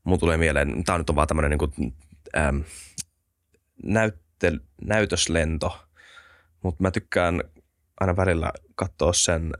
[0.03, 1.93] mun tulee mieleen, tämä nyt on vaan tämmöinen niin kuin,
[2.37, 2.57] ähm,
[3.83, 5.77] näyttel, näytöslento–
[6.63, 7.43] mutta mä tykkään
[7.99, 9.53] aina välillä katsoa sen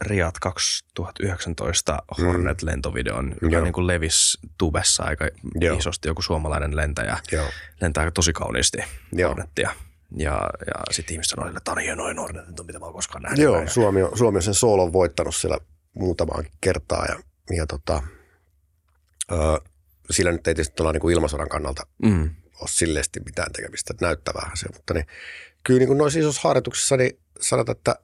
[0.00, 5.78] Riat 2019 Hornet-lentovideon, joka niin kuin levisi tubessa aika Joo.
[5.78, 6.08] isosti.
[6.08, 7.48] Joku suomalainen lentäjä Joo.
[7.80, 8.78] lentää tosi kauniisti
[9.12, 9.28] Joo.
[9.28, 9.70] Hornettia.
[10.16, 13.40] Ja, ja sitten ihmiset sanoo, että tämä on hienoin Hornet, mitä mä oon koskaan nähnyt.
[13.40, 15.58] Joo, Suomi on, Suomi on sen soolon voittanut siellä
[15.94, 17.06] muutamaan kertaa.
[17.06, 17.20] Ja,
[17.56, 18.02] ja tota,
[19.32, 19.36] ö,
[20.10, 22.30] sillä nyt ei tietysti niin kuin ilmasodan kannalta mm.
[22.60, 25.06] ole silleesti mitään tekemistä, että näyttää vähän se, mutta niin,
[25.64, 27.96] kyllä niin kuin noissa isossa harjoituksissa niin sanotaan, että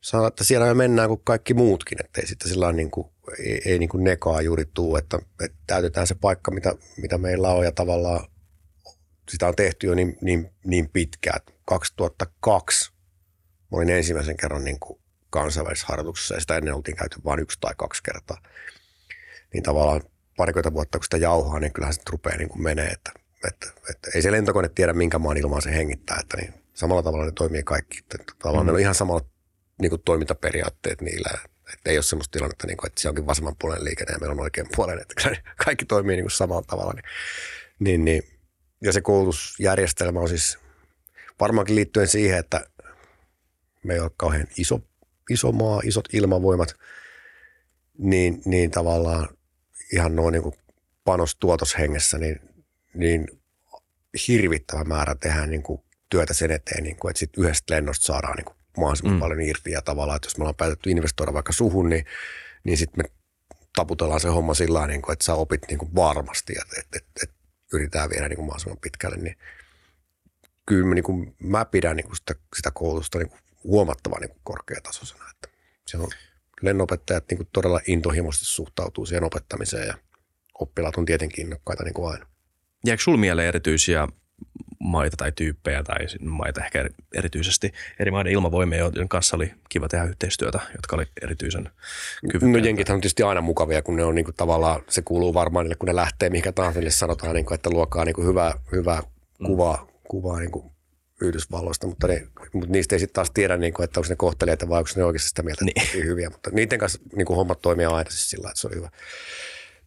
[0.00, 3.06] sanotaan, että siellä me mennään kuin kaikki muutkin, että ei sitten sillä niin kuin,
[3.38, 7.48] ei, ei niin kuin nekaa juuri tuu, että, että täytetään se paikka, mitä, mitä meillä
[7.48, 8.26] on ja tavallaan
[9.28, 11.40] sitä on tehty jo niin, niin, niin pitkään.
[11.64, 12.92] 2002
[13.72, 17.58] mä olin ensimmäisen kerran niin kuin kansainvälisessä harjoituksessa ja sitä ennen oltiin käyty vain yksi
[17.60, 18.38] tai kaksi kertaa.
[19.52, 20.02] Niin tavallaan
[20.36, 23.12] parikymmentä vuotta kun sitä jauhaa, niin kyllähän se rupeaa niin kuin menee, että,
[23.48, 27.24] että, että, ei se lentokone tiedä minkä maan ilmaa se hengittää, että niin samalla tavalla
[27.24, 27.98] ne toimii kaikki.
[27.98, 28.66] Että tavallaan mm.
[28.66, 29.26] meillä on ihan samat
[29.82, 31.38] niin kuin toimintaperiaatteet niillä,
[31.74, 34.32] että ei ole sellaista tilannetta, niin kuin, että se onkin vasemman puolen liikenne ja meillä
[34.32, 35.30] on oikein puolen, että
[35.64, 36.92] kaikki toimii niin kuin samalla tavalla.
[36.92, 37.04] Niin,
[37.78, 38.33] niin, niin,
[38.84, 40.58] ja se koulutusjärjestelmä on siis
[41.40, 42.66] varmaankin liittyen siihen, että
[43.84, 44.80] me ei ole kauhean iso,
[45.30, 46.74] iso maa, isot ilmavoimat,
[47.98, 49.28] niin, niin tavallaan
[49.92, 50.54] ihan noin niin
[51.04, 52.40] panostuotoshengessä, niin,
[52.94, 53.26] niin
[54.28, 58.36] hirvittävä määrä tehdään niin kuin työtä sen eteen, niin kuin, että sit yhdestä lennosta saadaan
[58.36, 59.20] niin kuin mahdollisimman mm.
[59.20, 62.04] paljon irti ja tavallaan, että jos me ollaan päätetty investoida vaikka suhun, niin,
[62.64, 63.10] niin sitten me
[63.76, 67.20] taputellaan se homma sillä niin kuin, että sä opit niin kuin varmasti, että, että, että,
[67.22, 69.36] että yritetään viedä niin kuin mahdollisimman pitkälle, niin
[70.66, 74.30] kyllä mä, niin kuin, mä pidän niin kuin sitä, sitä koulutusta niin kuin huomattavan niin
[74.30, 75.48] kuin korkeatasoisena, että
[75.86, 76.08] se on
[76.62, 79.94] lennopettajat niin kuin todella intohimoisesti suhtautuu siihen opettamiseen ja
[80.58, 82.26] oppilaat on tietenkin innokkaita niin kuin aina.
[82.86, 84.08] Jääkö sinulla mieleen erityisiä
[84.84, 90.04] maita tai tyyppejä tai maita ehkä erityisesti eri maiden ilmavoimia, joiden kanssa oli kiva tehdä
[90.04, 91.70] yhteistyötä, jotka oli erityisen
[92.20, 92.58] kyvykkäitä.
[92.58, 95.64] No jenkit on tietysti aina mukavia, kun ne on niin kuin tavallaan, se kuuluu varmaan
[95.64, 98.52] niille, kun ne lähtee mihinkä tahansa, niin sanotaan, niin kuin, että luokaa niin kuin hyvää,
[98.72, 99.46] hyvää mm.
[99.46, 100.70] kuvaa, kuvaa niin kuin
[101.20, 104.68] Yhdysvalloista, mutta, ne, mutta niistä ei sitten taas tiedä, niin kuin, että onko ne kohtelijoita
[104.68, 106.04] vai onko ne oikeasti sitä mieltä, että niin.
[106.04, 106.30] hyviä.
[106.30, 108.88] Mutta niiden kanssa niin kuin hommat toimii aina siis sillä, että se oli hyvä.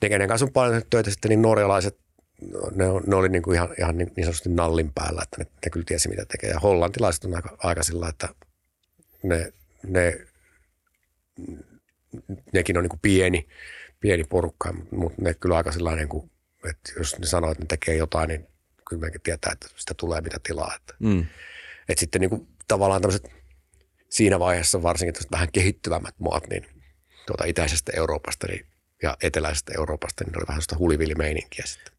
[0.02, 1.98] Ne, kenen kanssa on paljon töitä sitten, niin norjalaiset,
[2.76, 5.70] ne, ne oli niin kuin ihan, ihan niin, niin sanotusti nallin päällä, että ne, ne
[5.72, 6.50] kyllä tiesi mitä tekee.
[6.50, 8.30] Ja hollantilaiset on aika, aika sillä, että
[9.24, 9.54] ne,
[9.88, 10.28] ne,
[12.54, 13.48] nekin on niin kuin pieni,
[14.00, 16.32] pieni porukka, mutta ne kyllä aika sellainen, kuin,
[16.70, 18.48] että jos ne sanoo, että ne tekee jotain, niin
[18.90, 20.76] kyllä mekin tietää, että sitä tulee mitä tilaa.
[20.76, 21.26] Että, mm.
[21.90, 23.32] että sitten niin kuin, tavallaan tämmöiset
[24.10, 26.66] siinä vaiheessa varsinkin vähän kehittyvämmät maat, niin
[27.26, 28.66] tuota itäisestä Euroopasta niin,
[29.04, 31.94] ja eteläisestä Euroopasta, niin oli vähän sellaista hulivilimeininkiä sitten.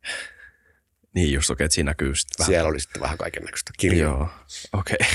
[1.15, 2.47] Niin just, okei, okay, siinä näkyy sitten vähän.
[2.47, 4.11] Siellä oli sitten vähän kaiken näköistä kirjaa.
[4.11, 4.29] Joo,
[4.73, 4.97] okei.
[5.01, 5.09] Okay.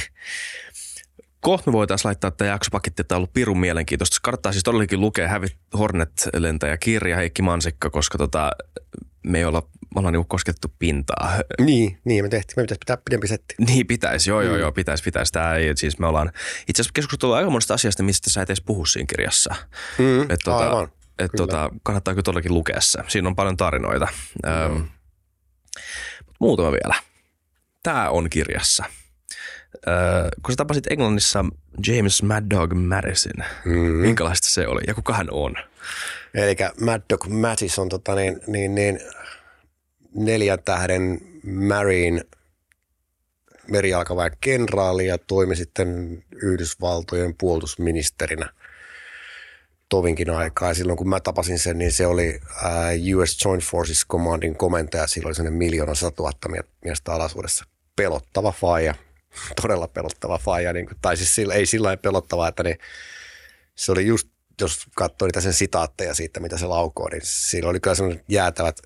[1.39, 4.19] Kohta me voitaisiin laittaa tämä jaksopaketti, että on ollut pirun mielenkiintoista.
[4.23, 8.51] Kannattaa siis todellakin lukea Hävit Hornet-lentäjä kirja Heikki Mansikka, koska tota,
[9.23, 9.61] me ei olla,
[9.95, 11.39] me ollaan niinku koskettu pintaa.
[11.61, 12.53] Niin, niin me tehtiin.
[12.57, 13.55] Me pitäisi pitää pidempi setti.
[13.67, 14.59] Niin pitäisi, joo, joo, mm.
[14.59, 15.31] joo, pitäisi, pitäisi.
[15.31, 16.31] Tämä ei, siis me ollaan
[16.67, 19.55] itse asiassa keskusteltu aika monesta asiasta, mistä sä et edes puhu siinä kirjassa.
[19.97, 20.91] Mm, et, tota, aivan.
[21.19, 22.99] Et, tota, kannattaa kyllä todellakin lukea se.
[23.07, 24.07] Siinä on paljon tarinoita.
[24.43, 24.51] Mm.
[24.51, 24.81] Ähm,
[26.39, 26.95] muutama vielä.
[27.83, 28.83] Tämä on kirjassa.
[29.87, 31.45] Äh, kun sä tapasit Englannissa
[31.87, 33.71] James Mad Dog Madison, mm.
[33.79, 35.55] minkälaista se oli ja kuka hän on?
[36.33, 38.99] Eli Mad Dog Mattis on tota niin, niin, niin
[40.15, 42.21] neljän tähden Marine
[43.67, 48.49] merijalkaväen kenraali ja toimi sitten Yhdysvaltojen puolustusministerinä
[49.93, 50.73] tovinkin aikaa.
[50.73, 52.39] Silloin kun mä tapasin sen, niin se oli
[53.15, 55.07] US Joint Forces Commandin komentaja.
[55.07, 56.49] Silloin oli sellainen miljoona satuhatta
[56.83, 57.65] miestä alaisuudessa.
[57.95, 58.95] Pelottava faija,
[59.61, 60.73] todella pelottava faija.
[60.73, 62.77] Niin kuin, tai siis sillä, ei sillä pelottava, että niin,
[63.75, 64.27] se oli just
[64.61, 68.81] jos katsoo niitä sen sitaatteja siitä, mitä se laukoo, niin siinä oli kyllä sellaiset jäätävät,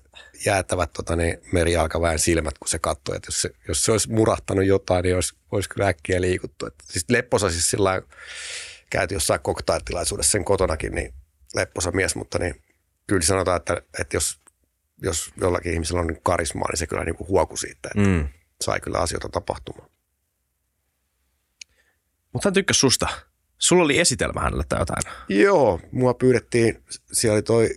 [0.46, 4.64] jäätävät tota, niin merijalkaväen silmät, kun se katsoi, että jos se, jos se olisi murahtanut
[4.64, 6.66] jotain, niin olisi, olisi kyllä äkkiä liikuttu.
[6.66, 8.02] Että, siis Lepposa siis sillä
[8.90, 11.14] käyty jossain koktailtilaisuudessa sen kotonakin, niin
[11.54, 12.62] Lepposa mies, mutta niin
[13.06, 14.40] kyllä sanotaan, että, että jos,
[15.02, 18.28] jos jollakin ihmisellä on niin karismaa, niin se kyllä niin kuin huoku siitä, että mm.
[18.60, 19.90] sai kyllä asioita tapahtumaan.
[22.32, 23.08] Mutta hän tykkäsi susta.
[23.58, 25.02] Sulla oli esitelmä hänelle tai jotain.
[25.28, 27.68] Joo, mua pyydettiin, siellä oli toi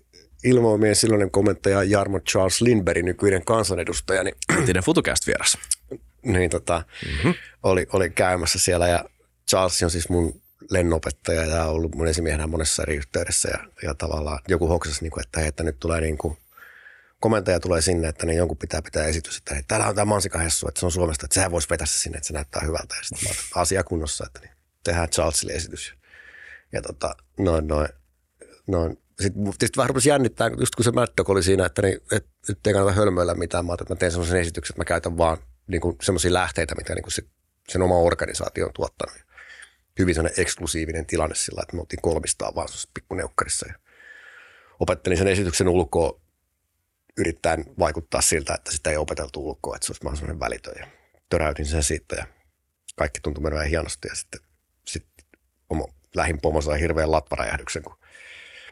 [0.44, 4.24] ilmoimien silloinen komentaja Jarmo Charles Lindberg, nykyinen kansanedustaja.
[4.24, 5.58] Niin, Entinen FutuCast vieras.
[6.26, 7.34] niin tota, mm-hmm.
[7.64, 9.06] oli, oli käymässä siellä ja
[9.50, 10.41] Charles on siis mun
[10.72, 15.24] lennopettaja ja ollut mun esimiehenä monessa eri yhteydessä ja, ja tavallaan joku hoksasi, niin kuin,
[15.24, 16.38] että, hei, että nyt tulee niin kuin,
[17.20, 20.68] komentaja tulee sinne, että niin jonkun pitää pitää esitys, että hei, täällä on tämä mansikahessu,
[20.68, 23.04] että se on Suomesta, että sehän voisi vetää se sinne, että se näyttää hyvältä ja
[23.04, 24.52] sitten asia kunnossa, että niin
[24.84, 25.94] tehdään Charlesille esitys.
[26.72, 27.88] Ja tota, noin, noin,
[28.68, 28.98] noin.
[29.22, 32.68] Sitten tietysti vähän rupesi jännittää, just kun se Mad oli siinä, että niin, et, nyt
[32.68, 33.66] ei kannata hölmöillä mitään.
[33.66, 35.38] Mä että mä teen sellaisen esityksen, että mä käytän vaan
[35.68, 37.24] niin semmoisia lähteitä, mitä niin kuin se,
[37.70, 39.31] sen oma organisaatio on tuottanut.
[40.02, 43.66] Hyvin sellainen eksklusiivinen tilanne sillä, että me oltiin kolmistaan vaan pikkuneukkarissa.
[43.68, 43.74] Ja
[44.80, 46.22] opettelin sen esityksen ulkoa
[47.18, 50.74] yrittäen vaikuttaa siltä, että sitä ei opeteltu ulkoa, että se olisi mahdollisimman välitön.
[50.80, 50.88] Ja
[51.30, 52.26] töräytin sen siitä ja
[52.96, 54.08] kaikki tuntui menevän hienosti.
[54.08, 54.42] Ja sitten
[55.68, 57.98] pomo, lähin pomo sai hirveän latvaräjähdyksen, kun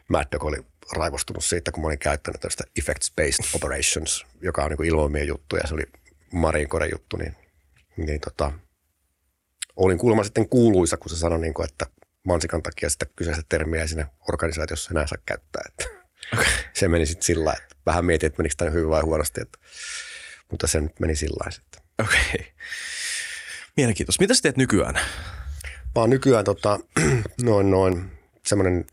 [0.08, 4.88] Mad Dog oli raivostunut siitä, kun mä olin käyttänyt tästä Effects-Based Operations, joka on niin
[4.88, 5.84] ilmoimien juttu ja se oli
[6.32, 7.36] Marinkoren juttu, niin,
[7.96, 8.52] niin tota,
[9.84, 11.86] olin kuulemma sitten kuuluisa, kun se sanoi, niin kuin, että
[12.26, 15.62] mansikan takia sitä kyseistä termiä ei siinä organisaatiossa enää saa käyttää.
[15.68, 15.84] Että
[16.32, 16.52] okay.
[16.72, 19.58] Se meni sitten sillä että vähän mietin, että menikö tämä hyvin vai huonosti, että,
[20.50, 21.82] mutta se nyt meni sillä sitten.
[21.98, 22.20] Okei.
[22.34, 22.46] Okay.
[23.76, 24.22] Mielenkiintoista.
[24.22, 24.94] Mitä sä teet nykyään?
[25.94, 26.80] Mä oon nykyään tota,
[27.42, 28.10] noin noin
[28.46, 28.84] semmoinen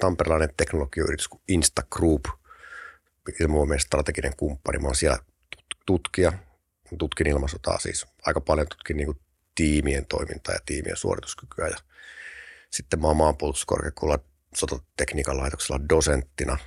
[0.00, 2.24] tamperelainen teknologiayritys kuin Insta Group.
[3.38, 4.78] Se on meidän strateginen kumppani.
[4.78, 5.18] Mä oon siellä
[5.86, 6.32] tutkija.
[6.98, 8.06] Tutkin ilmasotaa siis.
[8.22, 9.18] Aika paljon tutkin niin
[9.54, 11.68] tiimien toimintaa ja tiimien suorituskykyä.
[11.68, 11.76] Ja
[12.70, 14.24] sitten mä oon maanpuolustuskorkeakoululla
[14.54, 16.58] sotatekniikan laitoksella dosenttina.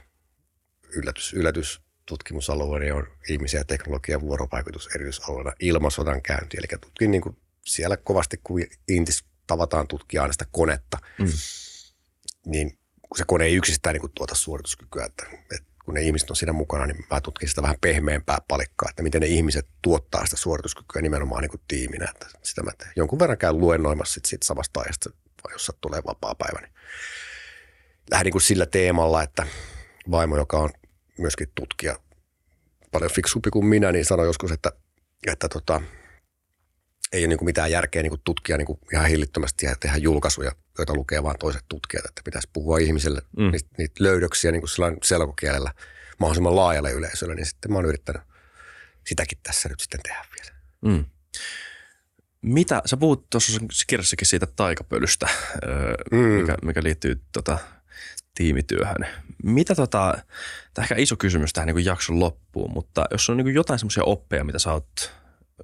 [0.95, 6.57] Yllätys, yllätys tutkimusalueeni on ihmisiä ja teknologia vuorovaikutus erityisalueena ilmasodan käynti.
[6.57, 11.27] Eli tutkin niin kuin siellä kovasti, kun Intis tavataan tutkia aina sitä konetta, mm.
[12.45, 15.25] niin kun se kone ei yksistään niin kuin tuota suorituskykyä, että,
[15.55, 19.03] että kun ne ihmiset on siinä mukana, niin mä tutkin sitä vähän pehmeämpää palikkaa, että
[19.03, 22.07] miten ne ihmiset tuottaa sitä suorituskykyä nimenomaan niin kuin tiiminä.
[22.11, 22.91] Että sitä mä teen.
[22.95, 25.09] Jonkun verran käyn luennoimassa sit siitä samasta ajasta,
[25.43, 26.73] vai jos tulee vapaa päivä, niin
[28.11, 29.47] lähdin niin kuin sillä teemalla, että
[30.11, 30.69] vaimo, joka on
[31.17, 31.99] myöskin tutkija,
[32.91, 34.71] paljon fiksumpi kuin minä, niin sanoi joskus, että,
[35.27, 35.81] että tota,
[37.13, 39.97] ei ole niin kuin mitään järkeä niin kuin tutkia niin kuin ihan hillittömästi ja tehdä
[39.97, 43.51] julkaisuja, joita lukee vain toiset tutkijat, että pitäisi puhua ihmiselle mm.
[43.51, 45.73] niitä, niitä löydöksiä niin kuin selkokielellä
[46.19, 48.21] mahdollisimman laajalle yleisölle, niin sitten mä oon yrittänyt
[49.07, 50.55] sitäkin tässä nyt sitten tehdä vielä.
[50.81, 51.05] Mm.
[52.41, 55.27] Mitä, sä puhut tuossa kirjassakin siitä taikapölystä,
[56.11, 56.17] mm.
[56.17, 57.57] mikä, mikä liittyy tota,
[58.35, 59.07] tiimityöhön.
[59.43, 60.17] Mitä tota,
[60.73, 64.43] tämä ehkä iso kysymys tähän niin jakson loppuun, mutta jos on niin jotain semmoisia oppeja,
[64.43, 65.11] mitä sä oot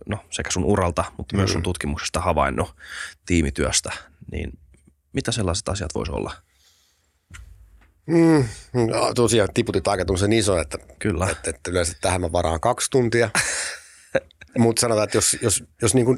[0.06, 1.64] no, sekä sun uralta, mutta myös sun mm.
[1.64, 2.76] tutkimuksesta havainnut
[3.26, 3.92] tiimityöstä,
[4.32, 4.60] niin
[5.14, 6.34] mitä sellaiset asiat voisi olla?
[8.08, 11.30] Mm, no, tosiaan tiputit aika tuollaisen ison, että, Kyllä.
[11.30, 13.30] Että, että yleensä tähän mä varaan kaksi tuntia.
[14.58, 16.18] mutta sanotaan, että jos, jos, jos niin kuin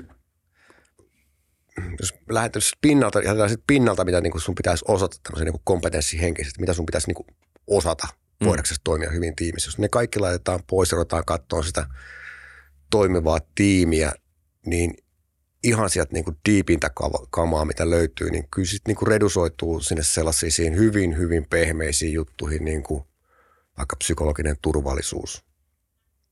[2.00, 6.74] jos lähdetään pinnalta, jätetään sit pinnalta, mitä niin sun pitäisi osata tämmöisen niin kompetenssihenkisesti, mitä
[6.74, 7.36] sun pitäisi niin
[7.68, 8.08] osata
[8.40, 8.48] mm.
[8.48, 9.68] voidaksesi toimia hyvin tiimissä.
[9.68, 11.88] Jos ne kaikki laitetaan pois ja ruvetaan katsoa sitä
[12.90, 14.14] toimivaa tiimiä,
[14.66, 14.94] niin
[15.64, 16.92] ihan sieltä niin kuin diipintä
[17.30, 22.66] kamaa, mitä löytyy, niin kyllä sitten niin kuin redusoituu sinne sellaisiin hyvin, hyvin pehmeisiin juttuihin,
[22.66, 23.04] niin kuin
[23.78, 25.44] vaikka psykologinen turvallisuus–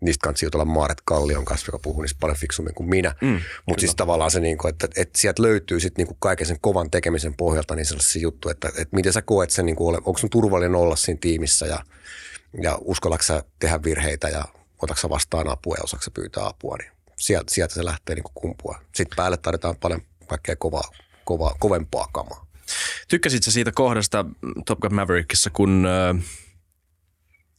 [0.01, 3.15] niistä kanssa jutella Maaret Kallion kanssa, joka puhuu niistä paljon fiksummin kuin minä.
[3.21, 6.57] Mm, Mutta siis tavallaan se, niin kuin, että, että sieltä löytyy sitten niin kaiken sen
[6.61, 10.17] kovan tekemisen pohjalta niin sellaisia juttuja, että, että miten sä koet sen, niin kuin, onko
[10.17, 11.79] sun turvallinen olla siinä tiimissä ja,
[12.61, 14.45] ja uskallatko sä tehdä virheitä ja
[14.81, 16.91] otatko vastaan apua ja osaako pyytää apua, niin
[17.21, 18.81] sieltä, sieltä se lähtee niin kumpua.
[18.95, 20.91] Sitten päälle tarvitaan paljon kaikkea kovaa,
[21.25, 22.45] kovaa, kovempaa kamaa.
[23.07, 24.25] Tykkäsit sä siitä kohdasta
[24.65, 26.23] Top Gun Maverickissa, kun äh,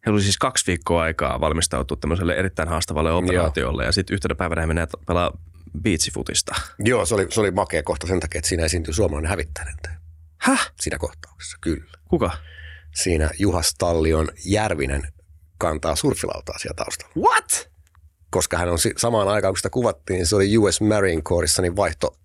[0.06, 3.88] Heillä oli siis kaksi viikkoa aikaa valmistautua tämmöiselle erittäin haastavalle operaatiolle Joo.
[3.88, 5.38] ja sitten yhtenä päivänä he menee pelaa
[5.82, 6.54] beachifutista.
[6.78, 9.74] Joo, se oli, se oli makea kohta sen takia, että siinä esiintyi suomalainen hävittäjä.
[10.38, 10.72] Häh?
[10.80, 11.92] Siinä kohtauksessa, kyllä.
[12.08, 12.30] Kuka?
[12.94, 15.02] Siinä Juha Stallion Järvinen
[15.58, 17.14] kantaa surfilautaa siellä taustalla.
[17.16, 17.71] What?
[18.32, 21.76] Koska hän on samaan aikaan, kun sitä kuvattiin, niin se oli US Marine Corpsissa niin
[21.76, 22.16] vaihto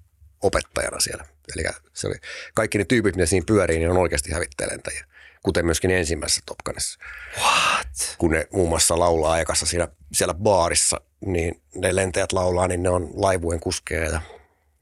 [0.44, 1.26] opettajana siellä.
[1.56, 1.64] Eli
[1.94, 2.16] se oli,
[2.54, 5.06] kaikki ne tyypit, mitä siinä pyörii, niin on oikeasti hävittäjälentäjiä
[5.48, 7.00] kuten myöskin ensimmäisessä Topkanissa.
[7.40, 8.16] What?
[8.18, 12.90] Kun ne muun muassa laulaa aikassa siinä, siellä baarissa, niin ne lentäjät laulaa, niin ne
[12.90, 14.22] on laivujen kuskeja ja,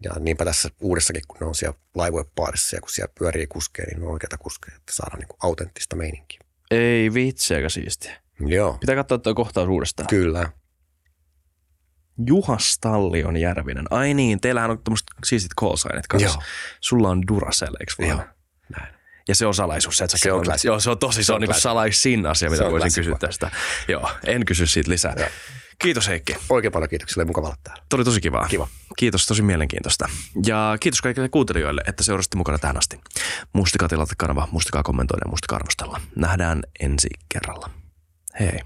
[0.04, 3.88] ja niinpä tässä uudessakin, kun ne on siellä laivujen baarissa ja kun siellä pyörii kuskeja,
[3.88, 6.40] niin ne on oikeita kuskeja, että saadaan niin autenttista meininkiä.
[6.72, 8.22] Ei vitsi, aika siistiä.
[8.40, 8.74] Joo.
[8.74, 10.08] Pitää katsoa tuo kohtaus uudestaan.
[10.08, 10.50] Kyllä.
[12.28, 13.86] Juha Stallion Järvinen.
[13.90, 16.30] Ai niin, teillähän on tämmöiset siistit callsignit kanssa.
[16.30, 16.44] Joo.
[16.82, 18.10] Sulla on Duracell, eikö vaan?
[18.10, 18.28] Joo,
[18.78, 18.96] näin.
[19.28, 21.42] Ja se on salaisuus, että se on Joo, se on tosi, se, se on, on
[21.42, 23.52] niin salaisin asia, mitä voisin kysyä tästä.
[23.88, 25.14] Joo, en kysy siitä lisää.
[25.18, 25.28] Joo.
[25.80, 26.38] Kiitos Heikki.
[26.50, 27.84] Oikein paljon kiitoksia, oli mukava olla täällä.
[27.90, 28.48] Tuli tosi kivaa.
[28.48, 28.68] Kiva.
[28.98, 30.10] Kiitos, tosi mielenkiintoista.
[30.46, 33.00] Ja kiitos kaikille kuuntelijoille, että seurasitte mukana tähän asti.
[33.54, 36.02] Muistakaa tilata kanava, muistakaa kommentoida ja muistakaa arvostella.
[36.16, 37.70] Nähdään ensi kerralla.
[38.40, 38.60] Hei.